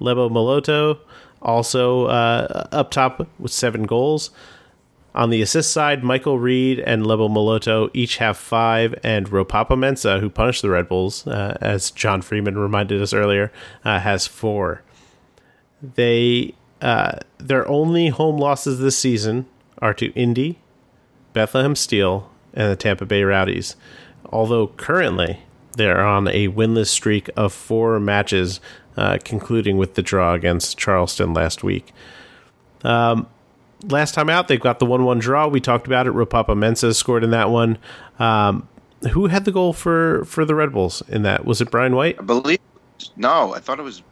Lebo 0.00 0.28
Moloto 0.28 0.98
also 1.40 2.06
uh, 2.06 2.66
up 2.72 2.90
top 2.90 3.28
with 3.38 3.52
seven 3.52 3.84
goals. 3.84 4.30
On 5.14 5.30
the 5.30 5.40
assist 5.40 5.72
side, 5.72 6.04
Michael 6.04 6.38
Reed 6.38 6.80
and 6.80 7.06
Lebo 7.06 7.28
Moloto 7.28 7.88
each 7.94 8.18
have 8.18 8.36
five, 8.36 8.94
and 9.02 9.30
Ropapa 9.30 9.76
Mensah, 9.76 10.20
who 10.20 10.28
punished 10.28 10.60
the 10.60 10.68
Red 10.68 10.88
Bulls, 10.88 11.26
uh, 11.26 11.56
as 11.60 11.90
John 11.90 12.20
Freeman 12.20 12.58
reminded 12.58 13.00
us 13.00 13.14
earlier, 13.14 13.50
uh, 13.84 14.00
has 14.00 14.26
four. 14.26 14.82
They 15.80 16.54
uh, 16.82 17.20
their 17.38 17.66
only 17.68 18.08
home 18.08 18.36
losses 18.36 18.78
this 18.78 18.98
season 18.98 19.46
are 19.78 19.94
to 19.94 20.12
Indy, 20.12 20.58
Bethlehem 21.32 21.74
Steel, 21.74 22.30
and 22.56 22.70
the 22.72 22.76
Tampa 22.76 23.06
Bay 23.06 23.22
Rowdies. 23.22 23.76
Although 24.30 24.68
currently 24.68 25.40
they're 25.76 26.04
on 26.04 26.26
a 26.28 26.48
winless 26.48 26.88
streak 26.88 27.28
of 27.36 27.52
four 27.52 28.00
matches, 28.00 28.60
uh, 28.96 29.18
concluding 29.24 29.76
with 29.76 29.94
the 29.94 30.02
draw 30.02 30.32
against 30.32 30.78
Charleston 30.78 31.34
last 31.34 31.62
week. 31.62 31.92
Um, 32.82 33.26
last 33.84 34.14
time 34.14 34.30
out, 34.30 34.48
they've 34.48 34.60
got 34.60 34.78
the 34.78 34.86
1 34.86 35.04
1 35.04 35.18
draw. 35.18 35.46
We 35.48 35.60
talked 35.60 35.86
about 35.86 36.06
it. 36.06 36.14
Ropapa 36.14 36.56
Mensah 36.56 36.94
scored 36.94 37.22
in 37.22 37.30
that 37.30 37.50
one. 37.50 37.78
Um, 38.18 38.68
who 39.12 39.26
had 39.26 39.44
the 39.44 39.52
goal 39.52 39.72
for, 39.74 40.24
for 40.24 40.44
the 40.44 40.54
Red 40.54 40.72
Bulls 40.72 41.02
in 41.08 41.22
that? 41.22 41.44
Was 41.44 41.60
it 41.60 41.70
Brian 41.70 41.94
White? 41.94 42.16
I 42.18 42.22
believe. 42.22 42.58
No, 43.16 43.54
I 43.54 43.58
thought 43.60 43.78
it 43.78 43.82
was. 43.82 44.02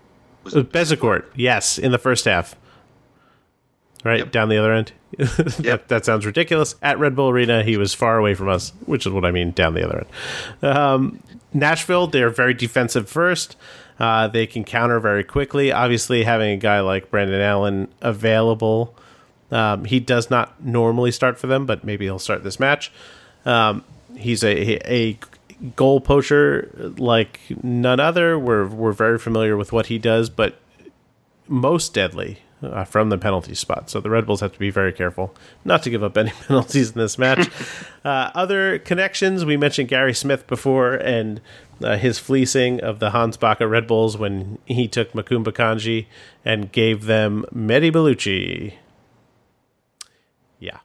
Was 0.45 0.55
Uh, 0.55 0.61
Bezecourt, 0.63 1.25
yes, 1.35 1.79
in 1.79 1.91
the 1.91 1.99
first 1.99 2.27
half. 2.27 2.55
Right, 4.05 4.19
Yep. 4.21 4.33
down 4.33 4.49
the 4.51 4.59
other 4.59 4.73
end. 4.73 4.93
that, 5.19 5.61
Yep. 5.65 5.89
that 5.89 6.05
sounds 6.05 6.27
ridiculous. 6.27 6.75
At 6.83 6.99
Red 6.99 7.17
Bull 7.17 7.31
Arena, 7.31 7.63
he 7.63 7.77
was 7.79 7.95
far 7.95 8.19
away 8.19 8.35
from 8.35 8.49
us, 8.51 8.73
which 8.85 9.07
is 9.07 9.13
what 9.13 9.25
I 9.25 9.31
mean, 9.31 9.53
down 9.53 9.73
the 9.75 9.85
other 9.85 10.05
end. 10.63 10.77
Um, 10.77 11.21
Nashville, 11.55 12.07
they're 12.07 12.29
very 12.31 12.53
defensive 12.53 13.09
first. 13.09 13.57
Uh, 13.99 14.29
they 14.29 14.47
can 14.47 14.63
counter 14.65 15.01
very 15.01 15.25
quickly. 15.25 15.73
Obviously, 15.73 16.25
having 16.25 16.51
a 16.51 16.57
guy 16.57 16.81
like 16.81 17.11
Brandon 17.11 17.41
Allen 17.41 17.89
available, 18.03 18.95
um, 19.51 19.85
he 19.87 20.01
does 20.01 20.31
not 20.31 20.63
normally 20.65 21.11
start 21.13 21.39
for 21.39 21.47
them, 21.47 21.65
but 21.65 21.85
maybe 21.85 22.05
he'll 22.05 22.19
start 22.19 22.43
this 22.45 22.59
match. 22.61 22.91
Um, 23.47 23.85
he's 24.17 24.43
a, 24.43 24.93
a 24.93 25.19
goal 25.77 26.01
poacher 26.01 26.71
like 26.99 27.41
none 27.63 28.01
other. 28.01 28.37
We're 28.39 28.67
we're 28.67 28.93
very 28.93 29.19
familiar 29.19 29.57
with 29.57 29.73
what 29.73 29.87
he 29.87 29.99
does, 29.99 30.29
but 30.29 30.59
most 31.47 31.95
deadly 31.95 32.41
uh, 32.65 32.85
from 32.85 33.09
the 33.11 33.19
penalty 33.19 33.55
spot. 33.55 33.91
So 33.91 34.01
the 34.01 34.11
Red 34.11 34.27
Bulls 34.27 34.41
have 34.41 34.53
to 34.53 34.59
be 34.59 34.71
very 34.71 34.93
careful 34.93 35.35
not 35.65 35.83
to 35.85 35.91
give 35.91 36.03
up 36.03 36.17
any 36.17 36.31
penalties 36.47 36.93
in 36.93 36.99
this 36.99 37.19
match. 37.19 37.51
uh, 38.05 38.31
other 38.35 38.79
connections 38.79 39.45
we 39.45 39.57
mentioned 39.57 39.89
Gary 39.89 40.15
Smith 40.15 40.47
before 40.47 40.95
and 40.95 41.41
uh, 41.83 41.97
his 41.97 42.19
fleecing 42.19 42.81
of 42.81 42.99
the 42.99 43.11
Hans 43.11 43.37
Backe 43.37 43.61
Red 43.61 43.87
Bulls 43.87 44.17
when 44.17 44.59
he 44.65 44.89
took 44.89 45.13
Macoumba 45.13 45.53
Kandji 45.53 46.07
and 46.45 46.73
gave 46.73 47.07
them 47.07 47.45
Mehdi 47.55 47.91
Ballouchy. 47.91 48.75
Yeah. 50.59 50.79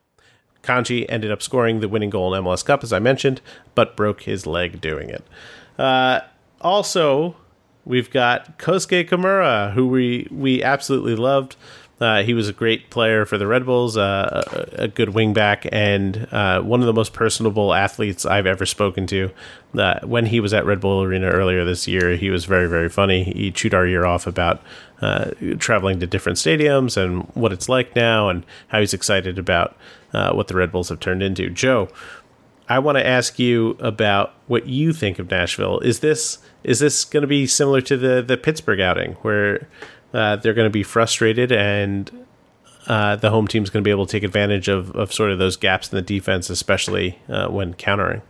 Kandji 0.63 1.05
ended 1.09 1.31
up 1.31 1.41
scoring 1.41 1.79
the 1.79 1.89
winning 1.89 2.09
goal 2.09 2.33
in 2.33 2.43
MLS 2.43 2.65
Cup, 2.65 2.83
as 2.83 2.91
I 2.91 2.99
mentioned, 2.99 3.41
but 3.75 3.95
broke 3.95 4.23
his 4.23 4.45
leg 4.45 4.81
doing 4.81 5.09
it. 5.09 5.23
Uh, 5.77 6.21
also, 6.61 7.35
we've 7.85 8.09
got 8.09 8.57
Kosuke 8.59 9.07
Kimura, 9.09 9.73
who 9.73 9.87
we, 9.87 10.27
we 10.31 10.63
absolutely 10.63 11.15
loved. 11.15 11.55
Uh, 11.99 12.23
he 12.23 12.33
was 12.33 12.47
a 12.47 12.53
great 12.53 12.89
player 12.89 13.25
for 13.25 13.37
the 13.37 13.45
Red 13.45 13.65
Bulls, 13.65 13.97
uh, 13.97 14.67
a, 14.77 14.83
a 14.83 14.87
good 14.87 15.09
wingback, 15.09 15.67
and 15.69 16.27
uh, 16.31 16.61
one 16.61 16.79
of 16.79 16.85
the 16.85 16.93
most 16.93 17.11
personable 17.11 17.73
athletes 17.73 18.25
I've 18.25 18.45
ever 18.45 18.65
spoken 18.65 19.05
to. 19.07 19.31
Uh, 19.77 19.99
when 20.03 20.27
he 20.27 20.39
was 20.39 20.53
at 20.53 20.65
Red 20.65 20.79
Bull 20.79 21.03
Arena 21.03 21.27
earlier 21.27 21.65
this 21.65 21.89
year, 21.89 22.15
he 22.15 22.29
was 22.29 22.45
very, 22.45 22.69
very 22.69 22.87
funny. 22.87 23.25
He 23.25 23.51
chewed 23.51 23.73
our 23.73 23.85
ear 23.85 24.05
off 24.05 24.27
about 24.27 24.61
uh, 25.01 25.31
traveling 25.57 25.99
to 25.99 26.07
different 26.07 26.37
stadiums 26.37 26.95
and 26.95 27.23
what 27.33 27.51
it's 27.51 27.67
like 27.67 27.95
now, 27.97 28.29
and 28.29 28.45
how 28.69 28.79
he's 28.79 28.93
excited 28.93 29.37
about 29.37 29.75
uh, 30.13 30.31
what 30.31 30.47
the 30.47 30.55
Red 30.55 30.71
Bulls 30.71 30.87
have 30.87 31.01
turned 31.01 31.21
into. 31.21 31.49
Joe, 31.49 31.89
I 32.69 32.79
want 32.79 32.97
to 32.97 33.05
ask 33.05 33.39
you 33.39 33.71
about 33.79 34.35
what 34.47 34.67
you 34.67 34.93
think 34.93 35.19
of 35.19 35.29
Nashville. 35.29 35.79
Is 35.79 35.99
this 35.99 36.37
is 36.63 36.79
this 36.79 37.05
going 37.05 37.21
to 37.21 37.27
be 37.27 37.47
similar 37.47 37.81
to 37.81 37.97
the 37.97 38.21
the 38.21 38.37
Pittsburgh 38.37 38.79
outing, 38.79 39.13
where 39.21 39.67
uh, 40.13 40.35
they're 40.37 40.53
going 40.53 40.67
to 40.67 40.71
be 40.71 40.83
frustrated 40.83 41.51
and 41.51 42.25
uh, 42.87 43.15
the 43.15 43.29
home 43.29 43.47
team's 43.47 43.69
going 43.69 43.83
to 43.83 43.87
be 43.87 43.91
able 43.91 44.05
to 44.05 44.11
take 44.11 44.23
advantage 44.23 44.67
of, 44.67 44.91
of 44.95 45.13
sort 45.13 45.31
of 45.31 45.37
those 45.37 45.55
gaps 45.55 45.91
in 45.91 45.95
the 45.95 46.01
defense, 46.01 46.49
especially 46.49 47.19
uh, 47.29 47.47
when 47.47 47.73
countering? 47.75 48.21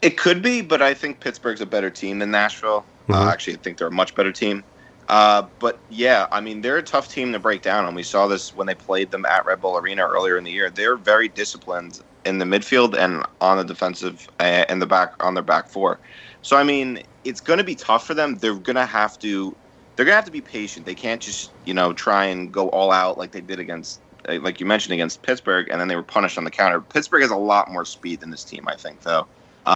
It 0.00 0.16
could 0.16 0.42
be, 0.42 0.60
but 0.60 0.82
I 0.82 0.94
think 0.94 1.18
Pittsburgh's 1.18 1.60
a 1.60 1.66
better 1.66 1.90
team 1.90 2.18
than 2.18 2.30
Nashville. 2.30 2.84
Uh, 3.08 3.28
actually, 3.28 3.54
I 3.54 3.56
think 3.56 3.78
they're 3.78 3.88
a 3.88 3.92
much 3.92 4.14
better 4.14 4.32
team. 4.32 4.62
Uh, 5.08 5.46
but 5.58 5.78
yeah, 5.90 6.26
I 6.30 6.40
mean 6.40 6.60
they're 6.60 6.78
a 6.78 6.82
tough 6.82 7.08
team 7.08 7.32
to 7.32 7.38
break 7.38 7.62
down, 7.62 7.86
and 7.86 7.94
we 7.94 8.02
saw 8.02 8.26
this 8.26 8.54
when 8.54 8.66
they 8.66 8.74
played 8.74 9.10
them 9.10 9.26
at 9.26 9.44
Red 9.44 9.60
Bull 9.60 9.76
Arena 9.76 10.06
earlier 10.06 10.38
in 10.38 10.44
the 10.44 10.50
year. 10.50 10.70
They're 10.70 10.96
very 10.96 11.28
disciplined 11.28 12.00
in 12.24 12.38
the 12.38 12.44
midfield 12.44 12.96
and 12.96 13.24
on 13.40 13.58
the 13.58 13.64
defensive 13.64 14.28
uh, 14.40 14.64
in 14.68 14.78
the 14.78 14.86
back 14.86 15.14
on 15.22 15.34
their 15.34 15.42
back 15.42 15.68
four. 15.68 15.98
So 16.42 16.56
I 16.56 16.64
mean, 16.64 17.02
it's 17.24 17.40
going 17.40 17.58
to 17.58 17.64
be 17.64 17.74
tough 17.74 18.06
for 18.06 18.14
them. 18.14 18.36
They're 18.36 18.54
going 18.54 18.76
to 18.76 18.86
have 18.86 19.18
to 19.20 19.54
they're 19.96 20.04
going 20.04 20.12
to 20.12 20.16
have 20.16 20.24
to 20.24 20.30
be 20.30 20.40
patient. 20.40 20.86
They 20.86 20.94
can't 20.94 21.20
just 21.20 21.50
you 21.64 21.74
know 21.74 21.92
try 21.92 22.26
and 22.26 22.52
go 22.52 22.68
all 22.70 22.92
out 22.92 23.18
like 23.18 23.32
they 23.32 23.40
did 23.40 23.58
against 23.58 24.00
uh, 24.28 24.38
like 24.40 24.60
you 24.60 24.66
mentioned 24.66 24.94
against 24.94 25.22
Pittsburgh, 25.22 25.68
and 25.70 25.80
then 25.80 25.88
they 25.88 25.96
were 25.96 26.02
punished 26.02 26.38
on 26.38 26.44
the 26.44 26.50
counter. 26.50 26.80
Pittsburgh 26.80 27.22
has 27.22 27.30
a 27.30 27.36
lot 27.36 27.70
more 27.70 27.84
speed 27.84 28.20
than 28.20 28.30
this 28.30 28.44
team, 28.44 28.66
I 28.68 28.76
think, 28.76 29.00
though, 29.00 29.26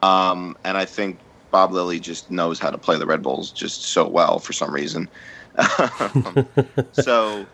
um, 0.03 0.57
and 0.65 0.77
I 0.77 0.85
think 0.85 1.19
Bob 1.51 1.73
Lilley 1.73 2.01
just 2.01 2.31
knows 2.31 2.59
how 2.59 2.71
to 2.71 2.79
play 2.79 2.99
the 2.99 3.07
Red 3.07 3.23
Bulls 3.23 3.51
just 3.51 3.85
so 3.85 4.09
well 4.09 4.39
for 4.39 4.53
some 4.53 4.73
reason. 4.73 5.09
so 6.93 7.47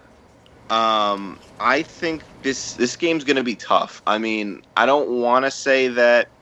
um, 0.70 1.40
I 1.60 1.82
think 1.82 2.24
this 2.42 2.74
this 2.74 2.96
game's 2.96 3.24
going 3.24 3.36
to 3.36 3.44
be 3.44 3.56
tough. 3.56 4.02
I 4.06 4.18
mean, 4.18 4.62
I 4.76 4.86
don't 4.86 5.20
want 5.20 5.44
to 5.44 5.50
say 5.50 5.88
that. 5.88 6.32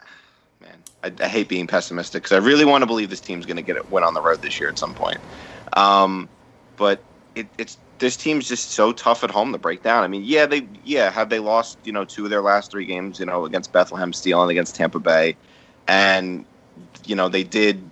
Man, 0.60 0.84
I, 1.02 1.12
I 1.20 1.28
hate 1.28 1.48
being 1.48 1.66
pessimistic 1.66 2.22
because 2.22 2.36
I 2.36 2.46
really 2.46 2.64
want 2.64 2.82
to 2.82 2.86
believe 2.86 3.10
this 3.10 3.20
team's 3.20 3.46
going 3.46 3.56
to 3.56 3.62
get 3.62 3.76
it 3.76 3.90
win 3.90 4.04
on 4.04 4.14
the 4.14 4.22
road 4.22 4.42
this 4.42 4.60
year 4.60 4.68
at 4.70 4.78
some 4.78 4.94
point. 4.94 5.18
Um, 5.76 6.30
but 6.76 7.04
it, 7.34 7.48
it's 7.58 7.78
this 7.98 8.16
team's 8.16 8.48
just 8.48 8.72
so 8.72 8.92
tough 8.92 9.24
at 9.24 9.30
home 9.30 9.52
to 9.52 9.58
break 9.58 9.82
down. 9.82 10.04
I 10.04 10.08
mean, 10.08 10.22
yeah, 10.24 10.46
they 10.46 10.68
yeah 10.84 11.10
have 11.10 11.30
they 11.30 11.40
lost 11.40 11.78
you 11.84 11.92
know 11.92 12.04
two 12.04 12.24
of 12.24 12.30
their 12.30 12.42
last 12.42 12.70
three 12.70 12.86
games, 12.86 13.18
you 13.20 13.26
know, 13.26 13.44
against 13.46 13.72
Bethlehem 13.72 14.12
Steel 14.12 14.42
and 14.42 14.50
against 14.50 14.76
Tampa 14.76 15.00
Bay 15.00 15.36
and 15.88 16.46
you 17.04 17.16
know 17.16 17.28
they 17.28 17.42
did 17.42 17.89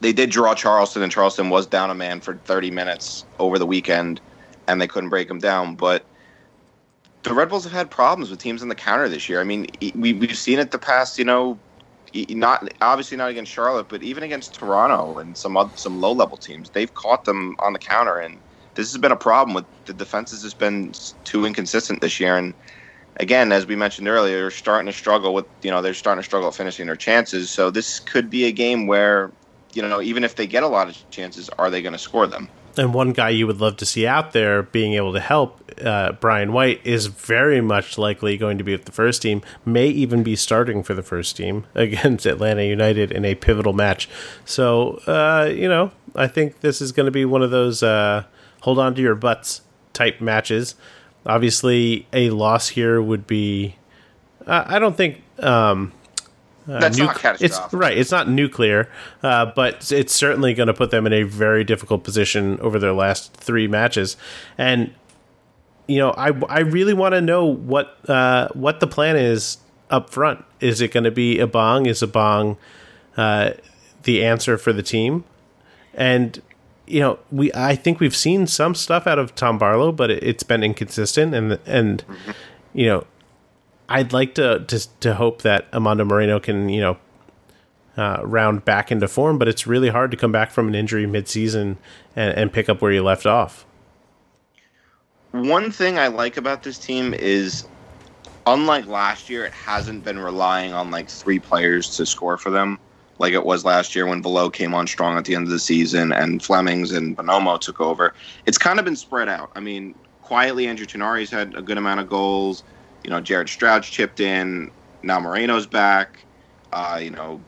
they 0.00 0.12
did 0.12 0.30
draw 0.30 0.54
Charleston, 0.54 1.02
and 1.02 1.10
Charleston 1.10 1.50
was 1.50 1.66
down 1.66 1.90
a 1.90 1.94
man 1.94 2.20
for 2.20 2.34
30 2.44 2.70
minutes 2.70 3.24
over 3.38 3.58
the 3.58 3.66
weekend, 3.66 4.20
and 4.66 4.80
they 4.80 4.86
couldn't 4.86 5.10
break 5.10 5.28
them 5.28 5.38
down. 5.38 5.74
But 5.74 6.04
the 7.22 7.34
Red 7.34 7.48
Bulls 7.48 7.64
have 7.64 7.72
had 7.72 7.90
problems 7.90 8.30
with 8.30 8.40
teams 8.40 8.62
in 8.62 8.68
the 8.68 8.74
counter 8.74 9.08
this 9.08 9.28
year. 9.28 9.40
I 9.40 9.44
mean, 9.44 9.66
we 9.94 10.12
we've 10.12 10.36
seen 10.36 10.58
it 10.58 10.70
the 10.70 10.78
past, 10.78 11.18
you 11.18 11.24
know, 11.24 11.58
not 12.30 12.68
obviously 12.80 13.16
not 13.16 13.30
against 13.30 13.52
Charlotte, 13.52 13.88
but 13.88 14.02
even 14.02 14.22
against 14.22 14.54
Toronto 14.54 15.18
and 15.18 15.36
some 15.36 15.56
other, 15.56 15.72
some 15.74 16.00
low 16.00 16.12
level 16.12 16.36
teams, 16.36 16.70
they've 16.70 16.92
caught 16.94 17.24
them 17.24 17.56
on 17.58 17.72
the 17.72 17.78
counter, 17.78 18.18
and 18.18 18.38
this 18.74 18.90
has 18.92 19.00
been 19.00 19.12
a 19.12 19.16
problem 19.16 19.54
with 19.54 19.64
the 19.86 19.92
defense 19.92 20.30
has 20.30 20.54
been 20.54 20.92
too 21.24 21.44
inconsistent 21.44 22.00
this 22.00 22.20
year, 22.20 22.36
and 22.36 22.54
again, 23.16 23.50
as 23.52 23.66
we 23.66 23.76
mentioned 23.76 24.08
earlier, 24.08 24.38
they're 24.38 24.50
starting 24.50 24.86
to 24.86 24.96
struggle 24.96 25.34
with 25.34 25.46
you 25.62 25.70
know 25.70 25.82
they're 25.82 25.94
starting 25.94 26.22
to 26.22 26.26
struggle 26.26 26.48
at 26.48 26.54
finishing 26.54 26.86
their 26.86 26.96
chances. 26.96 27.50
So 27.50 27.70
this 27.70 27.98
could 27.98 28.30
be 28.30 28.44
a 28.44 28.52
game 28.52 28.86
where 28.86 29.32
you 29.72 29.82
know 29.82 30.00
even 30.00 30.24
if 30.24 30.34
they 30.36 30.46
get 30.46 30.62
a 30.62 30.68
lot 30.68 30.88
of 30.88 31.10
chances, 31.10 31.48
are 31.50 31.70
they 31.70 31.82
going 31.82 31.92
to 31.92 31.98
score 31.98 32.26
them? 32.26 32.48
And 32.76 32.94
one 32.94 33.12
guy 33.12 33.30
you 33.30 33.46
would 33.46 33.60
love 33.60 33.76
to 33.78 33.86
see 33.86 34.06
out 34.06 34.32
there 34.32 34.62
being 34.62 34.94
able 34.94 35.12
to 35.12 35.20
help 35.20 35.60
uh, 35.84 36.12
Brian 36.12 36.52
White 36.52 36.80
is 36.84 37.06
very 37.06 37.60
much 37.60 37.98
likely 37.98 38.36
going 38.36 38.58
to 38.58 38.64
be 38.64 38.72
with 38.72 38.84
the 38.84 38.92
first 38.92 39.22
team, 39.22 39.42
may 39.64 39.88
even 39.88 40.22
be 40.22 40.36
starting 40.36 40.82
for 40.82 40.94
the 40.94 41.02
first 41.02 41.36
team 41.36 41.66
against 41.74 42.26
Atlanta 42.26 42.64
United 42.64 43.10
in 43.10 43.24
a 43.24 43.34
pivotal 43.34 43.72
match. 43.72 44.08
So, 44.44 45.00
uh, 45.06 45.50
you 45.52 45.68
know, 45.68 45.90
I 46.14 46.28
think 46.28 46.60
this 46.60 46.80
is 46.80 46.92
going 46.92 47.06
to 47.06 47.12
be 47.12 47.24
one 47.24 47.42
of 47.42 47.50
those 47.50 47.82
uh, 47.82 48.24
hold 48.62 48.78
on 48.78 48.94
to 48.94 49.02
your 49.02 49.14
butts 49.14 49.62
type 49.92 50.20
matches. 50.20 50.74
Obviously, 51.26 52.06
a 52.12 52.30
loss 52.30 52.68
here 52.68 53.02
would 53.02 53.26
be. 53.26 53.76
I 54.46 54.78
don't 54.78 54.96
think. 54.96 55.22
Um, 55.40 55.92
That's 56.68 56.98
nu- 56.98 57.04
not 57.04 57.16
catastrophic. 57.16 57.64
It's 57.64 57.74
right. 57.74 57.96
It's 57.96 58.10
not 58.10 58.28
nuclear, 58.28 58.90
uh, 59.22 59.46
but 59.46 59.90
it's 59.90 60.14
certainly 60.14 60.52
going 60.52 60.66
to 60.66 60.74
put 60.74 60.90
them 60.90 61.06
in 61.06 61.12
a 61.14 61.22
very 61.22 61.64
difficult 61.64 62.04
position 62.04 62.60
over 62.60 62.78
their 62.78 62.92
last 62.92 63.32
three 63.34 63.66
matches. 63.66 64.16
And 64.58 64.92
you 65.86 65.98
know, 65.98 66.10
I 66.10 66.28
I 66.48 66.60
really 66.60 66.92
want 66.92 67.14
to 67.14 67.22
know 67.22 67.46
what 67.46 67.98
uh, 68.08 68.48
what 68.52 68.80
the 68.80 68.86
plan 68.86 69.16
is 69.16 69.58
up 69.90 70.10
front. 70.10 70.44
Is 70.60 70.80
it 70.80 70.92
going 70.92 71.04
to 71.04 71.10
be 71.10 71.38
Abang? 71.38 71.86
Is 71.86 72.02
Abang 72.02 72.58
uh, 73.16 73.52
the 74.02 74.24
answer 74.24 74.58
for 74.58 74.72
the 74.72 74.82
team? 74.82 75.24
And 75.94 76.42
you 76.86 77.00
know, 77.00 77.18
we 77.32 77.50
I 77.54 77.74
think 77.76 77.98
we've 77.98 78.16
seen 78.16 78.46
some 78.46 78.74
stuff 78.74 79.06
out 79.06 79.18
of 79.18 79.34
Tom 79.34 79.56
Barlow, 79.56 79.90
but 79.90 80.10
it, 80.10 80.22
has 80.22 80.42
been 80.42 80.62
inconsistent, 80.62 81.34
and 81.34 81.58
and 81.64 82.04
mm-hmm. 82.04 82.30
you 82.74 82.86
know, 82.86 83.06
I'd 83.88 84.12
like 84.12 84.34
to 84.34 84.64
to 84.66 85.00
to 85.00 85.14
hope 85.14 85.42
that 85.42 85.70
Amando 85.72 86.06
Moreno 86.06 86.40
can 86.40 86.68
you 86.68 86.80
know 86.80 86.96
uh, 87.96 88.20
round 88.22 88.64
back 88.64 88.92
into 88.92 89.08
form, 89.08 89.38
but 89.38 89.48
it's 89.48 89.66
really 89.66 89.88
hard 89.88 90.10
to 90.10 90.16
come 90.16 90.32
back 90.32 90.50
from 90.50 90.68
an 90.68 90.74
injury 90.74 91.06
midseason 91.06 91.76
and, 92.14 92.36
and 92.36 92.52
pick 92.52 92.68
up 92.68 92.80
where 92.80 92.92
you 92.92 93.02
left 93.02 93.26
off. 93.26 93.64
One 95.32 95.70
thing 95.70 95.98
I 95.98 96.06
like 96.06 96.36
about 96.36 96.62
this 96.62 96.78
team 96.78 97.12
is, 97.12 97.66
unlike 98.46 98.86
last 98.86 99.28
year, 99.28 99.44
it 99.44 99.52
hasn't 99.52 100.04
been 100.04 100.18
relying 100.18 100.72
on 100.72 100.90
like 100.90 101.08
three 101.08 101.38
players 101.38 101.96
to 101.96 102.06
score 102.06 102.38
for 102.38 102.50
them 102.50 102.78
like 103.18 103.32
it 103.32 103.44
was 103.44 103.64
last 103.64 103.94
year 103.94 104.06
when 104.06 104.22
Valot 104.22 104.52
came 104.52 104.74
on 104.74 104.86
strong 104.86 105.16
at 105.16 105.24
the 105.24 105.34
end 105.34 105.44
of 105.44 105.50
the 105.50 105.58
season 105.58 106.12
and 106.12 106.42
Flemmings 106.42 106.92
and 106.92 107.16
Bonomo 107.16 107.60
took 107.60 107.80
over. 107.80 108.14
It's 108.46 108.58
kind 108.58 108.78
of 108.78 108.84
been 108.84 108.96
spread 108.96 109.28
out. 109.28 109.50
I 109.54 109.60
mean, 109.60 109.94
quietly, 110.22 110.66
Andrew 110.66 110.86
Tinari's 110.86 111.30
had 111.30 111.54
a 111.54 111.62
good 111.62 111.78
amount 111.78 112.00
of 112.00 112.08
goals. 112.08 112.62
You 113.08 113.14
know, 113.14 113.22
Jared 113.22 113.48
Stroud 113.48 113.84
chipped 113.84 114.20
in. 114.20 114.70
Now 115.02 115.18
Moreno's 115.18 115.66
back. 115.66 116.18
Uh, 116.74 117.00
you 117.02 117.08
know, 117.08 117.40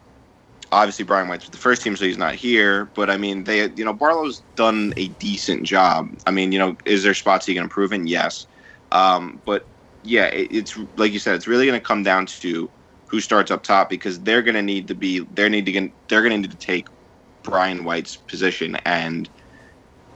obviously 0.73 1.05
Brian 1.05 1.29
White's 1.29 1.51
the 1.51 1.59
first 1.59 1.83
team, 1.83 1.95
so 1.97 2.07
he's 2.07 2.17
not 2.17 2.35
here. 2.35 2.87
But 2.95 3.11
I 3.11 3.19
mean, 3.19 3.45
they, 3.45 3.69
you 3.73 3.85
know, 3.85 3.93
Barlow's 3.93 4.41
done 4.57 4.95
a 4.97 5.09
decent 5.09 5.65
job. 5.65 6.09
I 6.27 6.31
mean, 6.31 6.51
you 6.51 6.59
know, 6.59 6.79
is 6.87 7.03
there 7.03 7.13
spots 7.13 7.45
he 7.45 7.53
can 7.53 7.65
improve 7.65 7.93
in? 7.93 8.07
Yes. 8.07 8.47
Um, 8.93 9.39
but 9.45 9.67
yeah, 10.03 10.29
it, 10.29 10.49
it's 10.51 10.79
like 10.97 11.13
you 11.13 11.19
said, 11.19 11.35
it's 11.35 11.47
really 11.47 11.67
going 11.67 11.79
to 11.79 11.87
come 11.87 12.05
down 12.05 12.25
to 12.25 12.71
who 13.09 13.21
starts 13.21 13.51
up 13.51 13.63
top 13.63 13.91
because 13.91 14.19
they're 14.21 14.41
going 14.41 14.55
to 14.55 14.63
need 14.63 14.89
to 14.89 14.95
be 14.95 15.19
they 15.35 15.47
need 15.51 15.67
to 15.67 15.91
they're 16.09 16.23
going 16.23 16.33
to 16.33 16.49
need 16.49 16.59
to 16.59 16.67
take 16.67 16.89
Brian 17.43 17.85
White's 17.85 18.17
position 18.17 18.77
and 18.87 19.29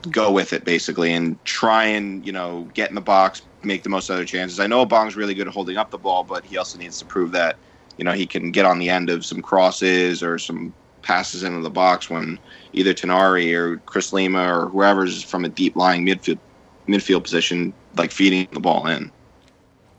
go 0.05 0.31
with 0.31 0.53
it 0.53 0.63
basically 0.63 1.13
and 1.13 1.43
try 1.45 1.85
and 1.85 2.25
you 2.25 2.31
know 2.31 2.67
get 2.73 2.89
in 2.89 2.95
the 2.95 3.01
box, 3.01 3.41
make 3.63 3.83
the 3.83 3.89
most 3.89 4.09
of 4.09 4.17
their 4.17 4.25
chances. 4.25 4.59
I 4.59 4.67
know 4.67 4.85
Bong's 4.85 5.15
really 5.15 5.33
good 5.33 5.47
at 5.47 5.53
holding 5.53 5.77
up 5.77 5.91
the 5.91 5.97
ball, 5.97 6.23
but 6.23 6.45
he 6.45 6.57
also 6.57 6.77
needs 6.77 6.99
to 6.99 7.05
prove 7.05 7.31
that 7.31 7.57
you 7.97 8.03
know 8.03 8.11
he 8.11 8.25
can 8.25 8.51
get 8.51 8.65
on 8.65 8.79
the 8.79 8.89
end 8.89 9.09
of 9.09 9.25
some 9.25 9.41
crosses 9.41 10.23
or 10.23 10.37
some 10.37 10.73
passes 11.01 11.43
into 11.43 11.61
the 11.61 11.69
box 11.69 12.09
when 12.09 12.39
either 12.73 12.93
Tinari 12.93 13.53
or 13.53 13.77
Chris 13.85 14.11
Lima 14.11 14.51
or 14.51 14.69
whoever's 14.69 15.21
from 15.23 15.45
a 15.45 15.49
deep 15.49 15.75
lying 15.75 16.05
midfield 16.05 16.39
midfield 16.87 17.23
position 17.23 17.73
like 17.95 18.11
feeding 18.11 18.47
the 18.51 18.59
ball 18.59 18.87
in. 18.87 19.11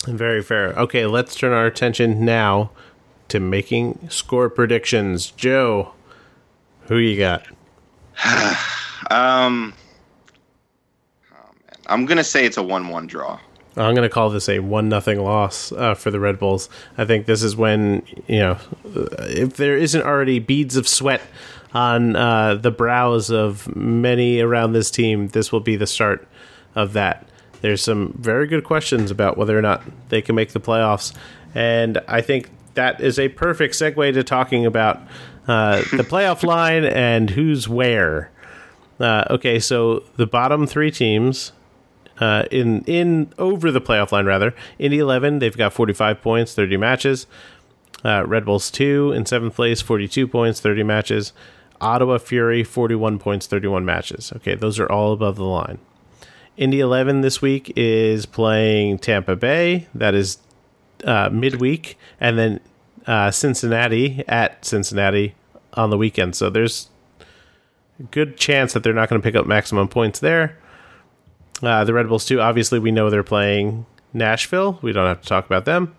Very 0.06 0.42
fair. 0.42 0.72
Okay, 0.74 1.06
let's 1.06 1.34
turn 1.34 1.52
our 1.52 1.66
attention 1.66 2.24
now 2.24 2.70
to 3.28 3.40
making 3.40 4.08
score 4.08 4.48
predictions. 4.48 5.30
Joe, 5.32 5.92
who 6.82 6.96
you 6.96 7.18
got? 7.18 7.46
um, 9.10 9.74
I'm 11.86 12.06
gonna 12.06 12.24
say 12.24 12.44
it's 12.44 12.56
a 12.56 12.62
one-one 12.62 13.06
draw. 13.06 13.38
I'm 13.76 13.94
going 13.94 14.08
to 14.08 14.12
call 14.12 14.30
this 14.30 14.48
a 14.48 14.60
one 14.60 14.88
nothing 14.88 15.20
loss 15.20 15.70
uh, 15.72 15.94
for 15.94 16.10
the 16.10 16.18
Red 16.18 16.38
Bulls. 16.38 16.70
I 16.96 17.04
think 17.04 17.26
this 17.26 17.42
is 17.42 17.56
when 17.56 18.02
you 18.26 18.38
know 18.38 18.58
if 18.84 19.56
there 19.56 19.76
isn't 19.76 20.02
already 20.02 20.38
beads 20.38 20.76
of 20.76 20.88
sweat 20.88 21.20
on 21.74 22.16
uh, 22.16 22.54
the 22.54 22.70
brows 22.70 23.30
of 23.30 23.74
many 23.76 24.40
around 24.40 24.72
this 24.72 24.90
team, 24.90 25.28
this 25.28 25.52
will 25.52 25.60
be 25.60 25.76
the 25.76 25.86
start 25.86 26.26
of 26.74 26.94
that. 26.94 27.28
There's 27.60 27.82
some 27.82 28.14
very 28.18 28.46
good 28.46 28.64
questions 28.64 29.10
about 29.10 29.36
whether 29.36 29.58
or 29.58 29.62
not 29.62 29.82
they 30.08 30.22
can 30.22 30.34
make 30.34 30.52
the 30.52 30.60
playoffs, 30.60 31.14
and 31.54 31.98
I 32.08 32.22
think 32.22 32.48
that 32.74 33.00
is 33.02 33.18
a 33.18 33.28
perfect 33.28 33.74
segue 33.74 34.14
to 34.14 34.24
talking 34.24 34.64
about 34.64 35.02
uh, 35.46 35.78
the 35.78 36.04
playoff 36.08 36.42
line 36.42 36.84
and 36.84 37.28
who's 37.28 37.68
where. 37.68 38.30
Uh, 38.98 39.24
okay, 39.28 39.58
so 39.58 40.02
the 40.16 40.26
bottom 40.26 40.66
three 40.66 40.90
teams 40.90 41.52
uh, 42.20 42.44
in 42.50 42.82
in 42.84 43.32
over 43.38 43.70
the 43.70 43.80
playoff 43.80 44.12
line 44.12 44.26
rather. 44.26 44.54
Indy 44.78 44.98
eleven, 44.98 45.38
they've 45.38 45.56
got 45.56 45.72
forty 45.72 45.92
five 45.92 46.20
points, 46.20 46.54
thirty 46.54 46.76
matches. 46.76 47.26
Uh, 48.04 48.24
Red 48.26 48.44
Bulls 48.44 48.70
two 48.70 49.12
in 49.12 49.26
seventh 49.26 49.54
place, 49.54 49.80
forty 49.80 50.08
two 50.08 50.28
points, 50.28 50.60
thirty 50.60 50.82
matches. 50.82 51.32
Ottawa 51.80 52.18
Fury 52.18 52.64
forty 52.64 52.94
one 52.94 53.18
points, 53.18 53.46
thirty 53.46 53.68
one 53.68 53.84
matches. 53.84 54.32
Okay, 54.36 54.54
those 54.54 54.78
are 54.78 54.90
all 54.90 55.12
above 55.12 55.36
the 55.36 55.44
line. 55.44 55.78
Indy 56.56 56.80
eleven 56.80 57.20
this 57.20 57.42
week 57.42 57.72
is 57.76 58.24
playing 58.24 58.98
Tampa 58.98 59.36
Bay. 59.36 59.86
That 59.94 60.14
is 60.14 60.38
uh, 61.04 61.28
midweek, 61.30 61.98
and 62.18 62.38
then 62.38 62.60
uh, 63.06 63.30
Cincinnati 63.30 64.24
at 64.26 64.64
Cincinnati 64.64 65.34
on 65.74 65.90
the 65.90 65.98
weekend. 65.98 66.34
So 66.34 66.48
there's 66.48 66.88
a 68.00 68.04
good 68.04 68.38
chance 68.38 68.72
that 68.72 68.82
they're 68.82 68.94
not 68.94 69.10
going 69.10 69.20
to 69.20 69.26
pick 69.26 69.36
up 69.36 69.46
maximum 69.46 69.88
points 69.88 70.20
there. 70.20 70.58
Uh, 71.62 71.84
the 71.84 71.94
Red 71.94 72.08
Bulls 72.08 72.24
too. 72.24 72.40
Obviously, 72.40 72.78
we 72.78 72.90
know 72.90 73.08
they're 73.10 73.22
playing 73.22 73.86
Nashville. 74.12 74.78
We 74.82 74.92
don't 74.92 75.06
have 75.06 75.22
to 75.22 75.28
talk 75.28 75.46
about 75.46 75.64
them. 75.64 75.94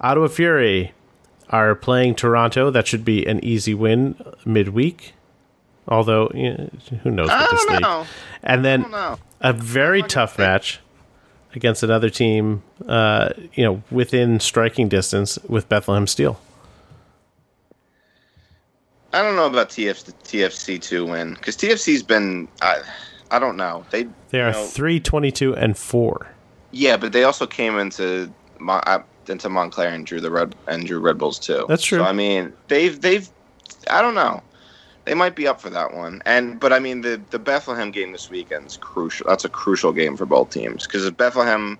Ottawa 0.00 0.28
Fury 0.28 0.92
are 1.48 1.74
playing 1.74 2.14
Toronto. 2.14 2.70
That 2.70 2.86
should 2.86 3.04
be 3.04 3.24
an 3.26 3.42
easy 3.44 3.74
win 3.74 4.16
midweek. 4.44 5.14
Although, 5.88 6.30
you 6.34 6.50
know, 6.52 6.70
who 7.02 7.10
knows 7.10 7.28
I 7.28 7.42
with 7.42 7.50
this 7.50 7.64
don't 7.64 7.72
league? 7.72 7.82
know. 7.82 8.06
And 8.42 8.64
then 8.64 8.86
a 9.40 9.52
very 9.52 10.02
tough 10.02 10.38
match 10.38 10.80
against 11.54 11.82
another 11.82 12.08
team, 12.08 12.62
uh, 12.86 13.30
you 13.54 13.64
know, 13.64 13.82
within 13.90 14.40
striking 14.40 14.88
distance 14.88 15.38
with 15.48 15.68
Bethlehem 15.68 16.06
Steel. 16.06 16.40
I 19.12 19.20
don't 19.22 19.36
know 19.36 19.46
about 19.46 19.68
TF, 19.68 20.10
TFC 20.24 20.80
two 20.80 21.04
win 21.04 21.34
because 21.34 21.56
TFC's 21.56 22.02
been. 22.02 22.48
I, 22.62 22.80
I 23.32 23.38
don't 23.38 23.56
know. 23.56 23.84
They 23.90 24.06
They 24.28 24.40
are 24.40 24.48
you 24.48 24.52
know, 24.52 24.66
three 24.66 25.00
twenty-two 25.00 25.56
and 25.56 25.76
four. 25.76 26.28
yeah, 26.70 26.96
but 26.96 27.12
they 27.12 27.24
also 27.24 27.46
came 27.46 27.78
into 27.78 28.30
Mon- 28.60 28.82
uh, 28.86 29.00
into 29.28 29.48
Montclair 29.48 29.88
and 29.88 30.06
drew 30.06 30.20
the 30.20 30.30
red 30.30 30.54
and 30.68 30.86
drew 30.86 31.00
Red 31.00 31.18
Bulls 31.18 31.38
too. 31.38 31.64
That's 31.68 31.82
true. 31.84 31.98
So 31.98 32.04
I 32.04 32.12
mean, 32.12 32.52
they've 32.68 33.00
they've. 33.00 33.28
I 33.90 34.02
don't 34.02 34.14
know. 34.14 34.42
They 35.04 35.14
might 35.14 35.34
be 35.34 35.48
up 35.48 35.60
for 35.60 35.70
that 35.70 35.94
one, 35.94 36.22
and 36.26 36.60
but 36.60 36.72
I 36.72 36.78
mean 36.78 37.00
the 37.00 37.20
the 37.30 37.38
Bethlehem 37.38 37.90
game 37.90 38.12
this 38.12 38.30
weekend 38.30 38.66
is 38.66 38.76
crucial. 38.76 39.26
That's 39.28 39.44
a 39.44 39.48
crucial 39.48 39.92
game 39.92 40.16
for 40.16 40.26
both 40.26 40.50
teams 40.50 40.86
because 40.86 41.04
if 41.06 41.16
Bethlehem 41.16 41.78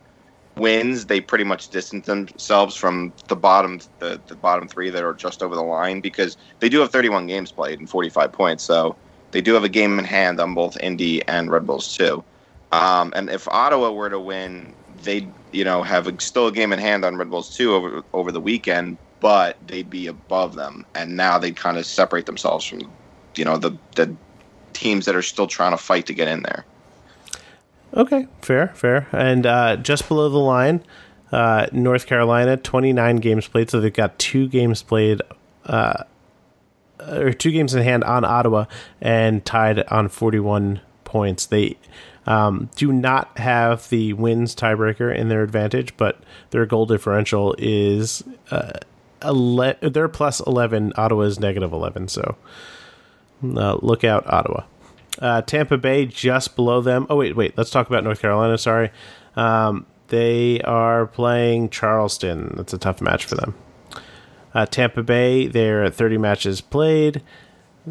wins, 0.57 1.07
they 1.07 1.21
pretty 1.21 1.45
much 1.45 1.69
distance 1.69 2.07
themselves 2.07 2.75
from 2.75 3.13
the 3.29 3.37
bottom 3.37 3.81
the, 4.01 4.21
the 4.27 4.35
bottom 4.35 4.67
three 4.69 4.91
that 4.91 5.05
are 5.05 5.15
just 5.15 5.43
over 5.43 5.55
the 5.55 5.63
line 5.63 6.01
because 6.01 6.37
they 6.61 6.69
do 6.69 6.81
have 6.81 6.91
31 6.91 7.27
games 7.27 7.53
played 7.53 7.79
and 7.79 7.89
45 7.89 8.33
points, 8.33 8.65
so 8.65 8.97
they 9.33 9.41
do 9.41 9.55
have 9.55 9.65
a 9.65 9.69
game 9.69 9.99
in 9.99 10.05
hand 10.05 10.41
on 10.41 10.55
both 10.55 10.79
Indy 10.81 11.27
and 11.27 11.51
Red 11.51 11.67
Bulls 11.67 11.97
too. 11.97 12.23
Um, 12.71 13.13
and 13.15 13.29
if 13.29 13.49
Ottawa 13.49 13.91
were 13.91 14.09
to 14.09 14.21
win, 14.21 14.73
they 15.03 15.29
you 15.53 15.65
know 15.65 15.83
have 15.83 16.07
a, 16.07 16.21
still 16.21 16.47
a 16.47 16.53
game 16.53 16.73
in 16.73 16.79
hand 16.79 17.05
on 17.05 17.17
Red 17.17 17.31
Bulls 17.31 17.55
too 17.55 17.75
over 17.75 18.03
over 18.13 18.33
the 18.33 18.41
weekend, 18.41 18.97
but 19.21 19.57
they'd 19.67 19.91
be 19.91 20.07
above 20.07 20.55
them, 20.55 20.87
and 20.95 21.17
now 21.17 21.39
they'd 21.39 21.57
kind 21.57 21.77
of 21.77 21.85
separate 21.85 22.27
themselves 22.27 22.65
from 22.65 22.91
you 23.37 23.45
know 23.45 23.57
the 23.57 23.77
the 23.97 24.15
teams 24.73 25.05
that 25.07 25.15
are 25.15 25.23
still 25.23 25.47
trying 25.47 25.73
to 25.73 25.77
fight 25.77 26.07
to 26.07 26.15
get 26.15 26.29
in 26.29 26.43
there. 26.43 26.65
Okay, 27.95 28.27
fair, 28.41 28.69
fair. 28.69 29.07
And 29.13 29.45
uh, 29.45 29.77
just 29.77 30.09
below 30.09 30.29
the 30.31 30.39
line, 30.39 30.83
uh, 31.31 31.67
North 31.73 32.07
Carolina, 32.07 32.57
29 32.57 33.17
games 33.17 33.49
played. 33.49 33.71
So 33.71 33.81
they've 33.81 33.93
got 33.93 34.19
two 34.19 34.49
games 34.49 34.83
played, 34.83 35.21
uh, 35.67 36.05
or 37.09 37.33
two 37.33 37.51
games 37.51 37.75
in 37.75 37.83
hand 37.83 38.05
on 38.05 38.25
Ottawa 38.25 38.67
and 39.01 39.45
tied 39.45 39.81
on 39.89 40.09
41 40.09 40.81
points. 41.05 41.47
They 41.47 41.77
um, 42.27 42.71
do 42.77 42.93
not 42.93 43.37
have 43.39 43.89
the 43.89 44.13
wins 44.13 44.55
tiebreaker 44.55 45.15
in 45.15 45.29
their 45.29 45.43
advantage, 45.43 45.97
but 45.97 46.21
their 46.51 46.67
goal 46.67 46.87
differential 46.87 47.55
is 47.59 48.23
uh, 48.51 48.79
ele- 49.23 49.75
they're 49.81 50.09
plus 50.09 50.41
11. 50.41 50.93
Ottawa 50.97 51.23
is 51.23 51.41
negative 51.41 51.73
11. 51.73 52.09
So 52.09 52.37
uh, 53.45 53.79
look 53.83 54.05
out, 54.05 54.27
Ottawa. 54.27 54.65
Uh, 55.19 55.43
Tampa 55.43 55.77
Bay 55.77 56.07
just 56.07 56.57
below 56.57 56.81
them. 56.81 57.07
Oh 57.11 57.17
wait, 57.17 57.37
wait. 57.37 57.57
Let's 57.57 57.71
talk 57.71 57.87
about 57.87 58.03
North 58.05 58.21
Carolina. 58.21 58.57
Sorry, 58.57 58.91
um, 59.37 59.85
they 60.09 60.61
are 60.63 61.07
playing 61.07 61.69
Charleston. 61.71 62.55
That's 62.57 62.73
a 62.73 62.79
tough 62.79 63.01
match 63.01 63.27
for 63.27 63.35
them. 63.35 63.55
Uh, 64.55 64.67
Tampa 64.67 65.03
Bay, 65.03 65.47
they're 65.47 65.85
at 65.85 65.95
30 65.95 66.19
matches 66.19 66.61
played, 66.61 67.23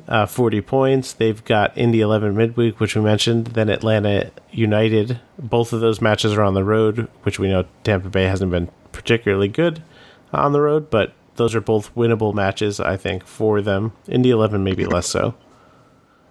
uh, 0.08 0.26
40 0.26 0.62
points. 0.62 1.14
They've 1.14 1.44
got 1.44 1.78
Indy 1.78 2.02
11 2.02 2.36
midweek, 2.36 2.80
which 2.80 2.96
we 2.96 3.02
mentioned. 3.02 3.48
Then 3.48 3.70
Atlanta 3.70 4.32
United. 4.52 5.20
Both 5.40 5.74
of 5.74 5.82
those 5.82 6.02
matches 6.02 6.34
are 6.34 6.44
on 6.44 6.54
the 6.54 6.64
road, 6.64 7.08
which 7.24 7.40
we 7.40 7.48
know 7.50 7.66
Tampa 7.84 8.10
Bay 8.10 8.26
hasn't 8.26 8.52
been 8.52 8.70
particularly 8.92 9.48
good 9.48 9.82
on 10.34 10.54
the 10.54 10.62
road, 10.62 10.90
but 10.90 11.14
those 11.36 11.56
are 11.56 11.62
both 11.62 11.94
winnable 11.96 12.34
matches, 12.34 12.80
I 12.80 12.98
think, 12.98 13.26
for 13.26 13.62
them. 13.62 13.94
Indy 14.08 14.30
11 14.30 14.64
maybe 14.64 14.86
less 14.86 15.08
so. 15.08 15.34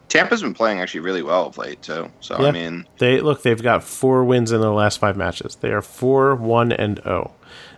Tampa's 0.09 0.43
been 0.43 0.55
playing 0.55 0.81
actually 0.81 1.01
really 1.01 1.23
well 1.23 1.47
of 1.47 1.57
late 1.57 1.83
too. 1.83 2.11
So 2.21 2.41
Yeah. 2.41 2.49
I 2.49 2.51
mean, 2.51 2.87
They 2.99 3.21
look, 3.21 3.43
they've 3.43 3.63
got 3.63 3.85
four 3.85 4.25
wins 4.25 4.51
in 4.51 4.61
their 4.61 4.71
last 4.71 4.99
five 4.99 5.17
matches. 5.17 5.57
They 5.57 5.71
are 5.71 5.83
four, 5.83 6.35
one, 6.35 6.73
and 6.73 7.01
zero. 7.03 7.33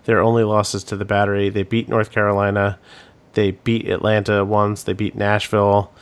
Their 0.05 0.21
only 0.21 0.45
losses 0.45 0.85
to 0.85 0.97
the 0.97 1.05
Battery. 1.05 1.49
They 1.49 1.63
beat 1.63 1.89
North 1.89 2.11
Carolina. 2.11 2.79
They 3.35 3.53
beat 3.53 3.89
Atlanta 3.89 4.45
once. 4.45 4.83
They 4.83 4.93
beat 4.93 5.15
Nashville. 5.15 5.93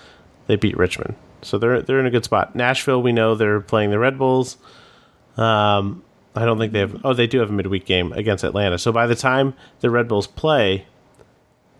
They 0.46 0.56
beat 0.56 0.76
Richmond. 0.76 1.16
So 1.42 1.58
they're 1.58 1.82
they're 1.82 2.00
in 2.00 2.06
a 2.06 2.10
good 2.10 2.24
spot. 2.24 2.54
Nashville, 2.54 3.02
we 3.02 3.12
know 3.12 3.34
they're 3.34 3.60
playing 3.60 3.90
the 3.90 3.98
Red 3.98 4.18
Bulls. 4.18 4.56
Um, 5.36 6.02
I 6.34 6.44
don't 6.44 6.58
think 6.58 6.72
they 6.72 6.80
have. 6.80 7.00
Oh, 7.04 7.14
they 7.14 7.26
do 7.26 7.38
have 7.40 7.50
a 7.50 7.52
midweek 7.52 7.86
game 7.86 8.12
against 8.12 8.44
Atlanta. 8.44 8.78
So 8.78 8.92
by 8.92 9.06
the 9.06 9.14
time 9.14 9.54
the 9.80 9.90
Red 9.90 10.08
Bulls 10.08 10.26
play, 10.26 10.86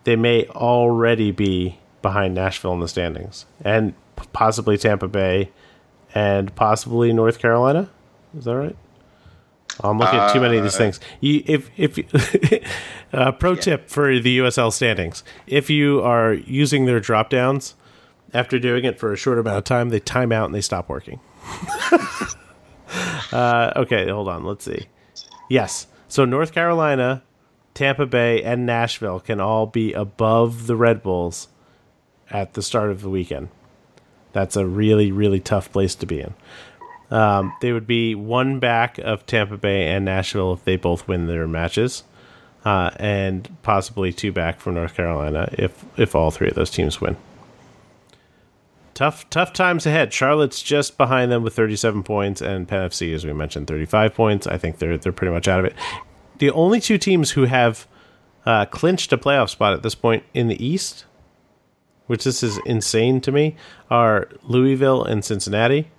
they 0.03 0.15
may 0.15 0.45
already 0.47 1.31
be 1.31 1.79
behind 2.01 2.33
Nashville 2.33 2.73
in 2.73 2.79
the 2.79 2.87
standings, 2.87 3.45
and 3.63 3.93
possibly 4.33 4.77
Tampa 4.77 5.07
Bay, 5.07 5.51
and 6.15 6.53
possibly 6.55 7.13
North 7.13 7.39
Carolina. 7.39 7.89
Is 8.37 8.45
that 8.45 8.55
right? 8.55 8.75
I'm 9.83 9.97
looking 9.97 10.19
at 10.19 10.33
too 10.33 10.39
many 10.41 10.57
of 10.57 10.63
these 10.63 10.75
Uh, 10.75 10.77
things. 10.77 10.99
You, 11.19 11.43
if 11.45 11.69
if 11.77 12.63
uh, 13.13 13.31
pro 13.33 13.55
tip 13.55 13.89
for 13.89 14.19
the 14.19 14.37
USL 14.39 14.71
standings: 14.71 15.23
if 15.47 15.69
you 15.69 16.01
are 16.01 16.33
using 16.33 16.85
their 16.85 16.99
drop 16.99 17.29
downs 17.29 17.75
after 18.33 18.59
doing 18.59 18.85
it 18.85 18.99
for 18.99 19.11
a 19.11 19.17
short 19.17 19.39
amount 19.39 19.57
of 19.57 19.63
time, 19.63 19.89
they 19.89 19.99
time 19.99 20.31
out 20.31 20.45
and 20.45 20.55
they 20.55 20.61
stop 20.61 20.87
working. 20.89 21.19
uh, 23.31 23.71
okay, 23.75 24.09
hold 24.09 24.27
on. 24.27 24.43
Let's 24.43 24.65
see. 24.65 24.87
Yes, 25.49 25.87
so 26.07 26.25
North 26.25 26.53
Carolina, 26.53 27.23
Tampa 27.73 28.05
Bay, 28.05 28.43
and 28.43 28.65
Nashville 28.65 29.19
can 29.19 29.39
all 29.41 29.65
be 29.65 29.93
above 29.93 30.67
the 30.67 30.75
Red 30.75 31.01
Bulls 31.03 31.47
at 32.29 32.53
the 32.53 32.61
start 32.61 32.91
of 32.91 33.01
the 33.01 33.09
weekend. 33.09 33.49
That's 34.33 34.55
a 34.55 34.65
really, 34.65 35.11
really 35.11 35.41
tough 35.41 35.71
place 35.71 35.93
to 35.95 36.05
be 36.05 36.21
in. 36.21 36.33
Um, 37.11 37.53
they 37.59 37.73
would 37.73 37.85
be 37.85 38.15
one 38.15 38.59
back 38.59 38.97
of 38.97 39.25
Tampa 39.25 39.57
Bay 39.57 39.87
and 39.89 40.05
Nashville 40.05 40.53
if 40.53 40.63
they 40.63 40.77
both 40.77 41.07
win 41.07 41.27
their 41.27 41.45
matches, 41.45 42.03
uh, 42.63 42.91
and 42.95 43.49
possibly 43.63 44.13
two 44.13 44.31
back 44.31 44.61
from 44.61 44.75
North 44.75 44.95
Carolina 44.95 45.49
if 45.57 45.83
if 45.97 46.15
all 46.15 46.31
three 46.31 46.47
of 46.47 46.55
those 46.55 46.71
teams 46.71 47.01
win. 47.01 47.17
Tough, 48.93 49.29
tough 49.29 49.51
times 49.51 49.85
ahead. 49.85 50.13
Charlotte's 50.13 50.61
just 50.61 50.97
behind 50.97 51.31
them 51.31 51.43
with 51.43 51.55
37 51.55 52.03
points, 52.03 52.41
and 52.41 52.67
Penn 52.67 52.89
FC, 52.89 53.13
as 53.13 53.25
we 53.25 53.33
mentioned, 53.33 53.67
35 53.67 54.13
points. 54.13 54.47
I 54.47 54.57
think 54.57 54.77
they're 54.77 54.97
they're 54.97 55.11
pretty 55.11 55.33
much 55.33 55.47
out 55.47 55.59
of 55.59 55.65
it. 55.65 55.75
The 56.39 56.51
only 56.51 56.79
two 56.79 56.97
teams 56.97 57.31
who 57.31 57.43
have 57.45 57.87
uh, 58.45 58.65
clinched 58.65 59.11
a 59.11 59.17
playoff 59.17 59.49
spot 59.49 59.73
at 59.73 59.83
this 59.83 59.95
point 59.95 60.23
in 60.33 60.47
the 60.47 60.65
East, 60.65 61.05
which 62.07 62.23
this 62.23 62.41
is 62.41 62.57
insane 62.65 63.21
to 63.21 63.31
me, 63.31 63.55
are 63.89 64.29
Louisville 64.43 65.03
and 65.03 65.25
Cincinnati. 65.25 65.89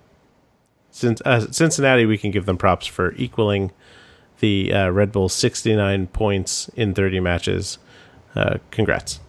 Since 0.93 1.21
uh, 1.25 1.51
Cincinnati, 1.51 2.05
we 2.05 2.19
can 2.19 2.29
give 2.29 2.45
them 2.45 2.55
props 2.55 2.85
for 2.85 3.13
equaling 3.15 3.71
the 4.41 4.71
uh, 4.71 4.89
Red 4.89 5.11
Bull 5.11 5.27
69 5.27 6.05
points 6.07 6.69
in 6.75 6.93
30 6.93 7.19
matches. 7.19 7.79
Uh, 8.35 8.59
congrats. 8.69 9.19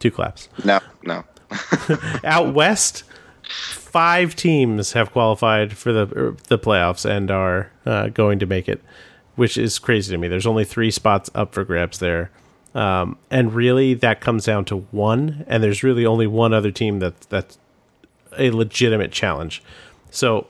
Two 0.00 0.10
claps. 0.10 0.50
no, 0.64 0.80
no. 1.02 1.24
Out 2.24 2.52
west, 2.52 3.04
five 3.42 4.36
teams 4.36 4.92
have 4.92 5.12
qualified 5.12 5.78
for 5.78 5.94
the 5.94 6.12
er, 6.14 6.36
the 6.48 6.58
playoffs 6.58 7.08
and 7.08 7.30
are 7.30 7.70
uh, 7.86 8.08
going 8.08 8.38
to 8.38 8.46
make 8.46 8.68
it, 8.68 8.82
which 9.36 9.56
is 9.56 9.78
crazy 9.78 10.12
to 10.12 10.18
me. 10.18 10.28
There's 10.28 10.46
only 10.46 10.64
three 10.64 10.90
spots 10.90 11.30
up 11.34 11.54
for 11.54 11.64
grabs 11.64 12.00
there, 12.00 12.30
um, 12.74 13.16
and 13.30 13.54
really 13.54 13.94
that 13.94 14.20
comes 14.20 14.44
down 14.44 14.66
to 14.66 14.80
one. 14.90 15.46
And 15.46 15.62
there's 15.62 15.82
really 15.82 16.04
only 16.04 16.26
one 16.26 16.52
other 16.52 16.70
team 16.70 16.98
that 16.98 17.18
that's 17.22 17.58
a 18.38 18.50
legitimate 18.50 19.12
challenge. 19.12 19.62
So 20.12 20.46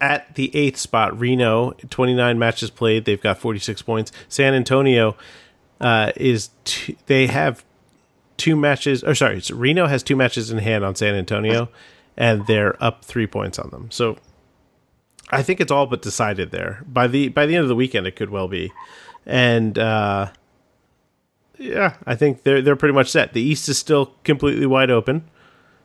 at 0.00 0.34
the 0.34 0.54
eighth 0.54 0.78
spot, 0.78 1.18
Reno, 1.18 1.72
29 1.90 2.38
matches 2.38 2.70
played. 2.70 3.04
They've 3.04 3.20
got 3.20 3.38
46 3.38 3.82
points. 3.82 4.12
San 4.28 4.54
Antonio 4.54 5.16
uh, 5.80 6.12
is 6.16 6.50
two, 6.64 6.96
they 7.06 7.26
have 7.26 7.64
two 8.36 8.56
matches. 8.56 9.02
Or 9.02 9.14
sorry, 9.14 9.40
so 9.40 9.56
Reno 9.56 9.86
has 9.86 10.02
two 10.02 10.16
matches 10.16 10.50
in 10.50 10.58
hand 10.58 10.84
on 10.84 10.94
San 10.94 11.14
Antonio, 11.14 11.68
and 12.16 12.46
they're 12.46 12.82
up 12.82 13.04
three 13.04 13.26
points 13.26 13.58
on 13.58 13.70
them. 13.70 13.90
So 13.90 14.18
I 15.30 15.42
think 15.42 15.60
it's 15.60 15.72
all 15.72 15.86
but 15.86 16.02
decided 16.02 16.50
there. 16.50 16.84
By 16.86 17.06
the 17.06 17.28
by 17.28 17.46
the 17.46 17.54
end 17.54 17.62
of 17.62 17.68
the 17.68 17.76
weekend, 17.76 18.06
it 18.06 18.16
could 18.16 18.30
well 18.30 18.48
be, 18.48 18.72
and 19.26 19.78
uh, 19.78 20.30
yeah, 21.58 21.96
I 22.06 22.14
think 22.14 22.42
they're 22.42 22.62
they're 22.62 22.76
pretty 22.76 22.94
much 22.94 23.10
set. 23.10 23.32
The 23.32 23.42
East 23.42 23.68
is 23.68 23.78
still 23.78 24.14
completely 24.24 24.66
wide 24.66 24.90
open. 24.90 25.28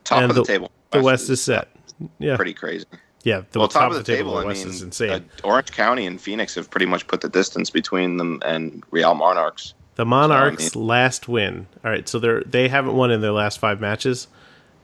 Top 0.04 0.22
of 0.22 0.28
the, 0.28 0.42
the, 0.42 0.44
table. 0.44 0.70
The 0.90 1.02
West 1.02 1.30
is 1.30 1.42
set. 1.42 1.73
Yeah, 2.18 2.36
pretty 2.36 2.54
crazy. 2.54 2.86
yeah. 3.22 3.42
The 3.52 3.58
well, 3.58 3.68
top, 3.68 3.90
of 3.92 3.96
the 3.96 4.02
table, 4.04 4.34
the 4.34 4.46
I 4.46 4.52
mean, 4.54 4.66
is 4.68 4.82
insane. 4.82 5.10
uh, 5.10 5.20
Orange 5.46 5.72
County 5.72 6.06
and 6.06 6.20
Phoenix 6.20 6.54
have 6.56 6.70
pretty 6.70 6.86
much 6.86 7.06
put 7.06 7.20
the 7.20 7.28
distance 7.28 7.70
between 7.70 8.16
them 8.16 8.40
and 8.44 8.82
Real 8.90 9.14
Monarchs. 9.14 9.74
The 9.96 10.04
Monarchs' 10.04 10.74
last 10.74 11.28
win. 11.28 11.66
All 11.84 11.90
right, 11.90 12.08
so 12.08 12.18
they're 12.18 12.42
they 12.42 12.68
haven't 12.68 12.94
won 12.94 13.10
in 13.10 13.20
their 13.20 13.32
last 13.32 13.58
five 13.60 13.80
matches. 13.80 14.26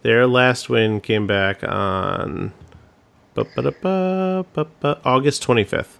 Their 0.02 0.26
last 0.26 0.68
win 0.70 1.00
came 1.00 1.26
back 1.26 1.62
on 1.64 2.52
August 5.04 5.42
twenty 5.42 5.64
fifth. 5.64 5.98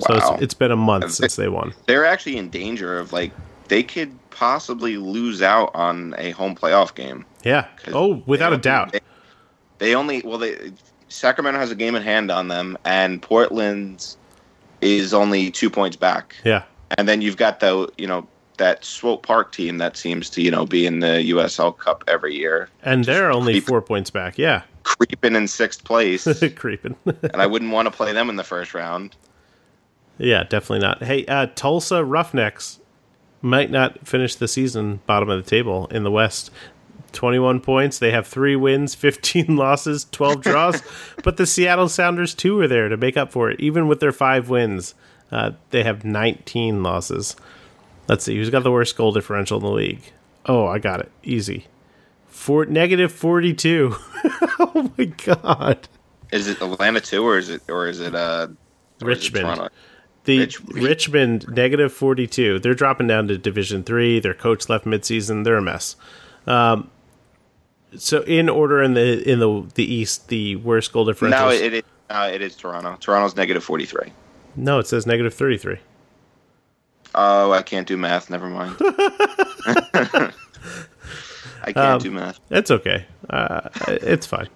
So 0.00 0.14
Wow. 0.14 0.34
it's, 0.34 0.42
it's 0.42 0.54
been 0.54 0.70
a 0.70 0.76
month 0.76 1.10
since 1.12 1.36
they 1.36 1.48
won. 1.48 1.72
They're 1.86 2.04
actually 2.04 2.36
in 2.36 2.50
danger 2.50 2.98
of 2.98 3.12
like 3.14 3.32
they 3.68 3.82
could 3.82 4.14
possibly 4.30 4.98
lose 4.98 5.40
out 5.40 5.70
on 5.74 6.14
a 6.18 6.30
home 6.32 6.54
playoff 6.54 6.94
game. 6.94 7.24
Yeah. 7.44 7.66
Oh, 7.88 8.22
without 8.26 8.52
a 8.52 8.58
doubt. 8.58 8.92
They, 8.92 9.00
they 9.78 9.94
only 9.94 10.22
well 10.24 10.38
they 10.38 10.72
Sacramento 11.08 11.58
has 11.60 11.70
a 11.70 11.74
game 11.76 11.94
in 11.94 12.02
hand 12.02 12.30
on 12.30 12.48
them, 12.48 12.76
and 12.84 13.22
Portland 13.22 14.16
is 14.80 15.14
only 15.14 15.50
two 15.50 15.70
points 15.70 15.96
back. 15.96 16.34
Yeah. 16.44 16.64
And 16.98 17.08
then 17.08 17.20
you've 17.22 17.36
got 17.36 17.60
the 17.60 17.88
you 17.98 18.06
know 18.06 18.26
that 18.58 18.84
Swope 18.84 19.22
Park 19.26 19.52
team 19.52 19.78
that 19.78 19.96
seems 19.96 20.30
to 20.30 20.42
you 20.42 20.50
know 20.50 20.66
be 20.66 20.86
in 20.86 21.00
the 21.00 21.30
USL 21.30 21.76
Cup 21.76 22.02
every 22.08 22.34
year, 22.34 22.68
And 22.82 23.04
they're 23.04 23.30
only 23.30 23.54
creep. 23.54 23.64
four 23.64 23.82
points 23.82 24.10
back. 24.10 24.38
Yeah. 24.38 24.62
creeping 24.82 25.34
in 25.36 25.46
sixth 25.48 25.84
place, 25.84 26.26
Creeping. 26.56 26.96
and 27.04 27.36
I 27.42 27.46
wouldn't 27.46 27.70
want 27.72 27.86
to 27.86 27.90
play 27.90 28.12
them 28.12 28.28
in 28.30 28.36
the 28.36 28.44
first 28.44 28.72
round. 28.74 29.14
yeah, 30.18 30.42
definitely 30.44 30.78
not. 30.86 31.02
Hey, 31.02 31.26
uh, 31.26 31.46
Tulsa 31.54 32.02
Roughnecks 32.04 32.80
might 33.42 33.70
not 33.70 34.06
finish 34.08 34.34
the 34.34 34.48
season 34.48 35.00
bottom 35.06 35.28
of 35.28 35.42
the 35.44 35.48
table 35.48 35.86
in 35.88 36.02
the 36.04 36.10
West. 36.10 36.50
21 37.12 37.60
points. 37.60 37.98
They 37.98 38.10
have 38.10 38.26
three 38.26 38.56
wins, 38.56 38.94
15 38.94 39.56
losses, 39.56 40.06
12 40.12 40.42
draws. 40.42 40.82
but 41.24 41.36
the 41.36 41.46
Seattle 41.46 41.88
Sounders, 41.88 42.34
too, 42.34 42.60
are 42.60 42.68
there 42.68 42.88
to 42.88 42.96
make 42.96 43.16
up 43.16 43.32
for 43.32 43.50
it. 43.50 43.60
Even 43.60 43.88
with 43.88 44.00
their 44.00 44.12
five 44.12 44.48
wins, 44.48 44.94
uh, 45.30 45.52
they 45.70 45.82
have 45.82 46.04
19 46.04 46.82
losses. 46.82 47.36
Let's 48.08 48.24
see. 48.24 48.36
Who's 48.36 48.50
got 48.50 48.62
the 48.62 48.72
worst 48.72 48.96
goal 48.96 49.12
differential 49.12 49.58
in 49.58 49.64
the 49.64 49.70
league? 49.70 50.12
Oh, 50.44 50.66
I 50.66 50.78
got 50.78 51.00
it. 51.00 51.10
Easy. 51.22 51.66
For 52.28 52.64
negative 52.66 53.12
42. 53.12 53.96
oh, 54.60 54.92
my 54.96 55.04
God. 55.06 55.88
Is 56.32 56.48
it 56.48 56.60
Atlanta 56.60 57.00
too, 57.00 57.24
or 57.24 57.38
is 57.38 57.48
it 57.48 57.62
or 57.68 57.86
is 57.86 58.00
it 58.00 58.14
uh 58.14 58.48
or 59.02 59.10
is 59.10 59.26
it 59.26 59.34
Richmond. 59.34 59.70
The 60.24 60.38
Rich- 60.40 60.60
Richmond 60.64 61.46
negative 61.48 61.92
forty 61.92 62.26
two. 62.26 62.58
They're 62.58 62.74
dropping 62.74 63.06
down 63.06 63.28
to 63.28 63.38
Division 63.38 63.84
three. 63.84 64.18
Their 64.18 64.34
coach 64.34 64.68
left 64.68 64.84
midseason. 64.84 65.44
They're 65.44 65.56
a 65.56 65.62
mess. 65.62 65.96
Um, 66.46 66.90
so 67.98 68.22
in 68.22 68.48
order 68.48 68.82
in 68.82 68.94
the 68.94 69.28
in 69.30 69.38
the 69.38 69.64
the 69.74 69.84
East, 69.84 70.28
the 70.28 70.56
worst 70.56 70.92
goal 70.92 71.04
differential. 71.04 71.40
No, 71.46 71.50
it, 71.50 71.74
it, 71.74 71.84
uh, 72.10 72.30
it 72.32 72.42
is 72.42 72.54
Toronto. 72.56 72.96
Toronto's 73.00 73.36
negative 73.36 73.62
forty 73.64 73.84
three. 73.84 74.12
no, 74.56 74.78
it 74.78 74.86
says 74.86 75.06
negative 75.06 75.34
thirty 75.34 75.56
three. 75.58 75.78
Oh, 77.14 77.52
I 77.52 77.62
can't 77.62 77.86
do 77.86 77.96
math. 77.96 78.28
Never 78.30 78.48
mind. 78.48 78.76
I 81.62 81.72
can't 81.72 81.76
Um, 81.78 81.98
do 82.00 82.10
math. 82.10 82.38
It's 82.50 82.70
okay. 82.70 83.06
Uh, 83.30 83.68
it's 83.88 84.26
fine. 84.26 84.48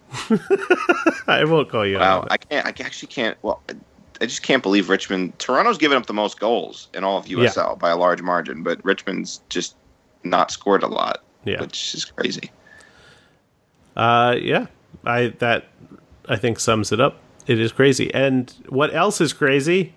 I 1.26 1.44
won't 1.44 1.68
call 1.68 1.86
you 1.86 1.96
Wow, 1.98 2.20
out. 2.20 2.28
I 2.30 2.36
can't. 2.36 2.66
I 2.66 2.70
actually 2.84 3.08
can't. 3.08 3.36
Well, 3.42 3.62
I 4.20 4.26
just 4.26 4.42
can't 4.42 4.62
believe 4.62 4.88
Richmond. 4.88 5.38
Toronto's 5.38 5.78
given 5.78 5.96
up 5.96 6.06
the 6.06 6.12
most 6.14 6.38
goals 6.38 6.88
in 6.94 7.02
all 7.04 7.16
of 7.18 7.24
USL 7.26 7.78
by 7.78 7.90
a 7.90 7.96
large 7.96 8.22
margin, 8.22 8.62
but 8.62 8.84
Richmond's 8.84 9.40
just 9.48 9.74
not 10.22 10.50
scored 10.50 10.82
a 10.82 10.86
lot, 10.86 11.24
Yeah. 11.44 11.60
which 11.60 11.94
is 11.94 12.04
crazy. 12.04 12.50
Uh, 14.00 14.34
yeah. 14.40 14.66
I 15.04 15.28
that 15.38 15.68
I 16.28 16.36
think 16.36 16.58
sums 16.58 16.90
it 16.90 17.00
up. 17.00 17.18
It 17.46 17.60
is 17.60 17.72
crazy. 17.72 18.12
And 18.14 18.52
what 18.68 18.94
else 18.94 19.20
is 19.20 19.32
crazy? 19.32 19.94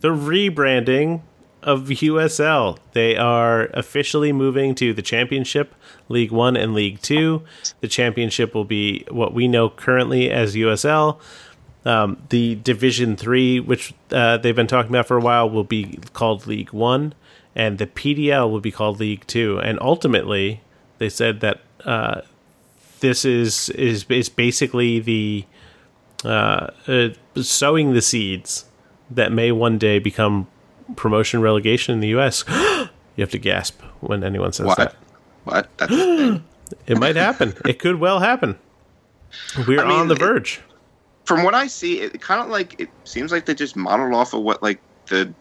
The 0.00 0.08
rebranding 0.08 1.22
of 1.62 1.88
USL. 1.88 2.78
They 2.92 3.16
are 3.16 3.66
officially 3.74 4.32
moving 4.32 4.74
to 4.76 4.94
the 4.94 5.02
Championship, 5.02 5.74
League 6.08 6.32
1 6.32 6.56
and 6.56 6.74
League 6.74 7.02
2. 7.02 7.42
The 7.80 7.88
Championship 7.88 8.54
will 8.54 8.64
be 8.64 9.04
what 9.10 9.34
we 9.34 9.46
know 9.46 9.68
currently 9.68 10.30
as 10.30 10.54
USL. 10.54 11.20
Um, 11.84 12.22
the 12.30 12.56
Division 12.56 13.16
3, 13.16 13.60
which 13.60 13.94
uh, 14.10 14.38
they've 14.38 14.56
been 14.56 14.66
talking 14.66 14.90
about 14.90 15.06
for 15.06 15.18
a 15.18 15.20
while, 15.20 15.48
will 15.48 15.64
be 15.64 15.98
called 16.12 16.46
League 16.46 16.72
1 16.72 17.14
and 17.54 17.78
the 17.78 17.86
PDL 17.86 18.50
will 18.50 18.60
be 18.60 18.70
called 18.70 19.00
League 19.00 19.26
2. 19.26 19.60
And 19.60 19.78
ultimately, 19.80 20.62
they 20.98 21.08
said 21.08 21.40
that 21.40 21.60
uh, 21.84 22.22
this 23.00 23.24
is 23.24 23.68
is 23.70 24.04
is 24.08 24.28
basically 24.28 25.00
the 25.00 25.44
uh, 26.24 26.68
uh, 26.86 27.08
sowing 27.36 27.94
the 27.94 28.02
seeds 28.02 28.66
that 29.10 29.32
may 29.32 29.50
one 29.52 29.78
day 29.78 29.98
become 29.98 30.46
promotion 30.96 31.40
relegation 31.40 31.94
in 31.94 32.00
the 32.00 32.08
U.S. 32.08 32.44
you 32.48 32.88
have 33.22 33.30
to 33.30 33.38
gasp 33.38 33.80
when 34.00 34.22
anyone 34.24 34.52
says 34.52 34.66
What? 34.66 34.78
that. 34.78 34.94
What? 35.44 35.68
That's 35.78 35.90
the 35.92 36.16
thing. 36.16 36.44
It 36.86 36.98
might 36.98 37.16
happen. 37.16 37.52
it 37.64 37.80
could 37.80 37.96
well 37.96 38.20
happen. 38.20 38.56
We're 39.66 39.80
I 39.80 39.88
mean, 39.88 39.98
on 39.98 40.06
the 40.08 40.14
it- 40.14 40.20
verge. 40.20 40.60
From 41.24 41.42
what 41.42 41.52
I 41.54 41.66
see, 41.66 42.00
it 42.00 42.20
kind 42.20 42.40
of 42.40 42.48
like 42.48 42.78
it 42.80 42.88
seems 43.04 43.30
like 43.32 43.46
they 43.46 43.54
just 43.54 43.74
modeled 43.76 44.14
off 44.14 44.34
of 44.34 44.42
what 44.42 44.62
like 44.62 44.80
the 45.06 45.32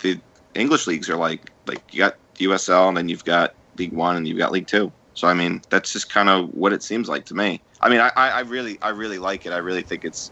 the 0.00 0.20
English 0.54 0.86
leagues 0.86 1.08
are 1.08 1.16
like. 1.16 1.50
Like 1.66 1.82
you 1.92 1.98
got 2.00 2.16
USL, 2.36 2.88
and 2.88 2.96
then 2.98 3.08
you've 3.08 3.24
got 3.24 3.54
League 3.78 3.92
One, 3.92 4.16
and 4.16 4.28
you've 4.28 4.36
got 4.38 4.52
League 4.52 4.66
Two. 4.66 4.92
So 5.14 5.28
I 5.28 5.34
mean, 5.34 5.62
that's 5.70 5.92
just 5.92 6.10
kind 6.10 6.28
of 6.28 6.52
what 6.54 6.72
it 6.72 6.82
seems 6.82 7.08
like 7.08 7.24
to 7.26 7.34
me. 7.34 7.60
I 7.80 7.88
mean, 7.88 8.00
I, 8.00 8.10
I, 8.16 8.40
really 8.40 8.78
I 8.82 8.90
really 8.90 9.18
like 9.18 9.46
it. 9.46 9.52
I 9.52 9.58
really 9.58 9.82
think 9.82 10.04
it's. 10.04 10.30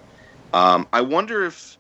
Um, 0.52 0.86
I 0.92 1.00
wonder 1.00 1.44
if 1.44 1.78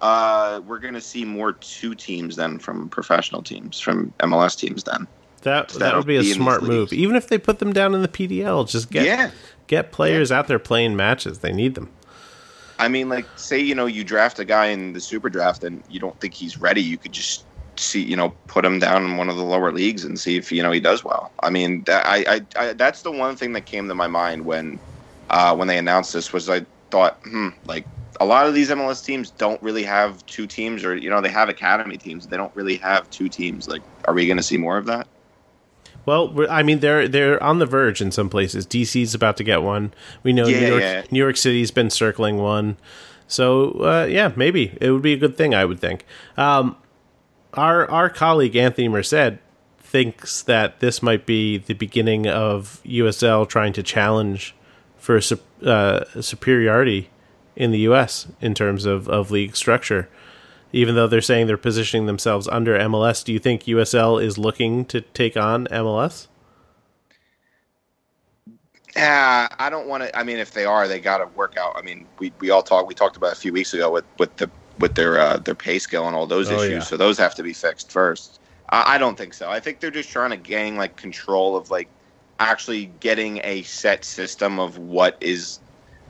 uh, 0.00 0.60
we're 0.66 0.78
going 0.78 0.94
to 0.94 1.00
see 1.00 1.24
more 1.24 1.52
two 1.52 1.94
teams 1.94 2.36
then 2.36 2.58
from 2.58 2.88
professional 2.88 3.42
teams, 3.42 3.80
from 3.80 4.12
MLS 4.20 4.58
teams 4.58 4.84
then. 4.84 5.06
That 5.42 5.68
that 5.70 5.94
would 5.94 6.06
be 6.06 6.16
a 6.16 6.24
smart 6.24 6.62
move. 6.62 6.92
Even 6.92 7.16
if 7.16 7.28
they 7.28 7.38
put 7.38 7.58
them 7.58 7.72
down 7.72 7.94
in 7.94 8.02
the 8.02 8.08
PDL, 8.08 8.68
just 8.68 8.90
get 8.90 9.04
yeah. 9.04 9.30
get 9.66 9.92
players 9.92 10.32
out 10.32 10.48
there 10.48 10.58
playing 10.58 10.96
matches. 10.96 11.40
They 11.40 11.52
need 11.52 11.74
them. 11.74 11.90
I 12.78 12.88
mean, 12.88 13.08
like, 13.08 13.26
say 13.36 13.60
you 13.60 13.74
know 13.74 13.86
you 13.86 14.04
draft 14.04 14.38
a 14.38 14.44
guy 14.44 14.66
in 14.66 14.94
the 14.94 15.00
super 15.00 15.28
draft 15.28 15.64
and 15.64 15.82
you 15.90 16.00
don't 16.00 16.18
think 16.20 16.34
he's 16.34 16.58
ready, 16.58 16.82
you 16.82 16.96
could 16.96 17.12
just 17.12 17.44
see 17.80 18.02
you 18.02 18.16
know 18.16 18.30
put 18.46 18.64
him 18.64 18.78
down 18.78 19.04
in 19.04 19.16
one 19.16 19.28
of 19.28 19.36
the 19.36 19.44
lower 19.44 19.72
leagues 19.72 20.04
and 20.04 20.18
see 20.18 20.36
if 20.36 20.50
you 20.52 20.62
know 20.62 20.72
he 20.72 20.80
does 20.80 21.04
well. 21.04 21.30
I 21.40 21.50
mean, 21.50 21.82
that, 21.84 22.06
I, 22.06 22.36
I, 22.36 22.40
I 22.56 22.72
that's 22.72 23.02
the 23.02 23.12
one 23.12 23.36
thing 23.36 23.52
that 23.52 23.66
came 23.66 23.88
to 23.88 23.94
my 23.94 24.06
mind 24.06 24.44
when 24.44 24.78
uh, 25.30 25.54
when 25.54 25.68
they 25.68 25.78
announced 25.78 26.12
this 26.12 26.32
was 26.32 26.48
I 26.48 26.64
thought, 26.90 27.18
hmm, 27.24 27.48
like 27.66 27.86
a 28.20 28.24
lot 28.24 28.46
of 28.46 28.54
these 28.54 28.70
MLS 28.70 29.04
teams 29.04 29.30
don't 29.30 29.60
really 29.62 29.82
have 29.82 30.24
two 30.26 30.46
teams, 30.46 30.84
or 30.84 30.96
you 30.96 31.10
know 31.10 31.20
they 31.20 31.28
have 31.28 31.48
academy 31.48 31.96
teams, 31.96 32.26
they 32.26 32.36
don't 32.36 32.54
really 32.54 32.76
have 32.76 33.08
two 33.10 33.28
teams. 33.28 33.68
Like, 33.68 33.82
are 34.06 34.14
we 34.14 34.26
going 34.26 34.36
to 34.36 34.42
see 34.42 34.56
more 34.56 34.76
of 34.76 34.86
that? 34.86 35.06
Well, 36.06 36.46
I 36.50 36.62
mean, 36.62 36.80
they're 36.80 37.08
they're 37.08 37.42
on 37.42 37.58
the 37.58 37.66
verge 37.66 38.00
in 38.00 38.10
some 38.12 38.28
places. 38.28 38.66
DC's 38.66 39.14
about 39.14 39.36
to 39.38 39.44
get 39.44 39.62
one. 39.62 39.94
We 40.22 40.32
know 40.32 40.46
Yeah, 40.46 40.60
New 40.60 40.66
York 40.66 40.82
yeah. 40.82 41.02
New 41.10 41.18
York 41.18 41.36
City's 41.36 41.70
been 41.70 41.90
circling 41.90 42.38
one. 42.38 42.76
So 43.26 43.70
uh, 43.80 44.06
yeah, 44.08 44.32
maybe 44.36 44.76
it 44.80 44.90
would 44.90 45.02
be 45.02 45.14
a 45.14 45.16
good 45.16 45.36
thing. 45.36 45.54
I 45.54 45.64
would 45.64 45.80
think. 45.80 46.04
Um, 46.36 46.76
our 47.56 47.90
our 47.90 48.10
colleague 48.10 48.56
Anthony 48.56 48.88
Merced 48.88 49.38
thinks 49.78 50.42
that 50.42 50.80
this 50.80 51.02
might 51.02 51.24
be 51.24 51.58
the 51.58 51.74
beginning 51.74 52.26
of 52.26 52.80
USL 52.84 53.48
trying 53.48 53.72
to 53.74 53.82
challenge 53.82 54.54
for 54.96 55.20
uh, 55.64 56.04
superiority 56.20 57.10
in 57.54 57.70
the 57.70 57.78
U.S. 57.80 58.26
in 58.40 58.54
terms 58.54 58.86
of, 58.86 59.08
of 59.08 59.30
league 59.30 59.54
structure. 59.54 60.08
Even 60.72 60.96
though 60.96 61.06
they're 61.06 61.20
saying 61.20 61.46
they're 61.46 61.56
positioning 61.56 62.06
themselves 62.06 62.48
under 62.48 62.76
MLS, 62.76 63.22
do 63.22 63.32
you 63.32 63.38
think 63.38 63.64
USL 63.64 64.20
is 64.20 64.38
looking 64.38 64.84
to 64.86 65.00
take 65.00 65.36
on 65.36 65.66
MLS? 65.68 66.26
Yeah, 68.96 69.48
I 69.58 69.70
don't 69.70 69.86
want 69.86 70.04
to. 70.04 70.18
I 70.18 70.24
mean, 70.24 70.38
if 70.38 70.52
they 70.52 70.64
are, 70.64 70.88
they 70.88 71.00
got 71.00 71.18
to 71.18 71.26
work 71.36 71.56
out. 71.56 71.76
I 71.76 71.82
mean, 71.82 72.06
we, 72.18 72.32
we 72.40 72.50
all 72.50 72.62
talked. 72.62 72.88
We 72.88 72.94
talked 72.94 73.16
about 73.16 73.32
a 73.32 73.36
few 73.36 73.52
weeks 73.52 73.74
ago 73.74 73.90
with 73.90 74.04
with 74.18 74.34
the 74.36 74.50
with 74.78 74.94
their 74.94 75.18
uh, 75.18 75.36
their 75.38 75.54
pay 75.54 75.78
scale 75.78 76.06
and 76.06 76.16
all 76.16 76.26
those 76.26 76.50
Oh, 76.50 76.56
issues. 76.56 76.70
yeah. 76.70 76.80
So 76.80 76.96
those 76.96 77.18
have 77.18 77.34
to 77.36 77.42
be 77.42 77.52
fixed 77.52 77.90
first. 77.90 78.40
I, 78.70 78.94
I 78.94 78.98
don't 78.98 79.16
think 79.16 79.34
so. 79.34 79.50
I 79.50 79.60
think 79.60 79.80
they're 79.80 79.90
just 79.90 80.10
trying 80.10 80.30
to 80.30 80.36
gain 80.36 80.76
like 80.76 80.96
control 80.96 81.56
of 81.56 81.70
like 81.70 81.88
actually 82.40 82.86
getting 83.00 83.40
a 83.44 83.62
set 83.62 84.04
system 84.04 84.58
of 84.58 84.78
what 84.78 85.16
is, 85.20 85.60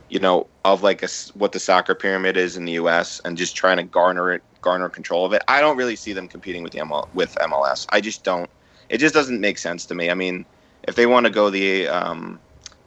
you 0.09 0.19
know, 0.19 0.47
of 0.65 0.83
like 0.83 1.03
a 1.03 1.09
what 1.35 1.53
the 1.53 1.61
soccer 1.61 1.95
pyramid 1.95 2.37
is 2.37 2.57
in 2.57 2.65
the 2.65 2.73
U.S. 2.73 3.21
and 3.25 3.37
just 3.37 3.57
trying 3.57 3.77
to 3.77 3.83
garner 3.83 4.33
it, 4.33 4.43
garner 4.63 4.89
control 4.89 5.27
of 5.27 5.33
it. 5.33 5.43
I 5.49 5.61
don't 5.61 5.77
really 5.77 5.97
see 5.97 6.13
them 6.13 6.29
competing 6.29 6.63
with 6.63 6.73
the 6.73 6.79
ML, 6.81 7.07
with 7.15 7.35
MLS. 7.37 7.87
I 7.91 8.01
just 8.01 8.25
don't. 8.25 8.49
It 8.89 8.99
just 8.99 9.15
doesn't 9.15 9.41
make 9.41 9.59
sense 9.59 9.87
to 9.87 9.95
me. 9.95 10.11
I 10.11 10.15
mean, 10.15 10.45
if 10.89 10.95
they 10.95 11.07
want 11.07 11.27
to 11.27 11.31
go 11.31 11.51
the 11.51 11.89
um, 11.89 12.39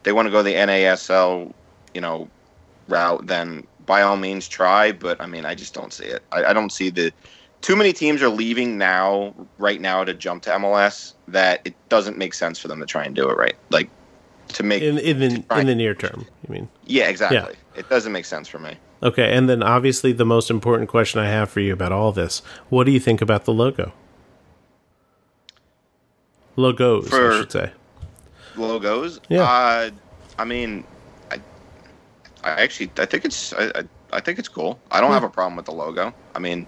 they 0.02 0.12
want 0.12 0.26
to 0.26 0.32
go 0.32 0.42
the 0.42 0.54
NASL, 0.54 1.52
you 1.94 2.00
know, 2.00 2.28
route, 2.88 3.26
then 3.26 3.66
by 3.88 4.02
all 4.02 4.16
means 4.16 4.46
try. 4.46 4.92
But 4.92 5.20
I 5.20 5.26
mean, 5.26 5.44
I 5.44 5.56
just 5.56 5.74
don't 5.74 5.92
see 5.92 6.04
it. 6.04 6.22
I, 6.30 6.44
I 6.44 6.52
don't 6.52 6.70
see 6.70 6.90
the 6.90 7.10
too 7.60 7.74
many 7.74 7.92
teams 7.92 8.22
are 8.22 8.28
leaving 8.28 8.78
now, 8.78 9.34
right 9.58 9.80
now, 9.80 10.04
to 10.04 10.14
jump 10.14 10.44
to 10.44 10.50
MLS. 10.50 11.14
That 11.26 11.60
it 11.64 11.74
doesn't 11.88 12.16
make 12.16 12.34
sense 12.34 12.60
for 12.60 12.68
them 12.68 12.78
to 12.78 12.86
try 12.86 13.02
and 13.02 13.16
do 13.16 13.28
it 13.28 13.36
right. 13.36 13.56
Like 13.70 13.90
to 14.50 14.62
make 14.62 14.82
In 14.82 14.98
in 14.98 15.18
the 15.18 15.44
in 15.58 15.66
the 15.66 15.74
near 15.74 15.94
term, 15.94 16.24
you 16.46 16.52
mean? 16.54 16.68
yeah, 16.86 17.08
exactly. 17.08 17.56
It 17.74 17.88
doesn't 17.88 18.12
make 18.12 18.24
sense 18.26 18.46
for 18.46 18.60
me. 18.60 18.76
Okay, 19.02 19.32
and 19.32 19.48
then 19.48 19.62
obviously 19.62 20.12
the 20.12 20.24
most 20.24 20.50
important 20.50 20.88
question 20.88 21.20
I 21.20 21.28
have 21.28 21.50
for 21.50 21.60
you 21.60 21.72
about 21.72 21.90
all 21.92 22.12
this: 22.12 22.42
What 22.68 22.84
do 22.84 22.92
you 22.92 23.00
think 23.00 23.20
about 23.20 23.44
the 23.44 23.52
logo? 23.52 23.92
Logos, 26.56 27.12
I 27.12 27.38
should 27.38 27.52
say. 27.52 27.70
Logos. 28.56 29.20
Yeah. 29.28 29.42
Uh, 29.42 29.90
I 30.38 30.44
mean, 30.44 30.84
I, 32.56 32.62
actually 32.62 32.90
I 32.98 33.06
think 33.06 33.24
it's 33.24 33.52
I, 33.52 33.64
I, 33.74 33.82
I 34.12 34.20
think 34.20 34.38
it's 34.38 34.48
cool. 34.48 34.78
I 34.90 35.00
don't 35.00 35.12
have 35.12 35.24
a 35.24 35.28
problem 35.30 35.56
with 35.56 35.66
the 35.66 35.72
logo. 35.72 36.12
I 36.34 36.38
mean, 36.38 36.66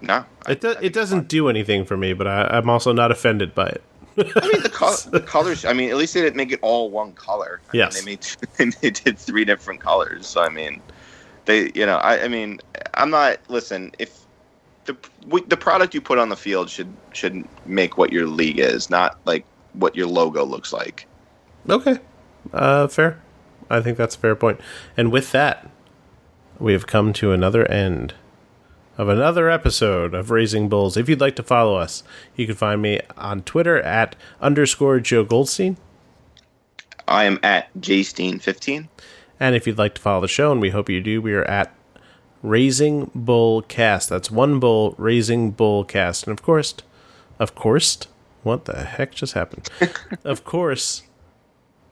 No, 0.00 0.24
I- 0.46 0.52
It 0.52 0.60
do, 0.60 0.74
it 0.82 0.92
doesn't 0.92 1.28
do 1.28 1.48
anything 1.48 1.84
for 1.84 1.96
me, 1.96 2.12
but 2.12 2.26
I, 2.26 2.44
I'm 2.50 2.68
also 2.68 2.92
not 2.92 3.10
offended 3.10 3.54
by 3.54 3.66
it. 3.68 3.82
I 4.18 4.48
mean, 4.48 4.62
the, 4.62 4.70
col- 4.72 4.96
the 5.10 5.20
colors. 5.20 5.64
I 5.64 5.72
mean, 5.74 5.90
at 5.90 5.96
least 5.96 6.14
they 6.14 6.22
didn't 6.22 6.36
make 6.36 6.52
it 6.52 6.58
all 6.62 6.90
one 6.90 7.12
color. 7.12 7.60
I 7.68 7.72
mean, 7.72 7.80
Yes. 7.80 8.00
they 8.00 8.04
made 8.04 8.74
they 8.80 8.90
did 8.90 9.18
three 9.18 9.44
different 9.44 9.80
colors. 9.80 10.26
So 10.26 10.40
I 10.42 10.48
mean, 10.48 10.80
they. 11.44 11.70
You 11.74 11.84
know, 11.86 11.96
I. 11.96 12.24
I 12.24 12.28
mean, 12.28 12.60
I'm 12.94 13.10
not. 13.10 13.38
Listen, 13.48 13.92
if 13.98 14.20
the 14.86 14.96
we, 15.26 15.42
the 15.42 15.56
product 15.56 15.94
you 15.94 16.00
put 16.00 16.18
on 16.18 16.28
the 16.30 16.36
field 16.36 16.70
should 16.70 16.88
should 17.12 17.44
make 17.66 17.98
what 17.98 18.10
your 18.12 18.26
league 18.26 18.58
is, 18.58 18.88
not 18.88 19.18
like 19.26 19.44
what 19.74 19.94
your 19.96 20.06
logo 20.06 20.44
looks 20.44 20.72
like. 20.72 21.06
Okay. 21.68 21.98
Uh, 22.54 22.86
fair. 22.88 23.20
I 23.68 23.80
think 23.80 23.98
that's 23.98 24.16
a 24.16 24.18
fair 24.18 24.36
point. 24.36 24.60
And 24.96 25.10
with 25.10 25.32
that, 25.32 25.68
we 26.58 26.72
have 26.72 26.86
come 26.86 27.12
to 27.14 27.32
another 27.32 27.70
end 27.70 28.14
of 28.98 29.08
another 29.08 29.50
episode 29.50 30.14
of 30.14 30.30
Raising 30.30 30.68
Bulls. 30.68 30.96
If 30.96 31.08
you'd 31.08 31.20
like 31.20 31.36
to 31.36 31.42
follow 31.42 31.76
us, 31.76 32.02
you 32.34 32.46
can 32.46 32.54
find 32.54 32.80
me 32.80 33.00
on 33.16 33.42
Twitter 33.42 33.78
at 33.80 34.16
underscore 34.40 35.00
Joe 35.00 35.24
Goldstein. 35.24 35.76
I 37.06 37.24
am 37.24 37.38
at 37.42 37.72
jsteen15. 37.78 38.88
And 39.38 39.54
if 39.54 39.66
you'd 39.66 39.78
like 39.78 39.94
to 39.96 40.00
follow 40.00 40.22
the 40.22 40.28
show, 40.28 40.50
and 40.50 40.60
we 40.60 40.70
hope 40.70 40.88
you 40.88 41.00
do, 41.00 41.20
we 41.20 41.34
are 41.34 41.44
at 41.44 41.74
Raising 42.42 43.10
Bull 43.14 43.62
Cast. 43.62 44.08
That's 44.08 44.30
one 44.30 44.58
bull, 44.58 44.94
Raising 44.96 45.50
Bull 45.50 45.84
Cast. 45.84 46.26
And 46.26 46.38
of 46.38 46.42
course, 46.42 46.74
of 47.38 47.54
course, 47.54 47.98
what 48.42 48.64
the 48.64 48.84
heck 48.84 49.14
just 49.14 49.34
happened? 49.34 49.68
of 50.24 50.44
course, 50.44 51.02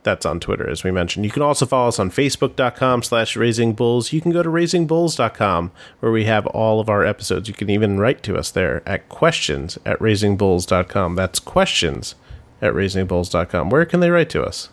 that's 0.05 0.25
on 0.25 0.41
Twitter, 0.41 0.69
as 0.69 0.85
we 0.85 0.91
mentioned. 0.91 1.25
You 1.25 1.31
can 1.31 1.43
also 1.43 1.67
follow 1.67 1.89
us 1.89 1.99
on 1.99 2.11
Facebook.com 2.11 3.03
slash 3.03 3.37
Raising 3.37 3.73
Bulls. 3.73 4.13
You 4.13 4.21
can 4.21 4.31
go 4.31 4.43
to 4.43 4.49
RaisingBulls.com, 4.49 5.73
where 6.01 6.13
we 6.13 6.25
have 6.25 6.47
all 6.49 6.81
of 6.81 6.89
our 6.89 7.05
episodes. 7.05 7.49
You 7.49 7.55
can 7.55 7.71
even 7.71 7.99
write 7.99 8.23
to 8.25 8.37
us 8.37 8.51
there 8.51 8.83
at 8.87 9.09
questions 9.09 9.79
at 9.85 9.99
RaisingBulls.com. 9.99 11.17
That's 11.17 11.41
questions 11.41 12.15
at 12.63 12.73
RaisingBulls.com. 12.73 13.71
Where 13.71 13.85
can 13.85 14.01
they 14.01 14.11
write 14.11 14.31
to 14.31 14.43
us? 14.45 14.69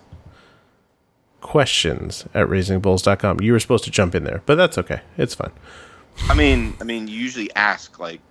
questions 1.42 2.26
at 2.34 2.48
raisingbulls.com. 2.48 3.42
You 3.42 3.52
were 3.52 3.60
supposed 3.60 3.84
to 3.84 3.92
jump 3.92 4.16
in 4.16 4.24
there, 4.24 4.42
but 4.46 4.56
that's 4.56 4.78
okay. 4.78 5.02
It's 5.18 5.36
fine. 5.36 5.52
I 6.30 6.36
mean, 6.36 6.76
I 6.80 6.84
mean, 6.84 7.08
you 7.08 7.18
usually 7.18 7.54
ask 7.56 8.00
like. 8.00 8.22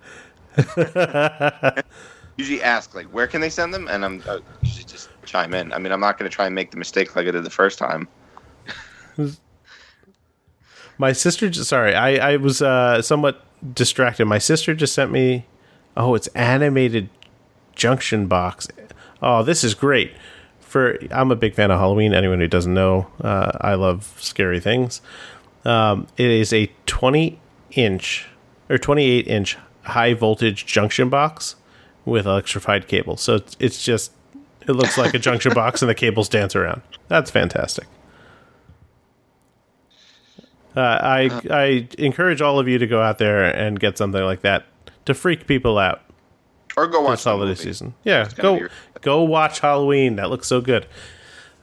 usually 2.37 2.63
ask 2.63 2.95
like, 2.95 3.07
where 3.07 3.27
can 3.27 3.41
they 3.41 3.49
send 3.49 3.73
them? 3.73 3.87
And 3.87 4.03
I'm 4.03 4.23
uh, 4.27 4.39
chime 5.31 5.53
in. 5.53 5.71
I 5.73 5.77
mean, 5.79 5.91
I'm 5.91 5.99
not 5.99 6.17
going 6.19 6.29
to 6.29 6.35
try 6.35 6.45
and 6.45 6.53
make 6.53 6.71
the 6.71 6.77
mistake 6.77 7.15
like 7.15 7.27
I 7.27 7.31
did 7.31 7.43
the 7.43 7.49
first 7.49 7.79
time. 7.79 8.07
My 10.97 11.13
sister 11.13 11.49
just 11.49 11.69
sorry, 11.69 11.95
I 11.95 12.33
I 12.33 12.35
was 12.37 12.61
uh 12.61 13.01
somewhat 13.01 13.43
distracted. 13.73 14.25
My 14.25 14.37
sister 14.37 14.75
just 14.75 14.93
sent 14.93 15.11
me 15.11 15.45
oh, 15.97 16.15
it's 16.15 16.27
animated 16.27 17.09
junction 17.75 18.27
box. 18.27 18.67
Oh, 19.21 19.43
this 19.43 19.63
is 19.63 19.73
great. 19.73 20.13
For 20.59 20.97
I'm 21.11 21.31
a 21.31 21.35
big 21.35 21.55
fan 21.55 21.71
of 21.71 21.79
Halloween. 21.79 22.13
Anyone 22.13 22.39
who 22.39 22.47
doesn't 22.47 22.73
know, 22.73 23.07
uh, 23.21 23.51
I 23.61 23.73
love 23.75 24.15
scary 24.19 24.59
things. 24.59 25.01
Um, 25.65 26.07
it 26.17 26.29
is 26.29 26.53
a 26.53 26.71
20 26.85 27.39
inch 27.71 28.27
or 28.69 28.77
28 28.77 29.27
inch 29.27 29.57
high 29.83 30.13
voltage 30.13 30.65
junction 30.65 31.09
box 31.09 31.55
with 32.05 32.25
electrified 32.25 32.87
cable. 32.87 33.17
So 33.17 33.35
it's, 33.35 33.55
it's 33.59 33.83
just 33.83 34.11
it 34.67 34.73
looks 34.73 34.97
like 34.97 35.13
a 35.13 35.19
junction 35.19 35.53
box 35.53 35.81
and 35.81 35.89
the 35.89 35.95
cables 35.95 36.29
dance 36.29 36.55
around. 36.55 36.81
That's 37.07 37.31
fantastic. 37.31 37.87
Uh, 40.75 40.79
I 40.79 41.41
I 41.49 41.87
encourage 41.97 42.41
all 42.41 42.57
of 42.59 42.67
you 42.67 42.77
to 42.77 42.87
go 42.87 43.01
out 43.01 43.17
there 43.17 43.43
and 43.43 43.79
get 43.79 43.97
something 43.97 44.23
like 44.23 44.41
that 44.41 44.65
to 45.05 45.13
freak 45.13 45.45
people 45.45 45.77
out 45.77 46.01
Or 46.77 46.87
go 46.87 47.01
watch 47.01 47.23
holiday 47.25 47.55
season. 47.55 47.93
Yeah, 48.05 48.29
go 48.37 48.67
go 49.01 49.23
watch 49.23 49.59
Halloween. 49.59 50.15
That 50.15 50.29
looks 50.29 50.47
so 50.47 50.61
good. 50.61 50.85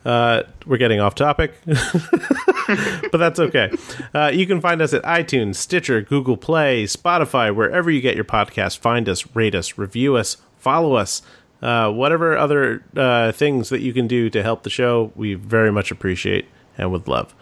Uh, 0.05 0.43
we're 0.67 0.77
getting 0.79 1.01
off 1.01 1.15
topic, 1.15 1.55
but 1.67 3.13
that's 3.19 3.39
okay. 3.41 3.71
Uh, 4.15 4.31
you 4.33 4.47
can 4.47 4.61
find 4.61 4.81
us 4.81 4.95
at 4.95 5.03
iTunes, 5.03 5.57
Stitcher, 5.57 6.01
Google 6.01 6.37
Play, 6.37 6.85
Spotify, 6.85 7.55
wherever 7.55 7.91
you 7.91 8.01
get 8.01 8.15
your 8.15 8.25
podcast. 8.25 8.79
Find 8.79 9.09
us, 9.09 9.35
rate 9.35 9.55
us, 9.55 9.77
review 9.77 10.17
us, 10.17 10.37
follow 10.59 10.95
us. 10.95 11.21
Uh, 11.61 11.91
whatever 11.91 12.37
other 12.37 12.85
uh, 12.97 13.33
things 13.33 13.69
that 13.71 13.81
you 13.81 13.93
can 13.93 14.07
do 14.07 14.31
to 14.31 14.43
help 14.43 14.63
the 14.63 14.71
show, 14.71 15.13
we 15.17 15.35
very 15.35 15.73
much 15.73 15.91
appreciate 15.91 16.47
and 16.77 16.93
would 16.93 17.09
love. 17.09 17.35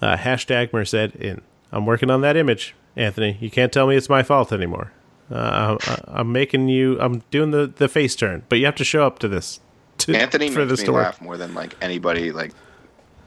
Uh, 0.00 0.16
hashtag 0.16 0.72
Merced 0.72 0.94
in. 1.16 1.40
I'm 1.70 1.86
working 1.86 2.10
on 2.10 2.22
that 2.22 2.36
image, 2.36 2.74
Anthony. 2.96 3.36
You 3.40 3.50
can't 3.50 3.72
tell 3.72 3.86
me 3.86 3.96
it's 3.96 4.08
my 4.08 4.22
fault 4.22 4.52
anymore. 4.52 4.92
Uh, 5.30 5.76
I'm, 5.86 5.96
I'm 6.08 6.32
making 6.32 6.68
you. 6.68 7.00
I'm 7.00 7.22
doing 7.30 7.50
the, 7.50 7.66
the 7.66 7.88
face 7.88 8.16
turn, 8.16 8.42
but 8.48 8.58
you 8.58 8.66
have 8.66 8.74
to 8.76 8.84
show 8.84 9.06
up 9.06 9.18
to 9.20 9.28
this. 9.28 9.60
To, 9.98 10.14
Anthony 10.14 10.50
for 10.50 10.60
makes 10.60 10.70
this 10.70 10.80
me 10.80 10.86
to 10.86 10.92
laugh 10.92 11.20
more 11.20 11.36
than 11.36 11.54
like 11.54 11.76
anybody 11.80 12.32
like 12.32 12.52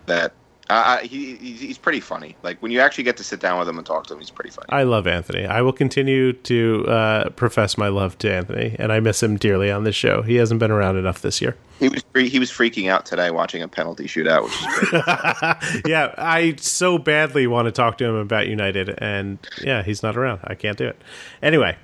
that. 0.07 0.33
Uh, 0.69 0.99
he, 0.99 1.35
he's, 1.35 1.77
pretty 1.77 1.99
funny. 1.99 2.35
Like 2.41 2.59
when 2.61 2.71
you 2.71 2.79
actually 2.79 3.03
get 3.03 3.17
to 3.17 3.23
sit 3.23 3.39
down 3.39 3.59
with 3.59 3.69
him 3.69 3.77
and 3.77 3.85
talk 3.85 4.07
to 4.07 4.13
him, 4.13 4.19
he's 4.19 4.31
pretty 4.31 4.49
funny. 4.49 4.65
I 4.69 4.83
love 4.83 5.05
Anthony. 5.05 5.45
I 5.45 5.61
will 5.61 5.73
continue 5.73 6.33
to 6.33 6.85
uh, 6.87 7.29
profess 7.31 7.77
my 7.77 7.87
love 7.87 8.17
to 8.19 8.33
Anthony, 8.33 8.75
and 8.79 8.91
I 8.91 8.99
miss 8.99 9.21
him 9.21 9.37
dearly 9.37 9.69
on 9.69 9.83
this 9.83 9.95
show. 9.95 10.23
He 10.23 10.35
hasn't 10.35 10.59
been 10.59 10.71
around 10.71 10.97
enough 10.97 11.21
this 11.21 11.39
year. 11.39 11.55
He 11.79 11.89
was 11.89 12.03
he 12.13 12.39
was 12.39 12.49
freaking 12.49 12.89
out 12.89 13.05
today 13.05 13.31
watching 13.31 13.61
a 13.61 13.67
penalty 13.67 14.05
shootout, 14.05 14.43
which 14.43 14.53
is 14.53 14.89
great. 14.89 15.85
yeah, 15.85 16.15
I 16.17 16.55
so 16.57 16.97
badly 16.97 17.47
want 17.47 17.65
to 17.65 17.71
talk 17.73 17.97
to 17.97 18.05
him 18.05 18.15
about 18.15 18.47
United, 18.47 18.95
and 18.99 19.39
yeah, 19.61 19.83
he's 19.83 20.01
not 20.01 20.15
around. 20.15 20.39
I 20.45 20.55
can't 20.55 20.77
do 20.77 20.87
it. 20.87 21.01
Anyway, 21.41 21.75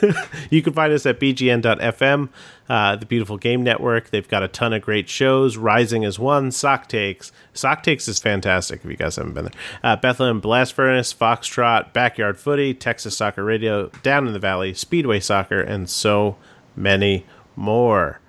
you 0.50 0.62
can 0.62 0.72
find 0.72 0.94
us 0.94 1.04
at 1.04 1.20
bgn.fm, 1.20 2.30
uh, 2.70 2.96
the 2.96 3.04
beautiful 3.04 3.36
game 3.36 3.62
network. 3.62 4.08
They've 4.08 4.26
got 4.26 4.42
a 4.42 4.48
ton 4.48 4.72
of 4.72 4.80
great 4.80 5.10
shows. 5.10 5.58
Rising 5.58 6.04
is 6.04 6.18
one. 6.18 6.50
Sock 6.50 6.88
Takes. 6.88 7.30
Sock 7.52 7.82
Takes 7.82 8.08
is 8.08 8.18
fantastic 8.18 8.80
if 8.82 8.90
you 8.90 8.96
guys 8.96 9.16
haven't 9.16 9.34
been 9.34 9.44
there. 9.44 9.54
Uh, 9.82 9.96
Bethlehem 9.96 10.40
Blast 10.40 10.72
Furnace, 10.72 11.12
Foxtrot, 11.12 11.92
Backyard 11.92 12.38
Footy, 12.38 12.72
Texas 12.72 13.14
Soccer 13.14 13.44
Radio, 13.44 13.88
Down 14.02 14.26
in 14.26 14.32
the 14.32 14.38
Valley, 14.38 14.72
Speedway 14.72 15.20
Soccer, 15.20 15.60
and 15.60 15.90
so 15.90 16.36
many 16.74 17.26
more. 17.56 18.20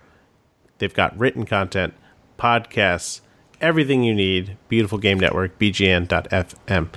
They've 0.77 0.93
got 0.93 1.17
written 1.17 1.45
content, 1.45 1.93
podcasts, 2.37 3.21
everything 3.61 4.03
you 4.03 4.13
need. 4.13 4.57
Beautiful 4.67 4.97
Game 4.97 5.19
Network, 5.19 5.57
bgn.fm. 5.59 6.89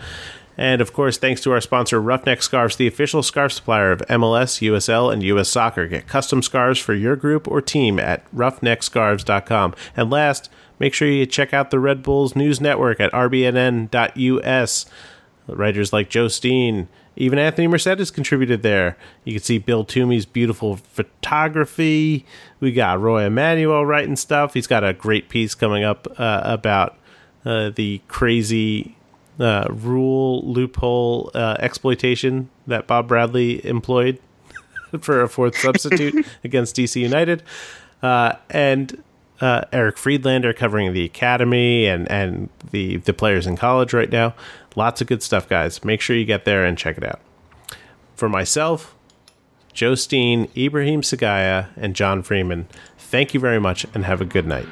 And 0.59 0.81
of 0.81 0.93
course, 0.93 1.17
thanks 1.17 1.41
to 1.43 1.53
our 1.53 1.61
sponsor, 1.61 2.01
Roughneck 2.01 2.43
Scarves, 2.43 2.75
the 2.75 2.89
official 2.89 3.23
scarf 3.23 3.53
supplier 3.53 3.93
of 3.93 4.01
MLS, 4.09 4.61
USL, 4.69 5.13
and 5.13 5.23
US 5.23 5.49
Soccer. 5.49 5.87
Get 5.87 6.09
custom 6.09 6.43
scarves 6.43 6.81
for 6.81 6.95
your 6.95 7.15
group 7.15 7.47
or 7.47 7.61
team 7.61 8.01
at 8.01 8.29
roughneckscarves.com. 8.35 9.75
And 9.97 10.11
last, 10.11 10.51
make 10.81 10.95
sure 10.95 11.07
you 11.07 11.27
check 11.27 11.55
out 11.55 11.71
the 11.71 11.79
Red 11.79 12.03
Bulls 12.03 12.35
News 12.35 12.61
Network 12.61 12.99
at 12.99 13.13
rbnn.us. 13.13 14.87
Writers 15.47 15.93
like 15.93 16.11
Joe 16.11 16.29
Steen, 16.29 16.89
even 17.19 17.39
Anthony 17.39 17.67
Mercedes 17.67 18.13
contributed 18.13 18.63
there. 18.63 18.97
You 19.25 19.35
can 19.35 19.43
see 19.43 19.59
Bill 19.59 19.85
Toomey's 19.85 20.25
beautiful 20.25 20.77
photography. 20.77 22.25
We 22.61 22.73
got 22.73 23.01
Roy 23.01 23.25
Emanuel 23.25 23.85
writing 23.85 24.15
stuff. 24.15 24.55
He's 24.55 24.69
got 24.69 24.85
a 24.85 24.93
great 24.93 25.29
piece 25.29 25.57
coming 25.57 25.83
up 25.83 26.07
uh, 26.17 26.43
about 26.45 26.97
uh, 27.45 27.71
the 27.71 28.01
crazy 28.07 28.97
uh, 29.41 29.67
rule 29.69 30.43
loophole 30.45 31.33
uh, 31.35 31.57
exploitation 31.59 32.51
that 32.69 32.87
Bob 32.87 33.09
Bradley 33.09 33.67
employed 33.67 34.21
for 35.01 35.21
a 35.21 35.29
fourth 35.29 35.59
substitute 35.59 36.25
against 36.45 36.77
DC 36.77 37.01
United. 37.01 37.43
Uh, 38.01 38.35
and 38.49 39.03
uh, 39.41 39.63
Eric 39.73 39.99
Friedlander 39.99 40.53
covering 40.53 40.93
the 40.93 41.05
academy 41.05 41.87
and, 41.87 42.11
and 42.11 42.49
the, 42.71 42.97
the 42.99 43.13
players 43.13 43.47
in 43.47 43.57
college 43.57 43.93
right 43.93 44.11
now. 44.11 44.35
Lots 44.77 45.01
of 45.01 45.07
good 45.07 45.23
stuff, 45.23 45.49
guys. 45.49 45.85
Make 45.85 46.01
sure 46.01 46.17
you 46.17 46.25
get 46.25 46.45
there 46.45 46.65
and 46.65 46.77
check 46.77 46.99
it 46.99 47.05
out. 47.05 47.21
For 48.15 48.29
myself, 48.29 48.95
Joe 49.73 49.95
Steen, 49.95 50.49
Ibrahim 50.57 51.03
Sekagya, 51.03 51.69
and 51.77 51.95
John 51.95 52.23
Freeman, 52.23 52.67
thank 52.99 53.33
you 53.35 53.41
very 53.41 53.61
much 53.61 53.87
and 53.95 54.05
have 54.05 54.21
a 54.21 54.25
good 54.25 54.47
night. 54.47 54.67